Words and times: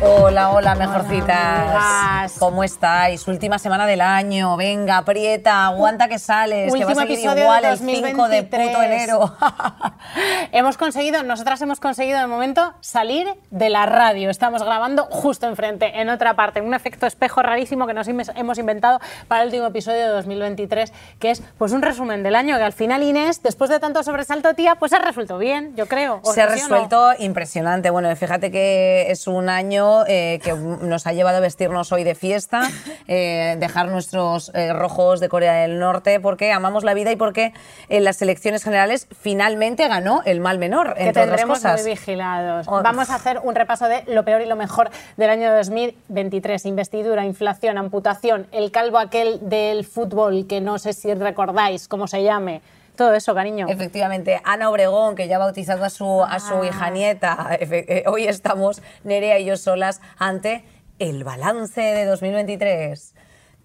Hola, 0.00 0.50
hola, 0.50 0.76
mejorcitas. 0.76 2.36
¿Cómo 2.38 2.62
estáis? 2.62 3.26
Última 3.26 3.58
semana 3.58 3.84
del 3.84 4.00
año. 4.00 4.56
Venga, 4.56 4.98
aprieta, 4.98 5.66
aguanta 5.66 6.06
que 6.06 6.20
sales. 6.20 6.72
que 6.72 6.84
va 6.84 6.92
a 6.92 6.94
seguir 6.94 7.18
igual 7.18 7.64
el 7.64 7.78
5 7.78 8.28
de 8.28 8.42
puto 8.44 8.82
enero. 8.82 9.36
hemos 10.52 10.76
conseguido, 10.76 11.24
nosotras 11.24 11.60
hemos 11.62 11.80
conseguido 11.80 12.20
de 12.20 12.28
momento 12.28 12.74
salir 12.80 13.26
de 13.50 13.70
la 13.70 13.86
radio. 13.86 14.30
Estamos 14.30 14.62
grabando 14.62 15.06
justo 15.06 15.48
enfrente, 15.48 16.00
en 16.00 16.10
otra 16.10 16.34
parte, 16.34 16.60
un 16.60 16.74
efecto 16.74 17.06
espejo 17.06 17.42
rarísimo 17.42 17.88
que 17.88 17.94
nos 17.94 18.06
hemos 18.06 18.58
inventado 18.58 19.00
para 19.26 19.42
el 19.42 19.48
último 19.48 19.66
episodio 19.66 19.98
de 19.98 20.08
2023, 20.08 20.92
que 21.18 21.32
es 21.32 21.42
pues 21.58 21.72
un 21.72 21.82
resumen 21.82 22.22
del 22.22 22.36
año 22.36 22.56
que 22.56 22.62
al 22.62 22.72
final 22.72 23.02
Inés, 23.02 23.42
después 23.42 23.68
de 23.68 23.80
tanto 23.80 24.04
sobresalto, 24.04 24.54
tía, 24.54 24.76
pues 24.76 24.92
ha 24.92 25.00
resuelto 25.00 25.38
bien, 25.38 25.74
yo 25.74 25.86
creo. 25.86 26.20
Se 26.22 26.40
ha 26.40 26.46
resuelto 26.46 27.10
impresionante. 27.18 27.90
Bueno, 27.90 28.14
fíjate 28.14 28.52
que 28.52 29.10
es 29.10 29.26
un 29.26 29.48
año 29.48 29.87
eh, 30.06 30.40
que 30.42 30.52
nos 30.54 31.06
ha 31.06 31.12
llevado 31.12 31.38
a 31.38 31.40
vestirnos 31.40 31.92
hoy 31.92 32.04
de 32.04 32.14
fiesta, 32.14 32.62
eh, 33.08 33.56
dejar 33.58 33.88
nuestros 33.88 34.50
eh, 34.54 34.72
rojos 34.72 35.20
de 35.20 35.28
Corea 35.28 35.54
del 35.54 35.78
Norte, 35.78 36.20
porque 36.20 36.52
amamos 36.52 36.84
la 36.84 36.94
vida 36.94 37.12
y 37.12 37.16
porque 37.16 37.52
en 37.88 38.04
las 38.04 38.20
elecciones 38.22 38.64
generales 38.64 39.08
finalmente 39.20 39.86
ganó 39.88 40.22
el 40.24 40.40
mal 40.40 40.58
menor, 40.58 40.94
que 40.94 41.08
entre 41.08 41.22
otras 41.24 41.44
cosas. 41.44 41.82
muy 41.82 41.90
vigilados. 41.90 42.66
Vamos 42.66 43.10
a 43.10 43.16
hacer 43.16 43.40
un 43.42 43.54
repaso 43.54 43.86
de 43.86 44.04
lo 44.06 44.24
peor 44.24 44.40
y 44.42 44.46
lo 44.46 44.56
mejor 44.56 44.90
del 45.16 45.30
año 45.30 45.54
2023. 45.54 46.66
Investidura, 46.66 47.24
inflación, 47.24 47.78
amputación, 47.78 48.46
el 48.52 48.70
calvo 48.70 48.98
aquel 48.98 49.48
del 49.48 49.84
fútbol, 49.84 50.46
que 50.46 50.60
no 50.60 50.78
sé 50.78 50.92
si 50.92 51.12
recordáis 51.14 51.88
cómo 51.88 52.06
se 52.06 52.22
llame 52.22 52.60
todo 52.98 53.14
eso, 53.14 53.34
cariño. 53.34 53.66
Efectivamente, 53.70 54.42
Ana 54.44 54.68
Obregón, 54.68 55.14
que 55.14 55.28
ya 55.28 55.36
ha 55.36 55.38
bautizado 55.38 55.84
a 55.84 55.88
su, 55.88 56.22
a 56.22 56.40
su 56.40 56.64
hija 56.64 56.86
ah. 56.86 56.90
nieta. 56.90 57.48
Eh, 57.58 58.04
hoy 58.06 58.26
estamos, 58.26 58.82
Nerea 59.04 59.38
y 59.38 59.46
yo 59.46 59.56
solas, 59.56 60.02
ante 60.18 60.64
el 60.98 61.24
balance 61.24 61.80
de 61.80 62.04
2023. 62.04 63.14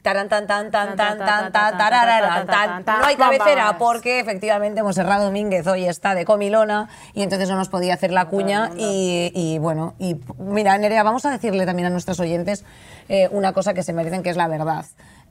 Taran, 0.03 0.27
tan, 0.27 0.47
tan, 0.47 0.69
tan, 0.69 0.97
tan, 0.97 1.17
tan, 1.17 1.51
tan, 1.51 2.83
tan, 2.83 2.99
No 2.99 3.05
hay 3.05 3.15
cabecera 3.15 3.77
porque 3.77 4.19
efectivamente 4.19 4.83
Monserrat 4.83 5.21
Domínguez 5.21 5.65
hoy 5.65 5.85
está 5.85 6.13
de 6.13 6.25
comilona 6.25 6.89
y 7.13 7.23
entonces 7.23 7.49
no 7.49 7.55
nos 7.55 7.69
podía 7.69 7.93
hacer 7.93 8.11
la 8.11 8.25
cuña 8.25 8.71
y, 8.77 9.31
y 9.33 9.59
bueno, 9.59 9.95
y 9.99 10.17
mira, 10.37 10.77
Nerea, 10.77 11.03
vamos 11.03 11.25
a 11.25 11.31
decirle 11.31 11.65
también 11.65 11.85
a 11.85 11.89
nuestros 11.89 12.19
oyentes 12.19 12.65
eh, 13.07 13.29
una 13.31 13.53
cosa 13.53 13.73
que 13.73 13.81
se 13.81 13.93
merecen, 13.93 14.23
que 14.23 14.29
es 14.29 14.37
la 14.37 14.49
verdad. 14.49 14.85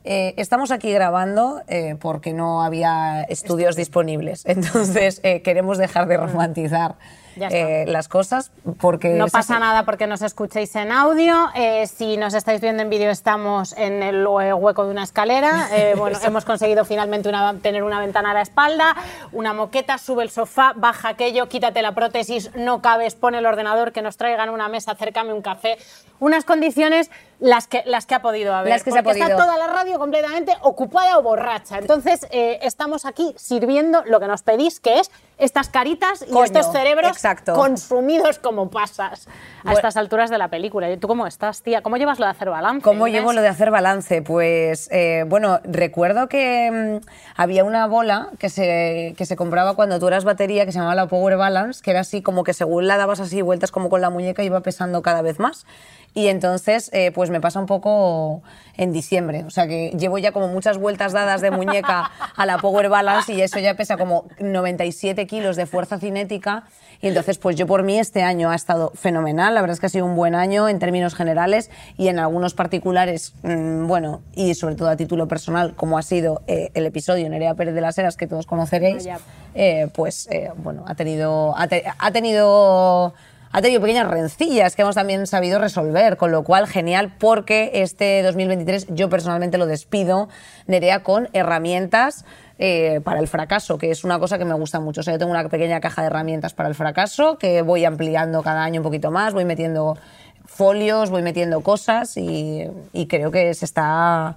Eh, 0.05 0.35
estamos 0.37 0.73
aquí 0.73 0.93
grabando 0.93 1.63
eh, 1.69 1.97
porque 2.01 2.33
no 2.33 2.63
había 2.63 3.23
estudios 3.23 3.77
disponibles, 3.77 4.43
entonces 4.47 5.21
eh, 5.23 5.43
queremos 5.43 5.79
dejar 5.79 6.09
de 6.09 6.17
romantizar 6.17 6.97
las 7.37 8.09
cosas 8.09 8.53
porque... 8.81 9.11
No 9.11 9.29
pasa 9.29 9.59
nada 9.59 9.85
porque 9.85 10.07
nos 10.07 10.23
escuchéis 10.23 10.75
en 10.77 10.93
audio, 10.93 11.49
si 11.87 12.17
nos 12.17 12.35
estáis 12.35 12.61
viendo 12.61 12.83
en 12.83 12.91
vídeo 12.91 13.11
estamos 13.11 13.77
en 13.77 14.03
el 14.03 14.27
hueco 14.27 14.85
de 14.85 14.91
una 14.91 15.05
escalera, 15.05 15.69
bueno, 15.97 16.19
hemos 16.25 16.45
conseguido 16.45 16.85
finalmente 16.85 17.29
una, 17.29 17.55
tener 17.61 17.83
una 17.83 18.01
ventana 18.01 18.33
a 18.33 18.35
la 18.35 18.43
espalda, 18.43 18.97
una 19.33 19.53
moqueta, 19.53 19.99
sube 19.99 20.23
el 20.23 20.31
sofá, 20.31 20.73
baja 20.77 21.11
aquello, 21.11 21.49
quítate 21.49 21.83
la 21.83 21.95
prótesis, 21.95 22.51
no 22.55 22.83
cabes, 22.83 23.15
pone 23.15 23.39
el 23.39 23.47
ordenador, 23.47 23.93
que 23.93 24.03
nos 24.03 24.17
traigan 24.17 24.51
una 24.51 24.69
mesa, 24.69 24.93
acércame 24.93 25.33
un 25.33 25.43
café, 25.43 25.79
unas 26.21 26.45
condiciones 26.45 27.11
las 27.41 27.67
que, 27.67 27.83
las 27.87 28.07
que 28.07 28.15
ha 28.15 28.23
podido 28.23 28.55
haber. 28.55 28.71
Las 28.71 28.85
que 28.85 28.91
porque 28.91 29.15
se 29.15 29.21
está 29.21 29.37
toda 29.37 29.59
la 29.59 29.67
radio 29.67 29.99
completamente 29.99 30.57
ocupada 30.61 31.19
o 31.19 31.23
borracha. 31.23 31.79
Entonces, 31.79 32.27
eh, 32.31 32.61
estamos 32.63 33.05
aquí 33.05 33.35
sirviendo 33.37 34.05
lo 34.07 34.21
que 34.21 34.29
nos 34.29 34.43
pedís, 34.43 34.79
que 34.79 35.01
es 35.01 35.11
estas 35.43 35.69
caritas 35.69 36.25
y 36.29 36.39
estos 36.39 36.71
cerebros 36.71 37.19
consumidos 37.53 38.39
como 38.39 38.71
pasas 38.71 39.27
a 39.65 39.73
estas 39.73 39.97
alturas 39.97 40.31
de 40.31 40.39
la 40.39 40.49
película. 40.49 40.89
¿Tú 40.99 41.09
cómo 41.09 41.27
estás, 41.27 41.63
tía? 41.63 41.83
¿Cómo 41.83 41.97
llevas 41.97 42.21
lo 42.21 42.27
de 42.27 42.31
hacer 42.31 42.49
balance? 42.49 42.83
¿Cómo 42.83 43.09
llevo 43.09 43.33
lo 43.33 43.43
de 43.43 43.49
hacer 43.49 43.73
balance? 43.73 44.23
Pues, 44.23 44.89
eh, 44.93 45.25
bueno, 45.27 45.59
recuerdo 45.65 46.29
que 46.29 47.01
mm, 47.03 47.07
había 47.37 47.65
una 47.65 47.87
bola 47.89 48.29
que 48.39 48.49
se, 48.49 49.15
que 49.19 49.27
se 49.27 49.35
compraba 49.35 49.75
cuando 49.75 49.99
tú 49.99 50.07
eras 50.07 50.25
batería, 50.25 50.65
que 50.65 50.71
se 50.71 50.79
llamaba 50.79 50.95
la 50.95 51.09
Power 51.09 51.37
Balance, 51.37 51.83
que 51.83 51.91
era 51.91 52.01
así 52.01 52.23
como 52.23 52.45
que 52.45 52.55
según 52.55 52.87
la 52.87 52.97
dabas 52.97 53.19
así 53.19 53.43
vueltas 53.43 53.73
como 53.73 53.91
con 53.91 54.01
la 54.01 54.11
muñeca 54.11 54.45
iba 54.45 54.61
pesando 54.61 55.03
cada 55.03 55.23
vez 55.23 55.41
más. 55.41 55.67
Y 56.15 56.29
entonces, 56.29 56.91
eh, 56.93 57.11
pues 57.11 57.31
me 57.31 57.41
pasa 57.41 57.59
un 57.59 57.67
poco 57.67 58.43
en 58.77 58.93
diciembre. 58.93 59.45
O 59.45 59.51
sea 59.51 59.67
que 59.67 59.91
llevo 59.99 60.19
ya 60.19 60.33
como 60.33 60.49
muchas 60.49 60.77
vueltas 60.77 61.13
dadas 61.13 61.41
de 61.41 61.51
muñeca 61.51 62.11
a 62.37 62.47
la 62.47 62.59
Power 62.59 62.89
Balance 62.89 63.33
y 63.33 63.41
eso 63.41 63.59
ya 63.59 63.75
pesa 63.75 63.97
como 63.97 64.27
97 64.39 65.27
kilos 65.27 65.57
de 65.57 65.67
fuerza 65.67 65.99
cinética. 65.99 66.65
Y 67.01 67.09
entonces, 67.09 67.39
pues 67.39 67.57
yo 67.57 67.67
por 67.67 67.83
mí 67.83 67.99
este 67.99 68.23
año 68.23 68.51
ha 68.51 68.55
estado 68.55 68.93
fenomenal. 68.95 69.55
La 69.55 69.61
verdad 69.61 69.75
es 69.75 69.81
que 69.81 69.87
ha 69.87 69.89
sido 69.89 70.07
un 70.07 70.15
buen 70.15 70.35
año 70.35 70.69
en 70.69 70.79
términos 70.79 71.15
generales 71.15 71.71
y 71.97 72.09
en 72.09 72.19
algunos 72.19 72.55
particulares, 72.55 73.35
mm, 73.43 73.87
bueno, 73.87 74.21
y 74.35 74.55
sobre 74.55 74.77
todo 74.77 74.89
a 74.89 74.97
título 74.97 75.27
personal, 75.27 75.75
como 75.75 75.99
ha 75.99 76.03
sido 76.03 76.43
eh, 76.47 76.71
el 76.75 76.87
episodio 76.87 77.29
Nerea 77.29 77.55
Pérez 77.55 77.75
de 77.75 77.81
las 77.81 77.99
Heras, 77.99 78.17
que 78.17 78.27
todos 78.27 78.47
conoceréis, 78.47 79.09
eh, 79.55 79.89
pues 79.95 80.29
bueno, 80.57 80.85
ha 80.87 80.95
tenido, 80.95 81.55
ha 81.57 82.13
tenido 82.13 83.15
ha 83.53 83.61
tenido 83.61 83.81
pequeñas 83.81 84.09
rencillas 84.11 84.75
que 84.75 84.83
hemos 84.83 84.95
también 84.95 85.27
sabido 85.27 85.59
resolver, 85.59 86.17
con 86.17 86.33
lo 86.33 86.43
cual 86.43 86.67
genial 86.67 87.15
porque 87.19 87.71
este 87.75 88.23
2023 88.23 88.89
yo 88.91 89.11
personalmente 89.11 89.59
lo 89.59 89.67
despido, 89.67 90.29
Nerea, 90.67 91.03
con 91.03 91.29
herramientas 91.35 92.25
eh, 92.59 93.01
para 93.05 93.21
el 93.21 93.29
fracaso, 93.29 93.77
que 93.77 93.91
es 93.91 94.05
una 94.05 94.19
cosa 94.19 94.39
que 94.39 94.47
me 94.47 94.55
gusta 94.55 94.81
mucho. 94.81 95.01
O 95.01 95.05
sea, 95.05 95.15
yo 95.15 95.19
tengo 95.19 95.33
una 95.33 95.49
pequeña 95.49 95.81
caja 95.81 96.01
de 96.01 96.07
herramientas 96.07 96.55
para 96.55 96.71
el 96.71 96.75
fracaso 96.75 97.37
que 97.37 97.61
voy 97.63 97.85
ampliando 97.85 98.43
cada 98.43 98.65
año 98.65 98.81
un 98.81 98.85
poquito 98.85 99.11
más, 99.11 99.35
voy 99.35 99.45
metiendo 99.45 99.99
folios, 100.47 101.11
voy 101.11 101.23
metiendo 101.23 101.61
cosas 101.61 102.15
y 102.17 102.71
creo 103.09 103.31
que 103.31 103.53
se 103.55 103.65
está 103.67 104.37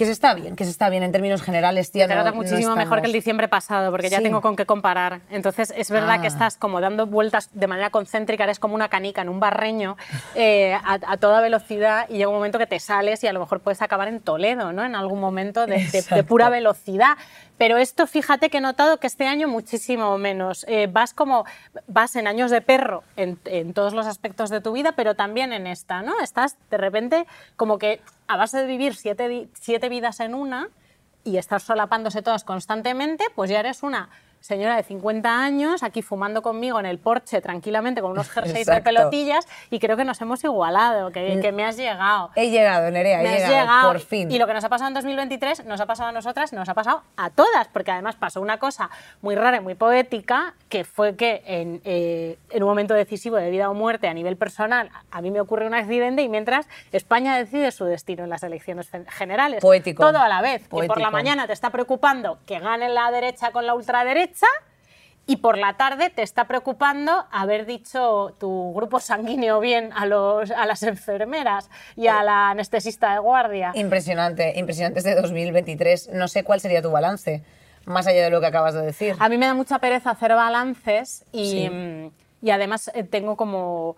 que 0.00 0.06
se 0.06 0.12
está 0.12 0.32
bien, 0.32 0.56
que 0.56 0.64
se 0.64 0.70
está 0.70 0.88
bien 0.88 1.02
en 1.02 1.12
términos 1.12 1.42
generales, 1.42 1.92
tía. 1.92 2.08
Te 2.08 2.14
trata 2.14 2.32
muchísimo 2.32 2.74
mejor 2.74 3.02
que 3.02 3.06
el 3.08 3.12
diciembre 3.12 3.48
pasado, 3.48 3.90
porque 3.90 4.08
ya 4.08 4.22
tengo 4.22 4.40
con 4.40 4.56
qué 4.56 4.64
comparar. 4.64 5.20
Entonces, 5.28 5.74
es 5.76 5.90
verdad 5.90 6.22
que 6.22 6.26
ah. 6.26 6.30
estás 6.30 6.56
como 6.56 6.80
dando 6.80 7.06
vueltas 7.06 7.50
de 7.52 7.66
manera 7.66 7.90
concéntrica, 7.90 8.44
eres 8.44 8.58
como 8.58 8.74
una 8.74 8.88
canica 8.88 9.20
en 9.20 9.28
un 9.28 9.40
barreño 9.40 9.98
eh, 10.34 10.74
a, 10.82 11.18
toda 11.18 11.42
velocidad 11.42 12.06
y 12.08 12.14
llega 12.14 12.28
un 12.28 12.34
momento 12.34 12.58
que 12.58 12.66
te 12.66 12.80
sales 12.80 13.22
y 13.24 13.26
a 13.26 13.34
lo 13.34 13.40
mejor 13.40 13.60
puedes 13.60 13.82
acabar 13.82 14.08
en 14.08 14.20
Toledo, 14.20 14.72
¿no? 14.72 14.86
En 14.86 14.94
algún 14.94 15.20
momento 15.20 15.66
de, 15.66 15.86
de 16.10 16.24
pura 16.24 16.48
velocidad. 16.48 17.18
Pero 17.60 17.76
esto, 17.76 18.06
fíjate 18.06 18.48
que 18.48 18.56
he 18.56 18.60
notado 18.62 18.96
que 18.96 19.06
este 19.06 19.26
año 19.26 19.46
muchísimo 19.46 20.16
menos. 20.16 20.64
Eh, 20.66 20.88
vas 20.90 21.12
como, 21.12 21.44
vas 21.86 22.16
en 22.16 22.26
años 22.26 22.50
de 22.50 22.62
perro 22.62 23.04
en, 23.16 23.36
todos 23.74 23.92
los 23.92 24.06
aspectos 24.06 24.48
de 24.48 24.62
tu 24.62 24.72
vida, 24.72 24.92
pero 24.92 25.14
también 25.14 25.52
en 25.52 25.66
esta, 25.66 26.00
¿no? 26.00 26.18
Estás 26.22 26.56
de 26.70 26.78
repente 26.78 27.26
como 27.56 27.76
que 27.76 28.00
a 28.28 28.38
base 28.38 28.56
de 28.56 28.66
vivir 28.66 28.94
siete, 28.94 29.50
siete 29.52 29.90
vidas 29.90 30.20
en 30.20 30.34
una 30.34 30.70
y 31.22 31.36
estar 31.36 31.60
solapándose 31.60 32.22
todas 32.22 32.44
constantemente, 32.44 33.26
pues 33.34 33.50
ya 33.50 33.60
eres 33.60 33.82
una 33.82 34.08
señora 34.40 34.76
de 34.76 34.82
50 34.82 35.42
años 35.42 35.82
aquí 35.82 36.02
fumando 36.02 36.42
conmigo 36.42 36.80
en 36.80 36.86
el 36.86 36.98
porche 36.98 37.40
tranquilamente 37.40 38.00
con 38.00 38.12
unos 38.12 38.30
jerseys 38.30 38.66
de 38.66 38.80
pelotillas 38.80 39.46
y 39.70 39.78
creo 39.78 39.96
que 39.96 40.04
nos 40.04 40.20
hemos 40.20 40.42
igualado, 40.44 41.10
que, 41.12 41.38
que, 41.40 41.52
me 41.52 41.64
has 41.64 41.76
llegado. 41.76 42.30
He 42.36 42.50
llegado, 42.50 42.90
Nerea, 42.90 43.22
he 43.22 43.46
llegado, 43.46 43.92
por 43.92 44.00
fin. 44.00 44.30
Y 44.30 44.38
lo 44.38 44.46
que 44.46 44.54
nos 44.54 44.64
ha 44.64 44.68
pasado 44.68 44.88
en 44.88 44.94
2023 44.94 45.64
nos 45.66 45.80
ha 45.80 45.86
pasado 45.86 46.08
a 46.08 46.12
nosotras, 46.12 46.52
nos 46.52 46.68
ha 46.68 46.74
pasado 46.74 47.02
a 47.16 47.30
todas, 47.30 47.68
porque 47.68 47.90
además 47.90 48.16
pasó 48.16 48.40
una 48.40 48.58
cosa 48.58 48.90
muy 49.20 49.34
rara 49.34 49.58
y 49.58 49.60
muy 49.60 49.74
poética, 49.74 50.54
que 50.68 50.84
fue 50.84 51.16
que 51.16 51.42
en, 51.46 51.80
eh, 51.84 52.38
en 52.50 52.62
un 52.62 52.68
momento 52.68 52.94
decisivo 52.94 53.36
de 53.36 53.50
vida 53.50 53.70
o 53.70 53.74
muerte 53.74 54.08
a 54.08 54.14
nivel 54.14 54.36
personal, 54.36 54.90
a 55.10 55.20
mí 55.20 55.30
me 55.30 55.40
ocurre 55.40 55.66
un 55.66 55.74
accidente 55.74 56.22
y 56.22 56.28
mientras 56.28 56.68
España 56.92 57.36
decide 57.36 57.70
su 57.72 57.84
destino 57.84 58.24
en 58.24 58.30
las 58.30 58.42
elecciones 58.42 58.90
generales. 59.08 59.60
Poético. 59.60 60.02
Todo 60.02 60.18
a 60.18 60.28
la 60.28 60.40
vez. 60.40 60.68
Que 60.68 60.86
por 60.86 61.00
la 61.00 61.10
mañana 61.10 61.46
te 61.46 61.52
está 61.52 61.70
preocupando 61.70 62.38
que 62.46 62.58
gane 62.58 62.88
la 62.88 63.10
derecha 63.10 63.52
con 63.52 63.66
la 63.66 63.74
ultraderecha, 63.74 64.29
y 65.26 65.36
por 65.36 65.56
la 65.56 65.76
tarde 65.76 66.10
te 66.10 66.22
está 66.22 66.48
preocupando 66.48 67.26
haber 67.30 67.64
dicho 67.64 68.34
tu 68.40 68.72
grupo 68.74 68.98
sanguíneo 68.98 69.60
bien 69.60 69.92
a, 69.94 70.04
los, 70.06 70.50
a 70.50 70.66
las 70.66 70.82
enfermeras 70.82 71.70
y 71.94 72.08
a 72.08 72.24
la 72.24 72.50
anestesista 72.50 73.12
de 73.12 73.20
guardia. 73.20 73.70
Impresionante, 73.74 74.58
impresionante 74.58 74.98
este 74.98 75.14
2023. 75.14 76.10
No 76.14 76.26
sé 76.26 76.42
cuál 76.42 76.60
sería 76.60 76.82
tu 76.82 76.90
balance, 76.90 77.44
más 77.84 78.08
allá 78.08 78.24
de 78.24 78.30
lo 78.30 78.40
que 78.40 78.46
acabas 78.46 78.74
de 78.74 78.82
decir. 78.82 79.14
A 79.20 79.28
mí 79.28 79.38
me 79.38 79.46
da 79.46 79.54
mucha 79.54 79.78
pereza 79.78 80.10
hacer 80.10 80.34
balances 80.34 81.24
y, 81.32 81.70
y 82.42 82.50
además 82.50 82.90
eh, 82.94 83.04
tengo 83.04 83.36
como 83.36 83.96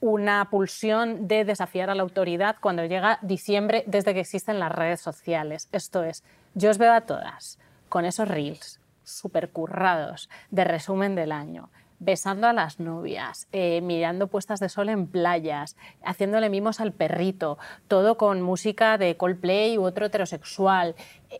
una 0.00 0.50
pulsión 0.50 1.28
de 1.28 1.44
desafiar 1.44 1.88
a 1.88 1.94
la 1.94 2.02
autoridad 2.02 2.56
cuando 2.60 2.84
llega 2.84 3.18
diciembre 3.22 3.84
desde 3.86 4.12
que 4.12 4.20
existen 4.20 4.58
las 4.58 4.72
redes 4.72 5.00
sociales. 5.00 5.68
Esto 5.72 6.02
es, 6.02 6.24
yo 6.54 6.70
os 6.70 6.78
veo 6.78 6.92
a 6.92 7.02
todas 7.02 7.58
con 7.88 8.04
esos 8.04 8.28
reels, 8.28 8.80
supercurrados 9.04 10.28
de 10.50 10.64
resumen 10.64 11.14
del 11.14 11.32
año, 11.32 11.70
besando 11.98 12.46
a 12.46 12.52
las 12.52 12.80
novias, 12.80 13.48
eh, 13.52 13.80
mirando 13.80 14.26
puestas 14.26 14.60
de 14.60 14.68
sol 14.68 14.88
en 14.88 15.06
playas, 15.06 15.76
haciéndole 16.04 16.50
mimos 16.50 16.80
al 16.80 16.92
perrito, 16.92 17.58
todo 17.88 18.16
con 18.16 18.42
música 18.42 18.98
de 18.98 19.16
Coldplay 19.16 19.78
u 19.78 19.84
otro 19.84 20.06
heterosexual. 20.06 20.94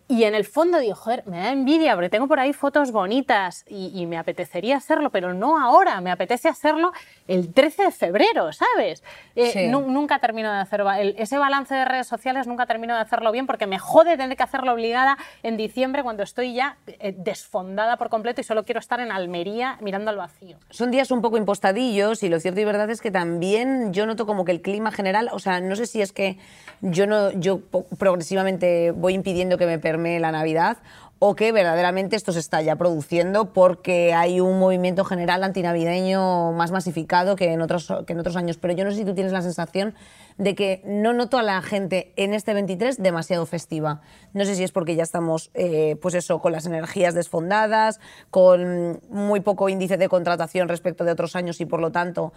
Y 0.08 0.25
en 0.25 0.35
el 0.35 0.44
fondo 0.44 0.79
digo, 0.79 0.94
joder, 0.94 1.25
me 1.26 1.38
da 1.38 1.52
envidia 1.52 1.94
porque 1.94 2.11
tengo 2.11 2.29
por 2.29 2.41
ahí 2.41 2.52
fotos 2.52 2.93
bonitas 2.93 3.64
y, 3.69 4.05
me 4.05 4.19
apetecería 4.19 4.76
hacerlo, 4.76 5.11
pero 5.11 5.32
no 5.32 5.58
ahora, 5.58 6.00
me 6.00 6.11
apetece 6.11 6.49
hacerlo 6.49 6.93
el 7.26 7.55
13 7.55 7.85
de 7.85 7.91
febrero, 7.91 8.52
¿sabes? 8.52 9.02
Eh, 9.35 9.69
nunca 9.69 10.19
termino 10.19 10.52
de 10.52 10.58
hacer 10.58 10.82
ese 11.17 11.38
balance 11.38 11.75
de 11.75 11.85
redes 11.85 12.06
sociales, 12.06 12.46
nunca 12.46 12.67
termino 12.67 12.94
de 12.94 13.00
hacerlo 13.00 13.32
bien 13.32 13.46
porque 13.46 13.67
me 13.67 13.79
jode 13.79 14.17
tener 14.17 14.37
que 14.37 14.43
hacerlo 14.43 14.73
obligada 14.73 15.17
en 15.43 15.56
diciembre 15.56 16.02
cuando 16.02 16.23
estoy 16.23 16.55
ya 16.55 16.76
eh, 16.87 17.14
desfondada 17.17 17.96
por 17.96 18.11
completo 18.11 18.41
y 18.41 18.44
solo 18.44 18.64
quiero 18.64 18.81
estar 18.81 19.00
en 19.00 19.11
Almería 19.11 19.79
mirando 19.81 20.11
al 20.11 20.17
vacío. 20.17 20.58
Son 20.70 20.91
días 20.91 21.11
un 21.11 21.23
poco 21.23 21.38
impostadillos 21.38 22.23
y 22.23 22.29
lo 22.29 22.41
cierto 22.41 22.61
y 22.61 22.64
verdad 22.64 22.91
es 22.91 23.00
que 23.00 23.11
también 23.11 23.93
yo 23.93 24.06
noto 24.06 24.26
como 24.26 24.44
que 24.44 24.52
el 24.52 24.61
clima 24.61 24.91
general, 24.91 25.31
o 25.32 25.38
sea, 25.38 25.61
no 25.61 25.76
sé 25.76 25.87
si 25.87 26.02
es 26.02 26.12
que 26.12 26.38
yo, 26.81 27.06
no, 27.06 27.31
yo 27.32 27.61
progresivamente 27.99 28.91
voy 28.91 29.14
impidiendo 29.14 29.56
que 29.56 29.67
me 29.67 29.79
permee 29.84 30.19
la 30.19 30.32
Navidad 30.32 30.78
o 31.19 31.36
que 31.36 31.52
verdaderamente 31.52 32.16
esto 32.16 32.32
se 32.32 32.40
está 32.40 32.62
ya 32.62 32.76
produciendo 32.76 33.52
porque 33.52 34.14
hay 34.14 34.40
un 34.40 34.58
movimiento 34.58 35.04
general 35.04 35.44
antinavideño 35.44 36.52
más 36.52 36.70
masificado 36.70 37.36
que 37.36 37.52
en 37.52 37.60
otros, 37.60 37.92
que 38.06 38.14
en 38.14 38.20
otros 38.20 38.36
años. 38.36 38.56
Pero 38.56 38.75
yo 38.75 38.84
no 38.84 38.90
sé 38.90 38.96
si 38.96 39.04
tú 39.04 39.14
tienes 39.14 39.32
la 39.32 39.42
sensación 39.42 39.94
de 40.36 40.54
que 40.54 40.82
no 40.84 41.12
noto 41.12 41.38
a 41.38 41.42
la 41.42 41.62
gente 41.62 42.12
en 42.16 42.34
este 42.34 42.54
23 42.54 43.02
demasiado 43.02 43.46
festiva. 43.46 44.00
No 44.32 44.44
sé 44.44 44.56
si 44.56 44.64
es 44.64 44.72
porque 44.72 44.96
ya 44.96 45.04
estamos, 45.04 45.50
eh, 45.54 45.96
pues 46.02 46.14
eso, 46.14 46.40
con 46.40 46.52
las 46.52 46.66
energías 46.66 47.14
desfondadas, 47.14 48.00
con 48.31 49.00
muy 49.10 49.40
poco 49.40 49.69
índice 49.69 49.96
de 49.96 50.08
contratación 50.08 50.69
respecto 50.69 51.04
de 51.04 51.12
otros 51.12 51.36
años 51.36 51.60
y 51.60 51.66
por 51.66 51.81
lo 51.81 51.92
tanto, 51.92 52.32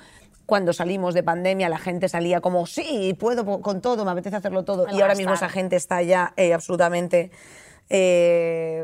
cuando 0.45 0.73
salimos 0.73 1.13
de 1.13 1.23
pandemia 1.23 1.69
la 1.69 1.79
gente 1.79 2.07
salía 2.07 2.39
como, 2.39 2.67
sí, 2.67 3.15
puedo 3.19 3.61
con 3.61 3.81
todo, 3.81 4.05
me 4.05 4.11
apetece 4.11 4.35
hacerlo 4.35 4.63
todo. 4.63 4.85
y 4.91 5.01
ahora 5.01 5.15
mismo 5.15 5.33
esa 5.33 5.49
gente 5.49 5.75
está 5.75 6.01
ya 6.01 6.33
eh, 6.37 6.53
absolutamente 6.53 7.31
eh, 7.89 8.76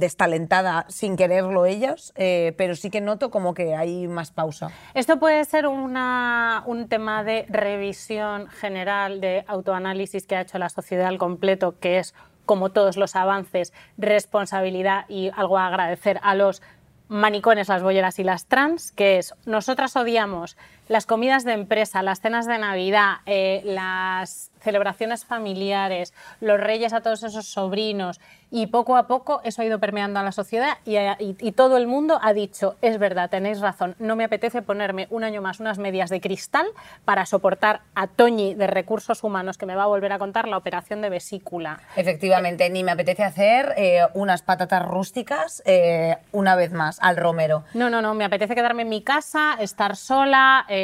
destalentada 0.00 0.86
sin 0.88 1.16
quererlo 1.16 1.66
ellos, 1.66 2.12
eh, 2.16 2.54
pero 2.56 2.74
sí 2.74 2.90
que 2.90 3.00
noto 3.00 3.30
como 3.30 3.54
que 3.54 3.76
hay 3.76 4.08
más 4.08 4.32
pausa. 4.32 4.70
Esto 4.94 5.18
puede 5.20 5.44
ser 5.44 5.66
un 5.68 6.86
tema 6.88 7.22
de 7.22 7.46
revisión 7.48 8.48
general 8.48 9.20
de 9.20 9.44
autoanálisis 9.46 10.26
que 10.26 10.36
ha 10.36 10.40
hecho 10.40 10.58
la 10.58 10.68
sociedad 10.68 11.06
al 11.06 11.18
completo, 11.18 11.78
que 11.78 11.98
es, 11.98 12.14
como 12.46 12.70
todos 12.70 12.96
los 12.96 13.14
avances, 13.14 13.72
responsabilidad 13.96 15.04
y 15.08 15.30
algo 15.36 15.58
a 15.58 15.68
agradecer 15.68 16.18
a 16.22 16.34
los 16.34 16.62
manicones, 17.08 17.68
las 17.68 17.82
bolleras 17.82 18.18
y 18.18 18.24
las 18.24 18.46
trans, 18.46 18.92
que 18.92 19.18
es, 19.18 19.34
nosotras 19.44 19.96
odiamos 19.96 20.56
las 20.90 21.06
comidas 21.06 21.44
de 21.44 21.52
empresa, 21.52 22.02
las 22.02 22.20
cenas 22.20 22.48
de 22.48 22.58
Navidad, 22.58 23.18
eh, 23.24 23.62
las 23.64 24.50
celebraciones 24.60 25.24
familiares, 25.24 26.12
los 26.40 26.58
reyes 26.58 26.92
a 26.92 27.00
todos 27.00 27.22
esos 27.22 27.46
sobrinos, 27.46 28.20
y 28.50 28.66
poco 28.66 28.96
a 28.96 29.06
poco 29.06 29.40
eso 29.44 29.62
ha 29.62 29.64
ido 29.64 29.78
permeando 29.78 30.18
a 30.18 30.24
la 30.24 30.32
sociedad 30.32 30.78
y, 30.84 31.52
todo 31.52 31.76
el 31.76 31.86
mundo 31.86 32.18
ha 32.22 32.32
dicho, 32.32 32.76
es 32.82 32.98
verdad, 32.98 33.30
tenéis 33.30 33.60
razón, 33.60 33.94
no 33.98 34.16
me 34.16 34.24
apetece 34.24 34.62
ponerme 34.62 35.06
un 35.10 35.22
año 35.22 35.40
más 35.40 35.60
unas 35.60 35.78
medias 35.78 36.10
de 36.10 36.20
cristal 36.20 36.66
para 37.04 37.24
soportar 37.26 37.82
a 37.94 38.08
Toñi 38.08 38.54
de 38.54 38.66
recursos 38.66 39.22
humanos 39.22 39.56
que 39.58 39.66
me 39.66 39.76
va 39.76 39.84
a 39.84 39.86
volver 39.86 40.12
a 40.12 40.18
contar 40.18 40.48
la 40.48 40.56
operación 40.56 41.00
de 41.02 41.10
vesícula. 41.10 41.80
Efectivamente, 41.94 42.68
ni 42.70 42.82
me 42.82 42.90
apetece 42.90 43.22
hacer 43.22 43.74
eh, 43.76 44.00
unas 44.14 44.42
patatas 44.42 44.84
rústicas 44.84 45.62
eh, 45.64 46.16
una 46.32 46.56
vez 46.56 46.72
más 46.72 46.98
al 47.00 47.16
romero. 47.16 47.64
No, 47.74 47.88
no, 47.88 48.02
no, 48.02 48.14
me 48.14 48.24
apetece 48.24 48.56
quedarme 48.56 48.82
en 48.82 48.88
mi 48.88 49.02
casa, 49.02 49.56
estar 49.60 49.94
sola. 49.96 50.66
Eh, 50.68 50.79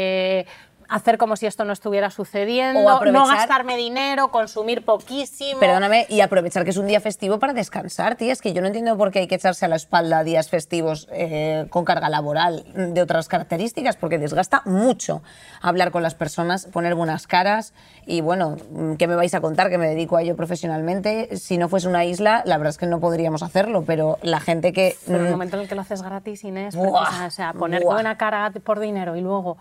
hacer 0.89 1.19
como 1.19 1.37
si 1.37 1.47
esto 1.47 1.65
no 1.65 1.73
estuviera 1.73 2.11
sucediendo, 2.11 3.05
no 3.05 3.27
gastarme 3.27 3.77
dinero, 3.77 4.29
consumir 4.29 4.85
poquísimo. 4.85 5.61
Perdóname, 5.61 6.07
y 6.09 6.21
aprovechar 6.21 6.65
que 6.65 6.71
es 6.71 6.77
un 6.77 6.87
día 6.87 7.01
festivo 7.01 7.39
para 7.39 7.53
descansar, 7.53 8.17
tía. 8.17 8.33
Es 8.33 8.41
que 8.41 8.53
yo 8.53 8.61
no 8.61 8.69
entiendo 8.69 8.97
por 8.97 9.11
qué 9.11 9.21
hay 9.21 9.27
que 9.27 9.35
echarse 9.35 9.65
a 9.65 9.69
la 9.69 9.77
espalda 9.77 10.25
días 10.25 10.49
festivos 10.49 11.09
eh, 11.13 11.67
con 11.71 11.85
carga 11.85 12.09
laboral 12.09 12.65
de 12.75 13.03
otras 13.03 13.29
características, 13.29 13.97
porque 13.97 14.19
desgasta 14.19 14.63
mucho 14.65 15.23
hablar 15.61 15.91
con 15.91 16.03
las 16.03 16.15
personas, 16.15 16.67
poner 16.67 16.95
buenas 16.95 17.27
caras 17.27 17.75
y 18.07 18.21
bueno, 18.21 18.57
¿qué 18.99 19.07
me 19.07 19.17
vais 19.17 19.35
a 19.35 19.41
contar? 19.41 19.71
Que 19.71 19.79
me 19.79 19.89
dedico 19.89 20.17
a 20.17 20.23
ello 20.23 20.37
profesionalmente. 20.37 21.37
Si 21.37 21.59
no 21.59 21.69
fuese 21.69 21.89
una 21.89 22.05
isla, 22.05 22.43
la 22.47 22.57
verdad 22.59 22.71
es 22.71 22.79
que 22.79 22.87
no 22.87 23.01
podríamos 23.01 23.43
hacerlo, 23.43 23.85
pero 23.85 24.19
la 24.23 24.41
gente 24.41 24.73
que... 24.73 24.97
Pero 25.07 25.21
el 25.21 25.29
mm, 25.29 25.31
momento 25.31 25.57
en 25.57 25.63
el 25.63 25.69
que 25.69 25.75
lo 25.75 25.81
haces 25.81 26.03
gratis, 26.03 26.45
Inés, 26.45 26.77
o 26.77 27.31
sea, 27.31 27.53
poner 27.53 27.83
buena 27.83 28.17
cara 28.17 28.53
por 28.65 28.81
dinero 28.81 29.17
y 29.17 29.21
luego 29.21 29.57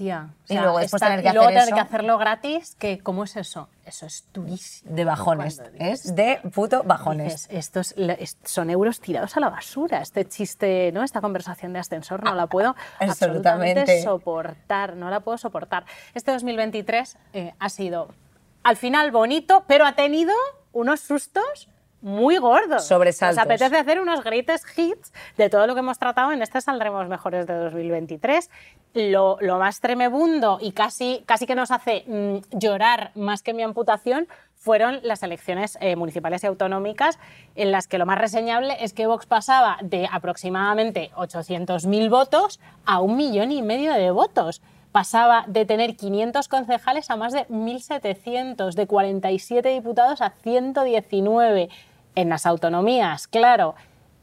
y 0.00 0.54
luego 0.54 0.78
después 0.78 1.02
tener 1.02 1.22
que, 1.22 1.80
hacerlo 1.80 2.18
gratis, 2.18 2.76
que 2.78 2.98
¿cómo 2.98 3.24
es 3.24 3.36
eso? 3.36 3.68
Eso 3.84 4.06
es 4.06 4.26
durísimo. 4.32 4.94
De 4.94 5.04
bajones. 5.04 5.62
Es 5.78 6.14
de 6.14 6.40
puto 6.54 6.82
bajones. 6.84 7.48
estos 7.50 7.94
son 8.44 8.70
euros 8.70 9.00
tirados 9.00 9.36
a 9.36 9.40
la 9.40 9.48
basura. 9.48 10.00
Este 10.00 10.26
chiste, 10.26 10.92
¿no? 10.92 11.02
Esta 11.02 11.20
conversación 11.20 11.72
de 11.72 11.80
ascensor 11.80 12.22
no 12.22 12.34
la 12.34 12.46
puedo 12.46 12.76
absolutamente 13.00 14.02
soportar. 14.02 14.94
No 14.96 15.10
la 15.10 15.20
puedo 15.20 15.38
soportar. 15.38 15.84
Este 16.14 16.32
2023 16.32 17.16
eh, 17.32 17.54
ha 17.58 17.68
sido 17.68 18.14
al 18.62 18.76
final 18.76 19.10
bonito, 19.10 19.64
pero 19.66 19.86
ha 19.86 19.94
tenido 19.94 20.32
unos 20.72 21.00
sustos 21.00 21.68
muy 22.00 22.38
gordo. 22.38 22.78
Sobresaltos. 22.78 23.36
Nos 23.36 23.44
apetece 23.44 23.76
hacer 23.76 24.00
unos 24.00 24.22
greatest 24.22 24.64
hits 24.78 25.12
de 25.36 25.50
todo 25.50 25.66
lo 25.66 25.74
que 25.74 25.80
hemos 25.80 25.98
tratado 25.98 26.32
en 26.32 26.42
este 26.42 26.60
Saldremos 26.60 27.08
Mejores 27.08 27.46
de 27.46 27.54
2023. 27.54 28.50
Lo, 28.94 29.38
lo 29.40 29.58
más 29.58 29.80
tremebundo 29.80 30.58
y 30.60 30.72
casi, 30.72 31.22
casi 31.26 31.46
que 31.46 31.54
nos 31.54 31.70
hace 31.70 32.04
mm, 32.06 32.58
llorar 32.58 33.10
más 33.14 33.42
que 33.42 33.52
mi 33.52 33.62
amputación 33.62 34.28
fueron 34.54 35.00
las 35.02 35.22
elecciones 35.22 35.78
eh, 35.80 35.94
municipales 35.96 36.42
y 36.42 36.46
autonómicas, 36.46 37.18
en 37.54 37.70
las 37.70 37.86
que 37.86 37.98
lo 37.98 38.06
más 38.06 38.18
reseñable 38.18 38.76
es 38.80 38.92
que 38.92 39.06
Vox 39.06 39.26
pasaba 39.26 39.78
de 39.82 40.08
aproximadamente 40.10 41.10
800.000 41.16 42.10
votos 42.10 42.60
a 42.84 43.00
un 43.00 43.16
millón 43.16 43.52
y 43.52 43.62
medio 43.62 43.92
de 43.92 44.10
votos 44.10 44.60
pasaba 44.92 45.44
de 45.46 45.64
tener 45.64 45.96
500 45.96 46.48
concejales 46.48 47.10
a 47.10 47.16
más 47.16 47.32
de 47.32 47.46
1.700, 47.48 48.72
de 48.72 48.86
47 48.86 49.68
diputados 49.68 50.20
a 50.22 50.30
119 50.30 51.68
en 52.18 52.28
las 52.28 52.46
autonomías. 52.46 53.28
Claro, 53.28 53.76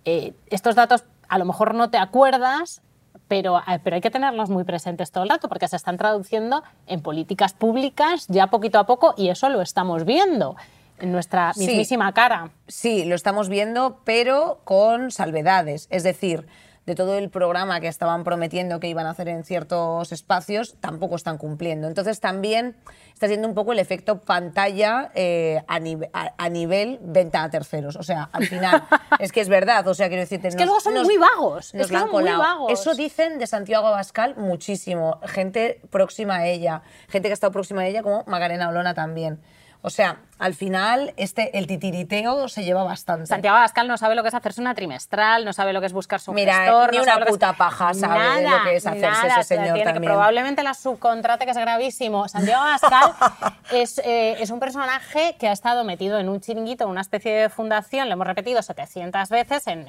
eh, 0.04 0.34
estos 0.50 0.76
datos 0.76 1.06
a 1.30 1.38
lo 1.38 1.46
mejor 1.46 1.74
no 1.74 1.90
te 1.90 1.98
acuerdas, 1.98 2.82
pero, 3.30 3.60
eh, 3.60 3.80
pero 3.82 3.96
hay 3.96 4.02
que 4.02 4.12
tenerlos 4.12 4.50
muy 4.50 4.66
presentes 4.66 5.12
todo 5.12 5.24
el 5.24 5.30
rato 5.30 5.48
porque 5.48 5.70
se 5.70 5.78
están 5.78 5.98
traduciendo 5.98 6.62
en 6.88 7.02
políticas 7.02 7.54
públicas 7.54 8.26
ya 8.28 8.48
poquito 8.48 8.80
a 8.80 8.86
poco 8.86 9.14
y 9.16 9.30
eso 9.30 9.48
lo 9.48 9.62
estamos 9.62 10.04
viendo 10.04 10.58
en 11.00 11.14
nuestra 11.14 11.54
mismísima 11.56 12.14
cara. 12.14 12.50
Sí, 12.68 13.06
lo 13.06 13.16
estamos 13.16 13.48
viendo, 13.48 14.02
pero 14.04 14.60
con 14.66 15.12
salvedades. 15.12 15.88
Es 15.90 16.04
decir, 16.04 16.46
de 16.86 16.94
todo 16.96 17.18
el 17.18 17.30
programa 17.30 17.80
que 17.80 17.88
estaban 17.88 18.24
prometiendo 18.24 18.80
que 18.80 18.88
iban 18.88 19.08
a 19.08 19.12
hacer 19.12 19.28
en 19.28 19.44
ciertos 19.44 20.12
espacios, 20.12 20.76
tampoco 20.80 21.16
están 21.16 21.38
cumpliendo. 21.38 21.88
Entonces 21.88 22.20
también 22.20 22.76
está 23.14 23.28
siendo 23.28 23.48
un 23.48 23.56
poco 23.56 23.72
el 23.72 23.80
efecto 23.80 24.22
pantalla 24.22 25.12
eh, 25.16 25.64
a, 25.68 26.50
nivel 26.50 27.00
venta 27.02 27.44
a 27.44 27.50
terceros. 27.50 27.96
O 27.96 28.04
sea, 28.04 28.30
al 28.32 28.46
final, 28.46 28.84
es 29.20 29.32
que 29.32 29.42
es 29.42 29.50
verdad, 29.50 29.88
o 29.88 29.94
sea, 29.94 30.08
quiero 30.08 30.22
decirte... 30.22 30.48
Es 30.48 30.56
que 30.56 30.66
luego 30.66 30.80
son 30.80 30.94
muy 30.94 31.18
vagos, 31.18 31.74
es 31.74 31.88
que 31.88 31.98
son 31.98 32.12
muy 32.12 32.24
vagos. 32.24 32.72
Eso 32.72 32.94
dicen 32.94 33.40
de 33.40 33.48
Santiago 33.48 33.88
Abascal 33.88 34.36
muchísimo, 34.36 35.20
gente 35.26 35.82
próxima 35.90 36.36
a 36.38 36.48
ella, 36.48 36.84
gente 37.08 37.28
que 37.28 37.34
ha 37.34 37.34
estado 37.34 37.52
próxima 37.52 37.82
a 37.82 37.88
ella 37.88 38.04
como 38.04 38.24
Magarena 38.28 38.70
Olona 38.70 38.94
también. 38.94 39.40
O 39.86 39.92
sea, 39.92 40.18
al 40.40 40.56
final 40.56 41.14
este, 41.16 41.60
el 41.60 41.68
titiriteo 41.68 42.48
se 42.50 42.64
lleva 42.64 42.84
bastante. 42.84 43.28
Santiago 43.28 43.56
Abascal 43.56 43.88
no 43.88 44.00
sabe 44.00 44.16
lo 44.16 44.24
que 44.24 44.30
es 44.30 44.34
hacerse 44.34 44.60
una 44.60 44.74
trimestral, 44.74 45.46
no 45.46 45.54
sabe 45.54 45.74
lo 45.74 45.80
que 45.80 45.86
es 45.86 45.94
buscarse 45.94 46.32
un 46.32 46.36
Mira, 46.38 46.58
gestor. 46.58 46.92
Ni 46.92 46.98
una 46.98 47.24
puta 47.24 47.54
paja 47.54 47.94
sabe 47.94 48.50
lo 48.50 48.64
que 48.64 48.78
es 48.78 48.88
hacerse 48.88 49.28
ese 49.28 49.44
señor 49.44 49.78
también. 49.84 49.94
Que 49.94 50.00
probablemente 50.00 50.64
la 50.64 50.74
subcontrate, 50.74 51.46
que 51.46 51.52
es 51.52 51.58
gravísimo. 51.58 52.28
Santiago 52.28 52.64
Abascal 52.64 53.14
es, 53.72 54.00
eh, 54.00 54.42
es, 54.42 54.50
un 54.50 54.60
personaje 54.60 55.36
que 55.38 55.50
ha 55.50 55.52
estado 55.52 55.84
metido 55.84 56.18
en 56.18 56.30
un 56.30 56.42
chiringuito, 56.42 56.86
en 56.86 56.90
una 56.90 57.02
especie 57.02 57.32
de 57.32 57.50
fundación, 57.50 58.08
lo 58.08 58.14
hemos 58.14 58.26
repetido 58.26 58.64
700 58.64 59.30
veces, 59.30 59.68
en, 59.68 59.86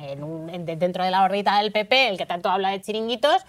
dentro 0.79 1.05
de 1.05 1.11
la 1.11 1.23
órbita 1.23 1.57
del 1.57 1.73
PP, 1.73 2.11
el 2.11 2.19
que 2.19 2.27
tanto 2.27 2.51
habla 2.51 2.69
de 2.69 2.83
chiringuitos, 2.83 3.47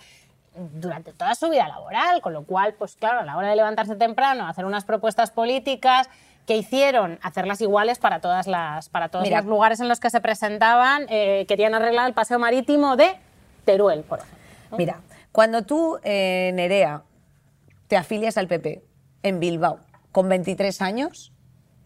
durante 0.58 1.14
toda 1.14 1.36
su 1.36 1.50
vida 1.50 1.68
laboral, 1.68 2.22
con 2.22 2.34
lo 2.34 2.44
cual, 2.44 2.74
pues 2.74 2.96
claro, 2.96 3.20
a 3.20 3.24
la 3.24 3.38
hora 3.38 3.50
de 3.50 3.56
levantarse 3.56 3.96
temprano, 3.96 4.48
hacer 4.48 4.66
unas 4.66 4.86
propuestas 4.86 5.32
políticas, 5.32 6.10
que 6.48 6.56
hicieron 6.56 7.20
hacerlas 7.22 7.60
iguales 7.60 8.00
para, 8.00 8.22
todas 8.22 8.48
las, 8.48 8.88
para 8.88 9.10
todos 9.10 9.30
los 9.30 9.46
lugares 9.46 9.82
en 9.82 9.90
los 9.90 10.00
que 10.00 10.10
se 10.10 10.22
presentaban. 10.22 11.06
Eh, 11.10 11.46
querían 11.46 11.76
arreglar 11.76 12.08
el 12.08 12.14
paseo 12.14 12.40
marítimo 12.40 12.96
de 12.96 13.18
Teruel, 13.66 14.04
por 14.04 14.20
ejemplo. 14.20 14.78
Mira, 14.78 15.02
cuando 15.34 15.64
tú, 15.64 16.00
eh, 16.04 16.52
Nerea, 16.56 17.04
te 17.90 17.98
afilias 17.98 18.38
al 18.38 18.48
PP 18.48 18.82
en 19.24 19.40
Bilbao 19.42 19.82
con 20.14 20.30
23 20.30 20.82
años, 20.82 21.34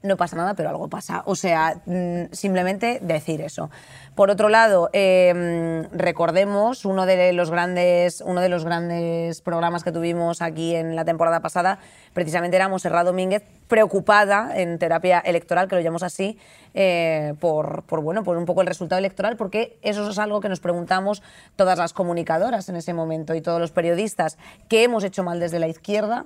no 0.03 0.17
pasa 0.17 0.35
nada, 0.35 0.55
pero 0.55 0.69
algo 0.69 0.87
pasa. 0.87 1.23
O 1.25 1.35
sea, 1.35 1.81
mm, 1.85 2.31
simplemente 2.31 2.99
decir 3.01 3.41
eso. 3.41 3.69
Por 4.15 4.29
otro 4.29 4.49
lado, 4.49 4.89
eh, 4.93 5.87
recordemos 5.91 6.85
uno 6.85 7.05
de, 7.05 7.33
los 7.33 7.51
grandes, 7.51 8.21
uno 8.21 8.41
de 8.41 8.49
los 8.49 8.65
grandes 8.65 9.41
programas 9.41 9.83
que 9.83 9.91
tuvimos 9.91 10.41
aquí 10.41 10.75
en 10.75 10.95
la 10.95 11.05
temporada 11.05 11.39
pasada, 11.39 11.79
precisamente 12.13 12.57
era 12.57 12.67
Monserrat 12.67 13.05
Domínguez, 13.05 13.43
preocupada 13.67 14.59
en 14.59 14.79
terapia 14.79 15.19
electoral, 15.19 15.67
que 15.67 15.75
lo 15.75 15.81
llamamos 15.81 16.03
así, 16.03 16.37
eh, 16.73 17.35
por, 17.39 17.83
por, 17.83 18.01
bueno, 18.01 18.23
por 18.23 18.37
un 18.37 18.45
poco 18.45 18.61
el 18.61 18.67
resultado 18.67 18.99
electoral, 18.99 19.37
porque 19.37 19.77
eso 19.81 20.09
es 20.09 20.19
algo 20.19 20.41
que 20.41 20.49
nos 20.49 20.59
preguntamos 20.59 21.23
todas 21.55 21.77
las 21.77 21.93
comunicadoras 21.93 22.67
en 22.69 22.75
ese 22.75 22.93
momento 22.93 23.33
y 23.33 23.41
todos 23.41 23.61
los 23.61 23.71
periodistas, 23.71 24.37
¿qué 24.67 24.83
hemos 24.83 25.03
hecho 25.03 25.23
mal 25.23 25.39
desde 25.39 25.59
la 25.59 25.67
izquierda 25.67 26.25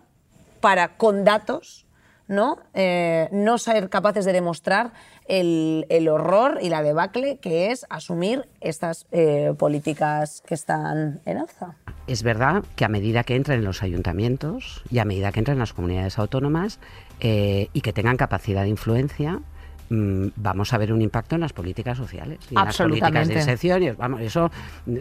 para, 0.60 0.98
con 0.98 1.24
datos, 1.24 1.85
¿no? 2.27 2.58
Eh, 2.74 3.29
no 3.32 3.58
ser 3.58 3.89
capaces 3.89 4.25
de 4.25 4.34
demostrar 4.34 4.91
el, 5.27 6.08
horror 6.10 6.60
y 6.62 6.70
la 6.70 6.84
debacle 6.84 7.38
que 7.38 7.72
es 7.72 7.86
asumir 7.89 8.48
estas 8.62 9.08
eh, 9.12 9.53
políticas 9.58 10.44
que 10.46 10.53
están 10.53 11.22
en 11.25 11.38
alza. 11.38 11.75
Es 12.08 12.24
verdad 12.24 12.63
que 12.75 12.86
a 12.86 12.89
medida 12.89 13.24
que 13.24 13.36
entren 13.36 13.60
en 13.60 13.65
los 13.65 13.82
ayuntamientos 13.82 14.84
y 14.91 15.00
a 15.00 15.05
medida 15.05 15.32
que 15.32 15.39
entren 15.39 15.55
en 15.55 15.60
las 15.60 15.74
comunidades 15.74 16.20
autónomas 16.20 16.79
eh, 17.20 17.70
y 17.74 17.82
que 17.82 17.94
tengan 17.94 18.17
capacidad 18.17 18.63
de 18.63 18.70
influencia, 18.70 19.41
mm, 19.89 20.27
vamos 20.36 20.74
a 20.74 20.77
ver 20.77 20.94
un 20.94 21.01
impacto 21.01 21.36
en 21.36 21.42
las 21.42 21.54
políticas 21.54 21.98
sociales 21.98 22.39
y 22.50 22.58
en 22.58 22.65
las 22.65 22.77
políticas 22.77 23.27
de 23.27 23.34
inserción. 23.36 23.96
Vamos, 23.98 24.22
eso 24.22 24.51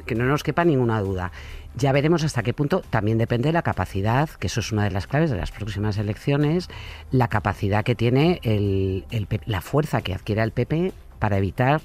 que 0.07 0.15
no 0.15 0.25
nos 0.25 0.43
quepa 0.43 0.65
ninguna 0.65 1.01
duda. 1.01 1.33
Ya 1.77 1.93
veremos 1.93 2.23
hasta 2.23 2.43
qué 2.43 2.53
punto 2.55 2.83
también 2.91 3.19
depende 3.19 3.49
de 3.49 3.53
la 3.53 3.63
capacidad, 3.63 4.29
que 4.31 4.47
eso 4.47 4.61
es 4.61 4.71
una 4.71 4.85
de 4.85 4.91
las 4.91 5.07
claves 5.07 5.31
de 5.31 5.37
las 5.37 5.51
próximas 5.51 5.99
elecciones, 5.99 6.69
la 7.11 7.29
capacidad 7.29 7.85
que 7.85 7.95
tiene 7.95 8.41
el, 8.43 9.05
la 9.47 9.61
fuerza 9.61 10.01
que 10.01 10.15
adquiere 10.15 10.43
el 10.43 10.53
PP 10.53 10.93
para 11.19 11.39
evitar 11.39 11.81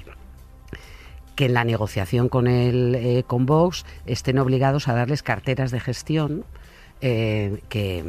que 1.35 1.45
en 1.45 1.53
la 1.53 1.63
negociación 1.63 2.27
con 2.27 2.47
el 2.47 2.95
eh, 2.95 3.23
con 3.25 3.45
Vox 3.45 3.85
estén 4.05 4.39
obligados 4.39 4.89
a 4.89 4.93
darles 4.93 5.23
carteras 5.23 5.71
de 5.71 5.79
gestión 5.79 6.43
eh, 7.01 7.61
que, 7.69 8.03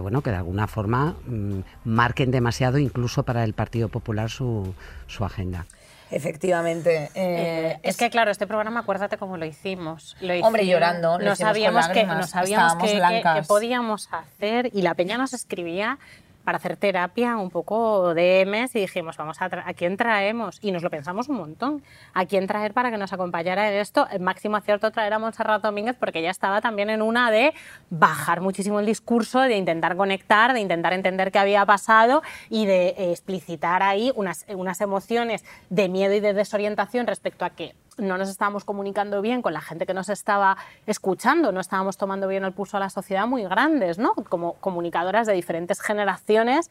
bueno 0.00 0.22
que 0.22 0.30
de 0.30 0.36
alguna 0.36 0.66
forma 0.66 1.16
mm, 1.26 1.60
marquen 1.84 2.30
demasiado 2.30 2.78
incluso 2.78 3.22
para 3.22 3.44
el 3.44 3.54
Partido 3.54 3.88
Popular 3.88 4.30
su, 4.30 4.74
su 5.06 5.24
agenda. 5.24 5.66
Efectivamente. 6.10 7.10
Eh, 7.14 7.78
es, 7.82 7.96
que 7.96 8.10
claro, 8.10 8.30
este 8.30 8.46
programa, 8.46 8.80
acuérdate 8.80 9.18
cómo 9.18 9.36
lo 9.36 9.44
hicimos. 9.44 10.16
Hombre, 10.42 10.66
llorando. 10.66 11.18
no 11.18 11.36
sabíamos, 11.36 11.88
que, 11.88 12.04
no 12.04 12.26
sabíamos 12.26 12.74
que, 12.82 13.42
podíamos 13.46 14.08
hacer 14.12 14.70
y 14.72 14.82
la 14.82 14.94
peña 14.94 15.18
nos 15.18 15.34
escribía 15.34 15.98
para 16.48 16.56
hacer 16.56 16.78
terapia 16.78 17.36
un 17.36 17.50
poco 17.50 18.14
de 18.14 18.42
MS 18.46 18.74
y 18.76 18.80
dijimos, 18.80 19.18
vamos 19.18 19.42
a, 19.42 19.50
¿a 19.66 19.74
quién 19.74 19.98
traemos? 19.98 20.58
Y 20.62 20.72
nos 20.72 20.82
lo 20.82 20.88
pensamos 20.88 21.28
un 21.28 21.36
montón. 21.36 21.82
¿A 22.14 22.24
quién 22.24 22.46
traer 22.46 22.72
para 22.72 22.90
que 22.90 22.96
nos 22.96 23.12
acompañara 23.12 23.70
en 23.70 23.78
esto? 23.78 24.08
El 24.10 24.20
máximo 24.20 24.56
acierto 24.56 24.90
traer 24.90 25.12
a 25.12 25.18
Montserrat 25.18 25.62
Domínguez 25.62 25.94
porque 26.00 26.20
ella 26.20 26.30
estaba 26.30 26.62
también 26.62 26.88
en 26.88 27.02
una 27.02 27.30
de 27.30 27.52
bajar 27.90 28.40
muchísimo 28.40 28.80
el 28.80 28.86
discurso, 28.86 29.40
de 29.42 29.58
intentar 29.58 29.94
conectar, 29.94 30.54
de 30.54 30.60
intentar 30.60 30.94
entender 30.94 31.32
qué 31.32 31.38
había 31.38 31.66
pasado 31.66 32.22
y 32.48 32.64
de 32.64 32.94
explicitar 33.12 33.82
ahí 33.82 34.10
unas, 34.14 34.46
unas 34.48 34.80
emociones 34.80 35.44
de 35.68 35.90
miedo 35.90 36.14
y 36.14 36.20
de 36.20 36.32
desorientación 36.32 37.06
respecto 37.06 37.44
a 37.44 37.50
que 37.50 37.74
no 37.98 38.18
nos 38.18 38.28
estábamos 38.28 38.64
comunicando 38.64 39.20
bien 39.20 39.42
con 39.42 39.52
la 39.52 39.60
gente 39.60 39.86
que 39.86 39.94
nos 39.94 40.08
estaba 40.08 40.56
escuchando, 40.86 41.52
no 41.52 41.60
estábamos 41.60 41.96
tomando 41.96 42.28
bien 42.28 42.44
el 42.44 42.52
pulso 42.52 42.76
a 42.76 42.80
la 42.80 42.90
sociedad 42.90 43.26
muy 43.26 43.44
grandes, 43.44 43.98
¿no? 43.98 44.14
Como 44.14 44.54
comunicadoras 44.54 45.26
de 45.26 45.34
diferentes 45.34 45.80
generaciones 45.80 46.70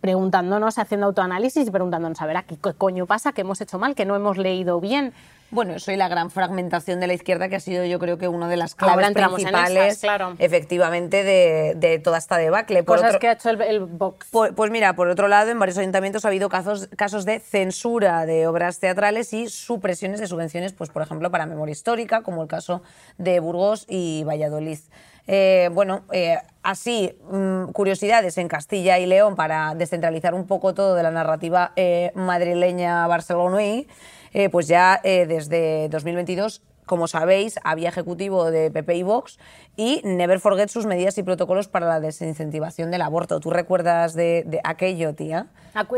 preguntándonos, 0.00 0.78
haciendo 0.78 1.06
autoanálisis 1.06 1.66
y 1.66 1.70
preguntándonos, 1.70 2.20
a 2.20 2.26
ver, 2.26 2.44
¿qué 2.44 2.56
coño 2.56 3.06
pasa? 3.06 3.32
¿Qué 3.32 3.42
hemos 3.42 3.60
hecho 3.60 3.78
mal? 3.78 3.94
¿Que 3.94 4.04
no 4.04 4.16
hemos 4.16 4.38
leído 4.38 4.80
bien? 4.80 5.12
Bueno, 5.50 5.74
eso 5.74 5.92
y 5.92 5.96
la 5.96 6.08
gran 6.08 6.30
fragmentación 6.30 6.98
de 6.98 7.06
la 7.06 7.14
izquierda 7.14 7.48
que 7.48 7.56
ha 7.56 7.60
sido 7.60 7.84
yo 7.84 8.00
creo 8.00 8.18
que 8.18 8.26
una 8.26 8.48
de 8.48 8.56
las 8.56 8.74
claves 8.74 9.12
principales 9.12 10.02
efectivamente 10.38 11.22
de, 11.22 12.00
toda 12.02 12.18
esta 12.18 12.36
debacle. 12.36 12.82
Por 12.82 12.96
Cosas 12.96 13.18
que 13.18 13.28
ha 13.28 13.32
hecho 13.32 13.50
el, 13.50 13.80
Vox. 13.80 14.26
Pues, 14.30 14.70
mira, 14.70 14.94
por 14.96 15.08
otro 15.08 15.28
lado, 15.28 15.50
en 15.50 15.58
varios 15.58 15.78
ayuntamientos 15.78 16.24
ha 16.24 16.28
habido 16.28 16.48
casos, 16.48 16.88
casos 16.96 17.24
de 17.24 17.38
censura 17.38 18.26
de 18.26 18.46
obras 18.46 18.80
teatrales 18.80 19.32
y 19.32 19.48
supresiones 19.48 20.20
de 20.20 20.26
subvenciones, 20.26 20.72
pues 20.72 20.90
por 20.90 21.02
ejemplo, 21.02 21.30
para 21.30 21.46
memoria 21.46 21.72
histórica, 21.72 22.22
como 22.22 22.42
el 22.42 22.48
caso 22.48 22.82
de 23.16 23.38
Burgos 23.38 23.86
y 23.88 24.24
Valladolid. 24.24 24.80
Eh, 25.26 25.70
bueno, 25.72 26.02
eh, 26.12 26.38
así, 26.62 27.16
mm, 27.30 27.72
curiosidades 27.72 28.38
en 28.38 28.48
Castilla 28.48 28.98
y 28.98 29.06
León 29.06 29.36
para 29.36 29.74
descentralizar 29.74 30.34
un 30.34 30.46
poco 30.46 30.74
todo 30.74 30.94
de 30.94 31.02
la 31.02 31.10
narrativa 31.10 31.72
eh, 31.76 32.12
madrileña 32.14 33.06
barcelona 33.06 33.62
eh, 33.62 34.48
pues 34.50 34.68
ya 34.68 35.00
eh, 35.02 35.26
desde 35.26 35.88
2022 35.88 36.60
como 36.86 37.08
sabéis, 37.08 37.58
había 37.64 37.88
ejecutivo 37.88 38.50
de 38.50 38.70
PP 38.70 38.94
y 38.94 39.02
Vox 39.02 39.38
y 39.76 40.00
never 40.04 40.40
forget 40.40 40.68
sus 40.68 40.86
medidas 40.86 41.18
y 41.18 41.22
protocolos 41.22 41.68
para 41.68 41.86
la 41.86 42.00
desincentivación 42.00 42.90
del 42.90 43.02
aborto. 43.02 43.40
¿Tú 43.40 43.50
recuerdas 43.50 44.14
de, 44.14 44.60
aquello, 44.64 45.14
tía? 45.14 45.48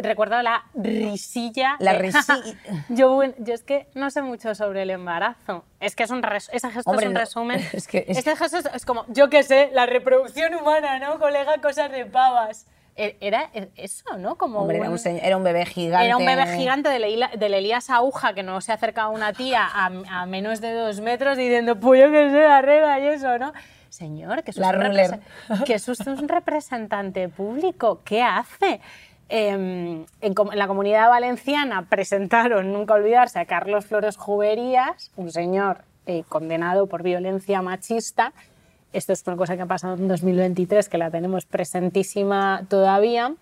Recuerdo 0.03 0.43
la 0.43 0.65
risilla. 0.75 1.77
La 1.79 1.93
risilla. 1.93 2.57
yo, 2.89 3.23
yo, 3.39 3.55
es 3.55 3.63
que 3.63 3.87
no 3.95 4.11
sé 4.11 4.23
mucho 4.23 4.55
sobre 4.55 4.83
el 4.83 4.91
embarazo. 4.91 5.65
Es 5.79 5.95
que 5.95 6.03
es 6.03 6.11
un 6.11 6.25
ese 6.25 6.71
gesto 6.71 6.95
es 6.95 7.07
un 7.07 7.15
resumen. 7.15 7.61
Es 7.73 7.87
que 7.87 8.05
Este 8.09 8.35
gesto 8.35 8.59
es, 8.75 8.85
como, 8.85 9.05
yo 9.09 9.31
qué 9.31 9.43
sé, 9.43 9.71
la 9.73 9.87
reproducción 9.87 10.55
humana, 10.55 10.99
¿no, 10.99 11.19
colega? 11.19 11.61
Cosas 11.61 11.93
de 11.93 12.07
pavas. 12.07 12.67
E, 12.99 13.17
era 13.21 13.49
eso, 13.77 14.19
¿no? 14.19 14.35
Como 14.35 14.65
un, 14.65 14.73
era, 14.73 15.37
un, 15.37 15.45
bebé 15.45 15.65
gigante. 15.67 16.05
Era 16.05 16.17
un 16.17 16.27
bebé 16.27 16.59
gigante 16.59 16.89
del, 16.89 17.55
Elías 17.55 17.91
Aguja 17.91 18.35
que 18.35 18.43
no 18.43 18.61
se 18.61 18.73
acerca 18.73 19.03
a 19.03 19.09
una 19.09 19.33
tía 19.33 19.69
a, 19.73 20.27
menos 20.27 20.61
de 20.61 20.73
dos 20.73 21.01
metros 21.01 21.39
diciendo, 21.39 21.79
pues 21.79 22.03
yo 22.03 22.11
que 22.11 22.29
sé, 22.31 22.45
arriba 22.45 22.99
y 22.99 23.07
eso, 23.07 23.39
¿no? 23.39 23.53
Señor, 23.89 24.43
que 24.43 24.51
es, 24.51 24.59
un, 24.59 24.65
que 25.65 26.11
un 26.11 26.29
representante 26.29 27.29
público, 27.29 28.01
¿qué 28.05 28.21
hace? 28.21 28.81
Em, 29.29 30.05
en, 30.21 30.35
la 30.55 30.67
comunidad 30.67 31.09
valenciana 31.09 31.87
presentaron, 31.89 32.73
nunca 32.73 32.95
olvidarse, 32.95 33.39
a 33.39 33.45
Carlos 33.45 33.87
Flores 33.87 34.17
Juberías, 34.17 35.13
un 35.15 35.31
señor 35.31 35.85
eh, 36.07 36.25
condenado 36.29 36.89
por 36.89 37.05
violencia 37.05 37.63
machista, 37.63 38.33
esto 38.93 39.13
es 39.13 39.23
una 39.27 39.37
cosa 39.37 39.57
que 39.57 39.63
ha 39.63 39.67
pasado 39.67 39.95
en 39.95 40.09
2023, 40.09 40.89
que 40.89 40.99
la 40.99 41.11
tenemos 41.11 41.45
presentísima 41.45 42.65
todavía. 42.69 43.35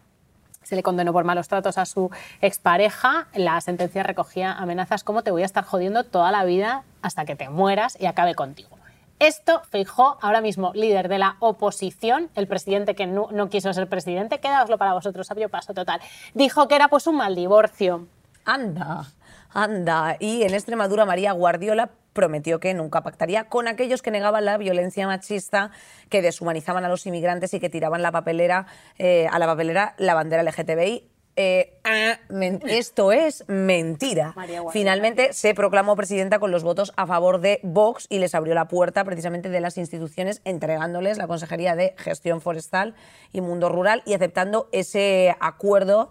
Se 0.62 0.74
le 0.74 0.82
condenó 0.82 1.12
por 1.12 1.24
malos 1.24 1.46
tratos 1.46 1.78
a 1.78 1.86
su 1.86 2.10
expareja. 2.40 3.28
La 3.34 3.60
sentencia 3.60 4.02
recogía 4.02 4.52
amenazas 4.52 5.04
como 5.04 5.22
te 5.22 5.30
voy 5.30 5.42
a 5.42 5.46
estar 5.46 5.64
jodiendo 5.64 6.02
toda 6.02 6.32
la 6.32 6.44
vida 6.44 6.82
hasta 7.02 7.24
que 7.24 7.36
te 7.36 7.48
mueras 7.48 7.96
y 8.00 8.06
acabe 8.06 8.34
contigo. 8.34 8.76
Esto 9.18 9.62
fijó 9.70 10.18
ahora 10.20 10.42
mismo 10.42 10.72
líder 10.74 11.08
de 11.08 11.18
la 11.18 11.36
oposición, 11.38 12.28
el 12.34 12.46
presidente 12.46 12.94
que 12.94 13.06
no, 13.06 13.48
quiso 13.48 13.72
ser 13.72 13.88
presidente, 13.88 14.40
quedaoslo 14.40 14.76
para 14.76 14.92
vosotros, 14.92 15.26
sabio 15.26 15.48
paso 15.48 15.72
total. 15.72 16.00
Dijo 16.34 16.68
que 16.68 16.74
era 16.74 16.88
pues 16.88 17.06
un 17.06 17.16
mal 17.16 17.34
divorcio. 17.34 18.08
Anda, 18.44 19.06
anda. 19.56 20.16
Y 20.20 20.42
en 20.42 20.54
Extremadura 20.54 21.04
María 21.04 21.32
Guardiola 21.32 21.90
prometió 22.12 22.60
que 22.60 22.74
nunca 22.74 23.02
pactaría 23.02 23.44
con 23.44 23.68
aquellos 23.68 24.02
que 24.02 24.10
negaban 24.10 24.44
la 24.44 24.58
violencia 24.58 25.06
machista, 25.06 25.70
que 26.08 26.22
deshumanizaban 26.22 26.84
a 26.84 26.88
los 26.88 27.06
inmigrantes 27.06 27.52
y 27.54 27.60
que 27.60 27.68
tiraban 27.68 28.02
la 28.02 28.12
papelera, 28.12 28.66
eh, 28.98 29.26
a 29.30 29.38
la 29.38 29.46
papelera 29.46 29.94
la 29.98 30.14
bandera 30.14 30.42
LGTBI. 30.42 31.10
Eh, 31.38 31.78
ah, 31.84 32.18
esto 32.66 33.12
es 33.12 33.44
mentira. 33.46 34.34
Finalmente 34.72 35.34
se 35.34 35.52
proclamó 35.54 35.94
presidenta 35.94 36.38
con 36.38 36.50
los 36.50 36.62
votos 36.62 36.94
a 36.96 37.06
favor 37.06 37.40
de 37.40 37.60
Vox 37.62 38.06
y 38.08 38.20
les 38.20 38.34
abrió 38.34 38.54
la 38.54 38.68
puerta 38.68 39.04
precisamente 39.04 39.50
de 39.50 39.60
las 39.60 39.76
instituciones 39.76 40.40
entregándoles 40.46 41.18
la 41.18 41.26
Consejería 41.26 41.76
de 41.76 41.94
Gestión 41.98 42.40
Forestal 42.40 42.94
y 43.32 43.42
Mundo 43.42 43.68
Rural 43.68 44.02
y 44.06 44.14
aceptando 44.14 44.70
ese 44.72 45.36
acuerdo 45.38 46.10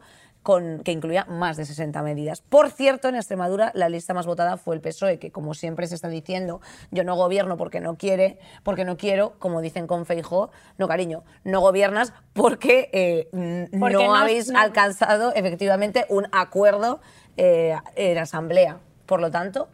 que 0.83 0.91
incluía 0.91 1.25
más 1.25 1.57
de 1.57 1.65
60 1.65 2.01
medidas. 2.03 2.41
Por 2.41 2.69
cierto, 2.69 3.09
en 3.09 3.15
Extremadura 3.15 3.71
la 3.73 3.89
lista 3.89 4.13
más 4.13 4.27
votada 4.27 4.57
fue 4.57 4.75
el 4.75 4.81
PSOE, 4.81 5.17
que 5.17 5.31
como 5.31 5.53
siempre 5.53 5.87
se 5.87 5.95
está 5.95 6.07
diciendo, 6.07 6.61
yo 6.91 7.03
no 7.03 7.15
gobierno 7.15 7.57
porque 7.57 7.79
no 7.79 7.95
quiere, 7.95 8.37
porque 8.63 8.85
no 8.85 8.95
quiero, 8.95 9.33
como 9.39 9.61
dicen 9.61 9.87
con 9.87 10.05
Feijó, 10.05 10.51
no 10.77 10.87
cariño, 10.87 11.23
no 11.43 11.61
gobiernas 11.61 12.13
porque, 12.33 12.89
eh, 12.93 13.29
no, 13.71 14.15
habéis 14.15 14.51
alcanzado 14.51 15.33
efectivamente 15.33 16.05
un 16.09 16.27
acuerdo 16.31 16.99
eh, 17.37 17.75
en 17.95 18.17
asamblea. 18.17 18.77
Por 19.05 19.21
lo 19.21 19.31
tanto, 19.31 19.67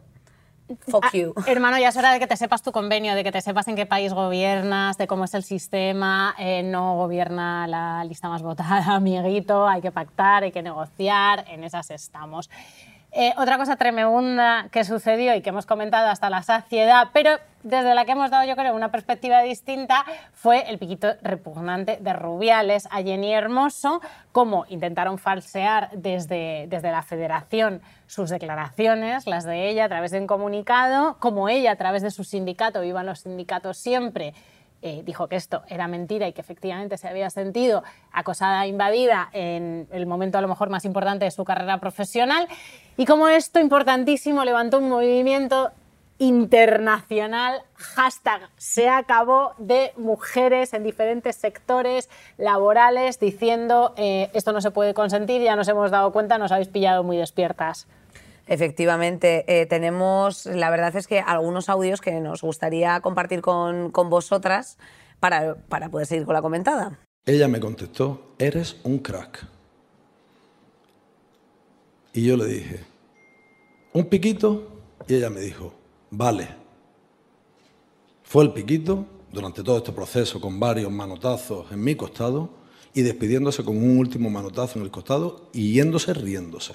Fuck 0.88 1.04
ah, 1.06 1.10
you. 1.12 1.34
hermano, 1.46 1.78
ya 1.78 1.88
es 1.88 1.96
hora 1.96 2.12
de 2.12 2.18
que 2.18 2.26
te 2.26 2.36
sepas 2.36 2.62
tu 2.62 2.72
convenio, 2.72 3.14
de 3.14 3.24
que 3.24 3.32
te 3.32 3.40
sepas 3.40 3.68
en 3.68 3.76
qué 3.76 3.86
país 3.86 4.12
gobiernas, 4.12 4.96
de 4.96 5.06
cómo 5.06 5.24
es 5.24 5.34
el 5.34 5.42
sistema. 5.42 6.34
Eh, 6.38 6.62
no 6.62 6.96
gobierna 6.96 7.66
la 7.66 8.04
lista 8.04 8.28
más 8.28 8.42
votada, 8.42 8.84
amiguito. 8.94 9.66
Hay 9.66 9.80
que 9.80 9.92
pactar, 9.92 10.44
hay 10.44 10.52
que 10.52 10.62
negociar. 10.62 11.44
En 11.48 11.64
esas 11.64 11.90
estamos. 11.90 12.48
Eh, 13.14 13.34
otra 13.36 13.58
cosa 13.58 13.76
tremenda 13.76 14.68
que 14.70 14.84
sucedió 14.84 15.34
y 15.34 15.42
que 15.42 15.50
hemos 15.50 15.66
comentado 15.66 16.08
hasta 16.08 16.30
la 16.30 16.42
saciedad, 16.42 17.08
pero 17.12 17.32
desde 17.62 17.94
la 17.94 18.06
que 18.06 18.12
hemos 18.12 18.30
dado 18.30 18.48
yo 18.48 18.56
creo 18.56 18.74
una 18.74 18.90
perspectiva 18.90 19.42
distinta, 19.42 20.06
fue 20.32 20.70
el 20.70 20.78
piquito 20.78 21.08
repugnante 21.20 21.98
de 22.00 22.14
Rubiales 22.14 22.88
a 22.90 23.02
Jenny 23.02 23.34
Hermoso, 23.34 24.00
cómo 24.32 24.64
intentaron 24.70 25.18
falsear 25.18 25.90
desde, 25.92 26.66
desde 26.68 26.90
la 26.90 27.02
federación 27.02 27.82
sus 28.06 28.30
declaraciones, 28.30 29.26
las 29.26 29.44
de 29.44 29.68
ella 29.68 29.84
a 29.84 29.88
través 29.88 30.10
de 30.10 30.18
un 30.18 30.26
comunicado, 30.26 31.18
como 31.18 31.50
ella 31.50 31.72
a 31.72 31.76
través 31.76 32.00
de 32.00 32.10
su 32.10 32.24
sindicato, 32.24 32.80
vivan 32.80 33.04
los 33.04 33.20
sindicatos 33.20 33.76
siempre, 33.76 34.32
eh, 34.82 35.02
dijo 35.04 35.28
que 35.28 35.36
esto 35.36 35.62
era 35.68 35.86
mentira 35.86 36.26
y 36.26 36.32
que 36.32 36.40
efectivamente 36.40 36.98
se 36.98 37.08
había 37.08 37.30
sentido 37.30 37.84
acosada, 38.10 38.66
invadida 38.66 39.30
en 39.32 39.86
el 39.92 40.06
momento 40.06 40.38
a 40.38 40.40
lo 40.40 40.48
mejor 40.48 40.70
más 40.70 40.84
importante 40.84 41.24
de 41.24 41.30
su 41.30 41.44
carrera 41.44 41.78
profesional. 41.78 42.48
Y 42.96 43.06
como 43.06 43.28
esto 43.28 43.60
importantísimo 43.60 44.44
levantó 44.44 44.78
un 44.78 44.88
movimiento 44.88 45.70
internacional, 46.18 47.62
hashtag 47.74 48.48
se 48.56 48.88
acabó 48.88 49.54
de 49.58 49.92
mujeres 49.96 50.72
en 50.72 50.84
diferentes 50.84 51.36
sectores 51.36 52.08
laborales 52.36 53.18
diciendo 53.18 53.94
eh, 53.96 54.30
esto 54.32 54.52
no 54.52 54.60
se 54.60 54.70
puede 54.70 54.94
consentir, 54.94 55.42
ya 55.42 55.56
nos 55.56 55.68
hemos 55.68 55.90
dado 55.90 56.12
cuenta, 56.12 56.38
nos 56.38 56.52
habéis 56.52 56.68
pillado 56.68 57.02
muy 57.02 57.16
despiertas. 57.16 57.88
Efectivamente, 58.46 59.44
eh, 59.46 59.66
tenemos, 59.66 60.46
la 60.46 60.70
verdad 60.70 60.94
es 60.96 61.06
que 61.06 61.20
algunos 61.20 61.68
audios 61.68 62.00
que 62.00 62.20
nos 62.20 62.42
gustaría 62.42 63.00
compartir 63.00 63.40
con, 63.40 63.92
vosotras 63.92 64.78
para, 65.20 65.54
para 65.54 65.88
poder 65.88 66.06
seguir 66.06 66.24
con 66.24 66.34
la 66.34 66.42
comentada. 66.42 66.98
Ella 67.24 67.46
me 67.46 67.60
contestó, 67.60 68.34
eres 68.38 68.76
un 68.82 68.98
crack. 68.98 69.46
Y 72.12 72.26
yo 72.26 72.36
le 72.36 72.46
dije, 72.46 72.80
¿un 73.92 74.06
piquito? 74.06 74.82
Y 75.06 75.14
ella 75.14 75.30
me 75.30 75.40
dijo, 75.40 75.72
vale. 76.10 76.48
Fue 78.22 78.44
el 78.44 78.52
piquito 78.52 79.06
durante 79.30 79.62
todo 79.62 79.78
este 79.78 79.92
proceso 79.92 80.40
con 80.40 80.60
varios 80.60 80.90
manotazos 80.90 81.70
en 81.72 81.82
mi 81.82 81.94
costado 81.94 82.50
y 82.94 83.02
despidiéndose 83.02 83.64
con 83.64 83.76
un 83.76 83.98
último 83.98 84.28
manotazo 84.28 84.78
en 84.78 84.84
el 84.84 84.90
costado 84.90 85.48
y 85.52 85.72
yéndose 85.72 86.12
riéndose. 86.12 86.74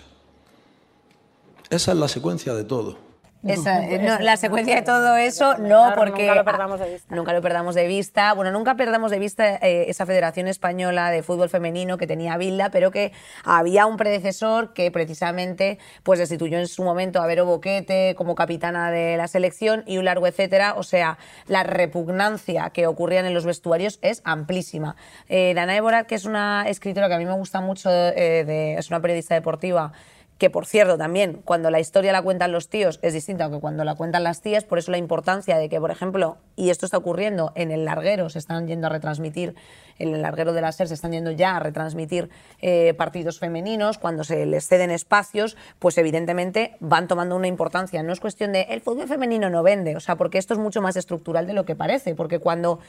Esa 1.70 1.92
es 1.92 1.98
la 1.98 2.08
secuencia 2.08 2.54
de 2.54 2.64
todo. 2.64 3.08
Eh, 3.44 4.18
la 4.20 4.36
secuencia 4.36 4.76
de 4.76 4.82
todo 4.82 5.16
eso, 5.16 5.58
no, 5.58 5.94
porque. 5.96 6.24
Nunca 6.24 6.36
lo 6.36 6.46
perdamos 6.46 6.80
de 6.80 6.90
vista. 6.92 7.16
Nunca 7.16 7.34
lo 7.34 7.42
perdamos 7.42 7.76
de 7.76 7.88
vista. 7.88 8.34
Bueno, 8.34 8.52
nunca 8.52 8.76
perdamos 8.76 9.12
de 9.12 9.20
vista 9.20 9.56
eh, 9.58 9.86
esa 9.88 10.06
Federación 10.06 10.48
Española 10.48 11.12
de 11.12 11.22
Fútbol 11.22 11.48
Femenino 11.50 11.98
que 11.98 12.08
tenía 12.08 12.36
Bilda, 12.38 12.72
pero 12.72 12.90
que 12.92 13.12
había 13.44 13.86
un 13.86 13.96
predecesor 13.96 14.74
que 14.74 14.90
precisamente 14.92 15.78
pues 16.04 16.20
destituyó 16.20 16.58
en 16.58 16.68
su 16.68 16.84
momento 16.84 17.22
a 17.22 17.28
Vero 17.28 17.46
Boquete 17.46 18.16
como 18.18 18.34
capitana 18.36 18.92
de 18.92 19.18
la 19.18 19.28
selección 19.28 19.84
y 19.86 19.98
un 19.98 20.06
largo 20.06 20.28
etcétera. 20.28 20.74
O 20.76 20.84
sea, 20.84 21.18
la 21.46 21.64
repugnancia 21.64 22.72
que 22.72 22.88
ocurría 22.88 23.20
en 23.20 23.34
los 23.34 23.46
vestuarios 23.46 24.00
es 24.02 24.22
amplísima. 24.26 24.96
Eh, 25.30 25.54
Dana 25.56 25.76
Évora, 25.78 26.06
que 26.06 26.16
es 26.16 26.26
una 26.26 26.68
escritora 26.68 27.08
que 27.08 27.14
a 27.14 27.20
mí 27.20 27.26
me 27.26 27.36
gusta 27.36 27.62
mucho, 27.62 27.90
es 27.90 28.90
una 28.90 29.00
periodista 29.00 29.36
deportiva 29.36 29.94
que 30.38 30.50
por 30.50 30.66
cierto 30.66 30.98
también 30.98 31.42
cuando 31.44 31.72
la 31.72 31.80
historia 31.80 32.12
la 32.12 32.22
cuentan 32.22 32.52
los 32.52 32.70
tíos 32.70 33.00
es 33.02 33.14
distinta 33.14 33.50
que 33.50 33.60
cuando 33.60 33.84
la 33.84 33.96
cuentan 33.96 34.24
las 34.24 34.42
tías, 34.42 34.64
por 34.64 34.78
eso 34.80 34.92
la 34.92 34.98
importancia 34.98 35.58
de 35.58 35.70
que, 35.70 35.80
por 35.80 35.92
ejemplo, 35.92 36.38
y 36.56 36.70
esto 36.70 36.86
está 36.86 36.98
ocurriendo 36.98 37.52
en 37.56 37.72
el 37.72 37.86
larguero, 37.86 38.30
se 38.30 38.40
están 38.40 38.68
yendo 38.68 38.88
a 38.88 38.90
retransmitir, 38.90 39.56
en 40.00 40.14
el 40.14 40.22
larguero 40.22 40.54
de 40.54 40.62
la 40.62 40.72
SER 40.72 40.88
se 40.88 40.94
están 40.94 41.12
yendo 41.12 41.32
ya 41.32 41.56
a 41.56 41.60
retransmitir 41.60 42.30
eh, 42.62 42.94
partidos 42.96 43.40
femeninos, 43.40 43.98
cuando 43.98 44.24
se 44.24 44.46
les 44.46 44.68
ceden 44.68 44.92
espacios, 44.92 45.58
pues 45.80 45.98
evidentemente 45.98 46.76
van 46.80 47.08
tomando 47.08 47.36
una 47.36 47.48
importancia. 47.48 48.04
No 48.04 48.14
es 48.14 48.20
cuestión 48.20 48.52
de 48.54 48.62
el 48.70 48.82
fútbol 48.82 49.08
femenino 49.08 49.50
no 49.50 49.64
vende, 49.64 49.96
o 49.96 50.00
sea, 50.00 50.16
porque 50.16 50.38
esto 50.38 50.54
es 50.54 50.60
mucho 50.60 50.82
más 50.82 50.96
estructural 50.96 51.48
de 51.48 51.54
lo 51.54 51.66
que 51.66 51.76
parece, 51.76 52.16
porque 52.16 52.40
cuando 52.40 52.80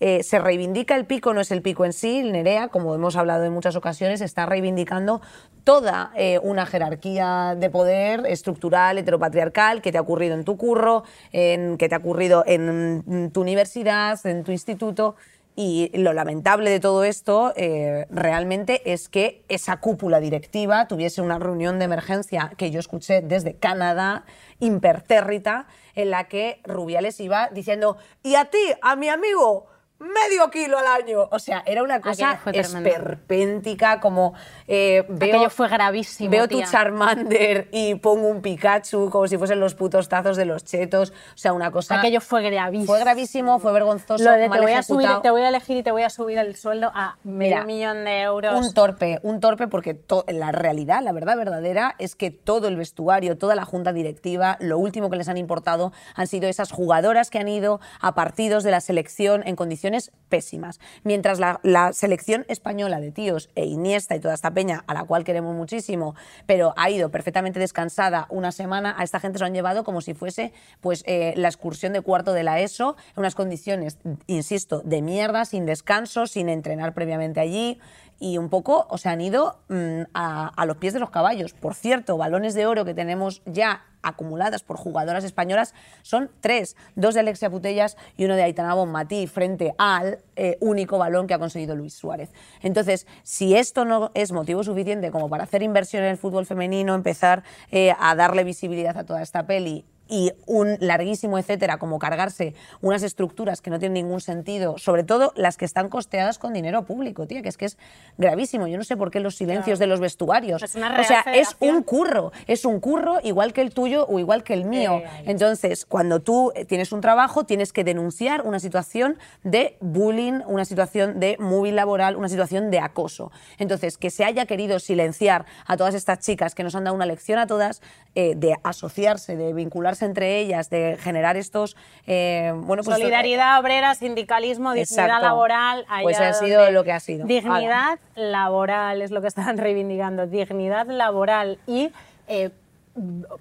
eh, 0.00 0.22
se 0.22 0.38
reivindica 0.38 0.94
el 0.94 1.06
pico, 1.06 1.34
no 1.34 1.40
es 1.40 1.50
el 1.50 1.62
pico 1.62 1.84
en 1.84 1.92
sí, 1.92 2.18
el 2.20 2.32
Nerea, 2.32 2.68
como 2.68 2.94
hemos 2.94 3.16
hablado 3.16 3.44
en 3.44 3.52
muchas 3.52 3.76
ocasiones, 3.76 4.20
está 4.20 4.46
reivindicando 4.46 5.20
toda 5.68 6.12
eh, 6.14 6.40
una 6.42 6.64
jerarquía 6.64 7.54
de 7.54 7.68
poder 7.68 8.24
estructural, 8.24 8.96
heteropatriarcal, 8.96 9.82
que 9.82 9.92
te 9.92 9.98
ha 9.98 10.00
ocurrido 10.00 10.34
en 10.34 10.42
tu 10.42 10.56
curro, 10.56 11.04
en, 11.30 11.76
que 11.76 11.90
te 11.90 11.94
ha 11.94 11.98
ocurrido 11.98 12.42
en 12.46 13.30
tu 13.34 13.42
universidad, 13.42 14.18
en 14.24 14.44
tu 14.44 14.52
instituto. 14.52 15.16
Y 15.56 15.90
lo 15.92 16.14
lamentable 16.14 16.70
de 16.70 16.80
todo 16.80 17.04
esto 17.04 17.52
eh, 17.54 18.06
realmente 18.08 18.90
es 18.90 19.10
que 19.10 19.44
esa 19.50 19.76
cúpula 19.76 20.20
directiva 20.20 20.88
tuviese 20.88 21.20
una 21.20 21.38
reunión 21.38 21.78
de 21.78 21.84
emergencia 21.84 22.50
que 22.56 22.70
yo 22.70 22.80
escuché 22.80 23.20
desde 23.20 23.52
Canadá, 23.52 24.24
impertérrita, 24.60 25.66
en 25.94 26.08
la 26.08 26.28
que 26.28 26.62
Rubiales 26.64 27.20
iba 27.20 27.50
diciendo, 27.52 27.98
y 28.22 28.36
a 28.36 28.46
ti, 28.46 28.72
a 28.80 28.96
mi 28.96 29.10
amigo, 29.10 29.66
medio 29.98 30.50
kilo 30.50 30.78
al 30.78 30.86
año. 30.86 31.28
O 31.30 31.38
sea, 31.38 31.62
era 31.66 31.82
una 31.82 32.00
cosa 32.00 32.38
esperpéntica, 32.52 34.00
como 34.00 34.34
eh, 34.66 35.04
veo, 35.08 35.36
Aquello 35.36 35.50
fue 35.50 35.68
gravísimo. 35.68 36.30
Veo 36.30 36.48
tu 36.48 36.62
Charmander 36.62 37.68
y 37.72 37.96
pongo 37.96 38.28
un 38.28 38.40
Pikachu 38.40 39.10
como 39.10 39.26
si 39.26 39.36
fuesen 39.36 39.60
los 39.60 39.74
putos 39.74 40.08
tazos 40.08 40.36
de 40.36 40.44
los 40.44 40.64
chetos. 40.64 41.10
O 41.10 41.38
sea, 41.38 41.52
una 41.52 41.70
cosa. 41.70 41.98
Aquello 41.98 42.20
fue 42.20 42.42
gravísimo. 42.42 42.86
Fue 42.86 43.00
gravísimo, 43.00 43.58
fue 43.58 43.72
vergonzoso. 43.72 44.22
Lo 44.22 44.32
de 44.32 44.48
te 44.48 44.60
voy, 44.60 44.72
a 44.72 44.82
subir, 44.82 45.08
te 45.22 45.30
voy 45.30 45.42
a 45.42 45.48
elegir 45.48 45.78
y 45.78 45.82
te 45.82 45.90
voy 45.90 46.02
a 46.02 46.10
subir 46.10 46.38
el 46.38 46.56
sueldo 46.56 46.90
a 46.94 47.16
medio 47.24 47.64
millón 47.64 48.04
de 48.04 48.22
euros. 48.22 48.54
Un 48.64 48.72
torpe, 48.72 49.18
un 49.22 49.40
torpe, 49.40 49.66
porque 49.68 49.98
la 50.28 50.52
realidad, 50.52 51.02
la 51.02 51.12
verdad 51.12 51.36
verdadera, 51.36 51.96
es 51.98 52.14
que 52.14 52.30
todo 52.30 52.68
el 52.68 52.76
vestuario, 52.76 53.36
toda 53.36 53.54
la 53.54 53.64
junta 53.64 53.92
directiva, 53.92 54.56
lo 54.60 54.78
último 54.78 55.10
que 55.10 55.16
les 55.16 55.28
han 55.28 55.36
importado 55.36 55.92
han 56.14 56.26
sido 56.26 56.48
esas 56.48 56.70
jugadoras 56.70 57.30
que 57.30 57.38
han 57.38 57.48
ido 57.48 57.80
a 58.00 58.14
partidos 58.14 58.62
de 58.62 58.70
la 58.70 58.80
selección 58.80 59.42
en 59.46 59.56
condiciones 59.56 59.87
pésimas. 60.28 60.80
Mientras 61.04 61.38
la, 61.38 61.58
selección 61.92 62.44
española 62.48 63.00
de 63.00 63.10
tíos 63.10 63.50
e 63.54 63.64
Iniesta 63.64 64.14
y 64.16 64.20
toda 64.20 64.34
esta 64.34 64.50
peña, 64.50 64.84
a 64.86 64.94
la 64.94 65.04
cual 65.04 65.24
queremos 65.24 65.54
muchísimo, 65.54 66.14
pero 66.46 66.74
ha 66.76 66.90
ido 66.90 67.10
perfectamente 67.10 67.58
descansada 67.58 68.26
una 68.30 68.52
semana, 68.52 68.94
a 68.98 69.04
esta 69.04 69.20
gente 69.20 69.38
se 69.38 69.42
lo 69.42 69.46
han 69.46 69.54
llevado 69.54 69.84
como 69.84 70.00
si 70.00 70.14
fuese 70.14 70.52
pues, 70.80 71.02
eh, 71.06 71.34
la 71.36 71.48
excursión 71.48 71.92
de 71.92 72.00
cuarto 72.00 72.32
de 72.32 72.42
la 72.42 72.60
ESO, 72.60 72.96
en 73.14 73.20
unas 73.20 73.34
condiciones, 73.34 73.98
insisto, 74.26 74.82
de 74.84 75.02
mierda, 75.02 75.44
sin 75.44 75.66
descanso, 75.66 76.26
sin 76.26 76.48
entrenar 76.48 76.94
previamente 76.94 77.40
allí 77.40 77.80
y 78.18 78.38
un 78.38 78.48
poco, 78.48 78.86
o 78.90 78.98
sea, 78.98 79.12
han 79.12 79.20
ido 79.20 79.60
mm, 79.68 80.02
a, 80.14 80.48
a, 80.48 80.66
los 80.66 80.76
pies 80.76 80.92
de 80.92 81.00
los 81.00 81.10
caballos. 81.10 81.52
Por 81.52 81.74
cierto, 81.74 82.16
balones 82.16 82.54
de 82.54 82.66
oro 82.66 82.84
que 82.84 82.94
tenemos 82.94 83.42
ya 83.46 83.84
acumuladas 84.02 84.62
por 84.62 84.76
jugadoras 84.76 85.24
españolas 85.24 85.74
son 86.02 86.30
tres, 86.40 86.76
dos 86.94 87.14
de 87.14 87.20
Alexia 87.20 87.50
Putellas 87.50 87.96
y 88.16 88.24
uno 88.24 88.36
de 88.36 88.42
Aitana 88.42 88.74
Bonmatí 88.74 89.26
frente 89.26 89.74
al 89.78 90.20
eh, 90.36 90.56
único 90.60 90.98
balón 90.98 91.26
que 91.26 91.34
ha 91.34 91.38
conseguido 91.38 91.76
Luis 91.76 91.94
Suárez. 91.94 92.30
Entonces, 92.62 93.06
si 93.22 93.56
esto 93.56 93.84
no 93.84 94.10
es 94.14 94.32
motivo 94.32 94.62
suficiente 94.64 95.10
como 95.10 95.28
para 95.28 95.44
hacer 95.44 95.62
inversión 95.62 96.04
en 96.04 96.10
el 96.10 96.16
fútbol 96.16 96.46
femenino, 96.46 96.94
empezar 96.94 97.42
eh, 97.70 97.92
a 97.98 98.14
darle 98.14 98.44
visibilidad 98.44 98.96
a 98.96 99.04
toda 99.04 99.22
esta 99.22 99.46
peli 99.46 99.84
y 100.08 100.32
un 100.46 100.76
larguísimo 100.80 101.38
etcétera, 101.38 101.78
como 101.78 101.98
cargarse 101.98 102.54
unas 102.80 103.02
estructuras 103.02 103.60
que 103.60 103.70
no 103.70 103.78
tienen 103.78 104.04
ningún 104.04 104.20
sentido, 104.20 104.78
sobre 104.78 105.04
todo 105.04 105.32
las 105.36 105.56
que 105.56 105.64
están 105.64 105.88
costeadas 105.88 106.38
con 106.38 106.52
dinero 106.52 106.84
público, 106.84 107.26
tía, 107.26 107.42
que 107.42 107.48
es 107.48 107.56
que 107.56 107.66
es 107.66 107.78
gravísimo. 108.16 108.66
Yo 108.66 108.78
no 108.78 108.84
sé 108.84 108.96
por 108.96 109.10
qué 109.10 109.20
los 109.20 109.36
silencios 109.36 109.78
de 109.78 109.86
los 109.86 110.00
vestuarios. 110.00 110.62
o 110.62 110.66
sea, 110.68 111.24
es 111.34 111.56
un 111.60 111.82
curro, 111.82 112.32
es 112.46 112.64
un 112.64 112.80
curro 112.80 113.18
igual 113.22 113.52
que 113.52 113.60
el 113.60 113.72
tuyo 113.72 114.06
o 114.06 114.18
igual 114.18 114.42
que 114.42 114.54
el 114.54 114.64
mío. 114.64 115.02
Entonces, 115.24 115.84
cuando 115.84 116.20
tú 116.20 116.52
eh, 116.54 116.64
tienes 116.64 116.92
un 116.92 117.00
trabajo, 117.00 117.44
tienes 117.44 117.72
que 117.72 117.84
denunciar 117.84 118.42
una 118.46 118.60
situación 118.60 119.18
de 119.42 119.76
bullying, 119.80 120.40
una 120.46 120.64
situación 120.64 121.20
de 121.20 121.36
móvil 121.38 121.76
laboral, 121.76 122.16
una 122.16 122.28
situación 122.28 122.70
de 122.70 122.80
acoso. 122.80 123.30
Entonces, 123.58 123.98
que 123.98 124.10
se 124.10 124.24
haya 124.24 124.46
querido 124.46 124.78
silenciar 124.78 125.46
a 125.66 125.76
todas 125.76 125.94
estas 125.94 126.20
chicas 126.20 126.54
que 126.54 126.64
nos 126.64 126.74
han 126.74 126.84
dado 126.84 126.96
una 126.96 127.06
lección 127.06 127.38
a 127.38 127.46
todas 127.46 127.82
eh, 128.14 128.34
de 128.36 128.56
asociarse, 128.62 129.36
de 129.36 129.52
vincularse 129.52 129.97
entre 130.02 130.38
ellas, 130.38 130.70
de 130.70 130.96
generar 131.00 131.36
estos... 131.36 131.76
Eh, 132.06 132.52
bueno, 132.54 132.82
pues, 132.82 132.96
Solidaridad 132.98 133.60
obrera, 133.60 133.94
sindicalismo, 133.94 134.72
dignidad 134.72 135.20
laboral. 135.20 135.86
Pues 136.02 136.20
ha 136.20 136.32
sido 136.32 136.70
lo 136.70 136.84
que 136.84 136.92
ha 136.92 137.00
sido. 137.00 137.26
Dignidad 137.26 137.98
laboral 138.14 139.02
es 139.02 139.10
lo 139.10 139.20
que 139.20 139.28
están 139.28 139.58
reivindicando, 139.58 140.26
dignidad 140.26 140.86
laboral 140.86 141.58
y... 141.66 141.90
Eh, 142.26 142.50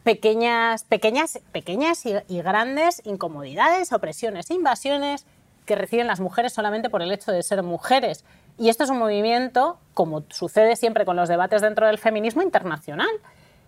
pequeñas, 0.03 0.83
pequeñas, 0.83 1.39
pequeñas 1.51 2.05
y, 2.05 2.13
y, 2.27 2.43
grandes 2.43 3.01
incomodidades, 3.05 3.91
opresiones, 3.91 4.51
invasiones 4.51 5.25
que 5.65 5.75
reciben 5.75 6.05
las 6.05 6.19
mujeres 6.19 6.53
solamente 6.53 6.91
por 6.91 7.01
el 7.01 7.11
hecho 7.11 7.31
de 7.31 7.41
ser 7.41 7.63
mujeres. 7.63 8.23
Y 8.57 8.69
esto 8.69 8.83
es 8.83 8.89
un 8.89 8.97
movimiento, 8.97 9.79
como 9.93 10.23
sucede 10.29 10.75
siempre 10.75 11.05
con 11.05 11.15
los 11.15 11.29
debates 11.29 11.61
dentro 11.61 11.85
del 11.85 11.99
feminismo 11.99 12.41
internacional 12.41 13.09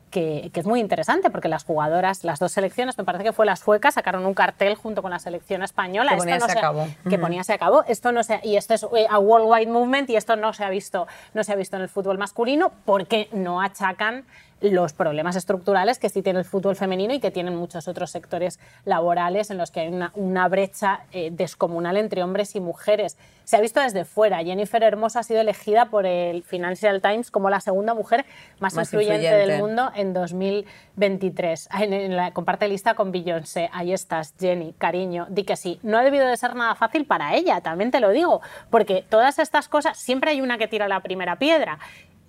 que, 0.10 0.52
es 0.54 0.66
muy 0.66 0.80
interesante 0.80 1.30
porque 1.30 1.48
las 1.48 1.64
jugadoras, 1.64 2.24
las 2.24 2.40
dos 2.40 2.52
selecciones, 2.52 2.98
me 2.98 3.04
parece 3.04 3.24
que 3.24 3.34
fue 3.34 3.46
la 3.46 3.56
sueca, 3.56 3.92
sacaron 3.92 4.26
un 4.26 4.34
cartel 4.34 4.76
junto 4.76 5.02
con 5.02 5.12
la 5.12 5.20
selección 5.20 5.64
española. 5.64 6.12
Que 6.12 6.18
ponía 6.18 6.36
esto 6.36 6.50
se 6.50 6.58
acabó. 6.58 6.88
Que 7.10 7.20
ponía 7.20 7.44
se 7.44 7.54
acabó. 7.54 7.84
Esto 7.88 8.12
no 8.12 8.24
se, 8.24 8.40
y 8.44 8.56
esto 8.58 8.74
es 8.74 8.84
eh, 8.96 9.08
a 9.10 9.20
worldwide 9.20 9.72
movement 9.72 10.10
y 10.10 10.16
esto 10.16 10.36
no 10.36 10.54
se 10.54 10.64
ha 10.64 10.70
visto, 10.70 11.08
no 11.34 11.44
se 11.44 11.54
ha 11.54 11.56
visto 11.56 11.76
en 11.76 11.84
el 11.84 11.90
fútbol 11.90 12.18
masculino 12.18 12.72
porque 12.86 13.30
no 13.32 13.62
achacan 13.62 14.26
los 14.62 14.94
problemas 14.94 15.36
estructurales 15.36 16.00
que 16.00 16.10
sí 16.10 16.22
tiene 16.22 16.40
el 16.40 16.46
fútbol 16.46 16.76
femenino 16.76 17.14
y 17.14 17.20
que 17.20 17.32
tienen 17.32 17.56
muchos 17.56 17.88
otros 17.88 18.12
sectores 18.12 18.60
laborales 18.86 19.50
en 19.52 19.58
los 19.58 19.72
que 19.72 19.82
hay 19.82 19.88
una, 19.88 20.48
brecha 20.50 21.02
eh, 21.12 21.30
descomunal 21.32 21.98
entre 21.98 22.24
hombres 22.24 22.56
y 22.56 22.60
mujeres. 22.60 23.18
Se 23.50 23.58
ha 23.58 23.62
visto 23.62 23.80
desde 23.80 24.06
fuera. 24.06 24.44
Jennifer 24.44 24.84
Hermosa 24.84 25.22
ha 25.22 25.24
sido 25.24 25.42
elegida 25.42 25.86
por 25.86 26.06
el 26.06 26.44
Financial 26.44 27.02
Times 27.02 27.32
como 27.32 27.50
la 27.50 27.60
segunda 27.60 27.96
mujer 27.96 28.24
más, 28.60 28.76
influyente, 28.78 29.28
del 29.28 29.58
mundo 29.58 29.92
en 29.96 30.14
2023. 30.14 31.70
En, 31.80 32.16
la, 32.16 32.30
comparte 32.30 32.68
lista 32.68 32.94
con 32.94 33.12
Beyoncé. 33.12 33.72
Ahí 33.74 33.92
estás, 33.92 34.36
Jenny, 34.40 34.76
cariño, 34.78 35.26
di 35.32 35.46
que 35.46 35.56
sí. 35.56 35.80
No 35.82 35.98
ha 35.98 36.04
debido 36.04 36.28
de 36.28 36.38
ser 36.38 36.56
nada 36.56 36.76
fácil 36.76 37.06
para 37.06 37.34
ella, 37.34 37.60
también 37.62 37.90
te 37.90 38.00
lo 38.00 38.12
digo, 38.12 38.40
porque 38.70 39.04
todas 39.10 39.40
estas 39.40 39.68
cosas, 39.68 39.98
siempre 39.98 40.30
hay 40.30 40.42
una 40.42 40.60
que 40.60 40.68
tira 40.68 40.88
la 40.88 41.00
primera 41.00 41.38
piedra 41.38 41.80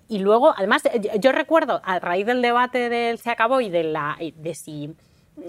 y 0.09 0.20
luego, 0.20 0.54
además, 0.56 0.85
yo 1.18 1.33
recuerdo, 1.33 1.83
a 1.85 1.98
raíz 1.98 2.24
del 2.24 2.40
debate 2.40 2.88
del 2.88 3.18
se 3.18 3.28
acabó 3.28 3.61
y 3.61 3.68
de, 3.68 3.85
la, 3.85 4.16
de 4.18 4.54
si 4.54 4.96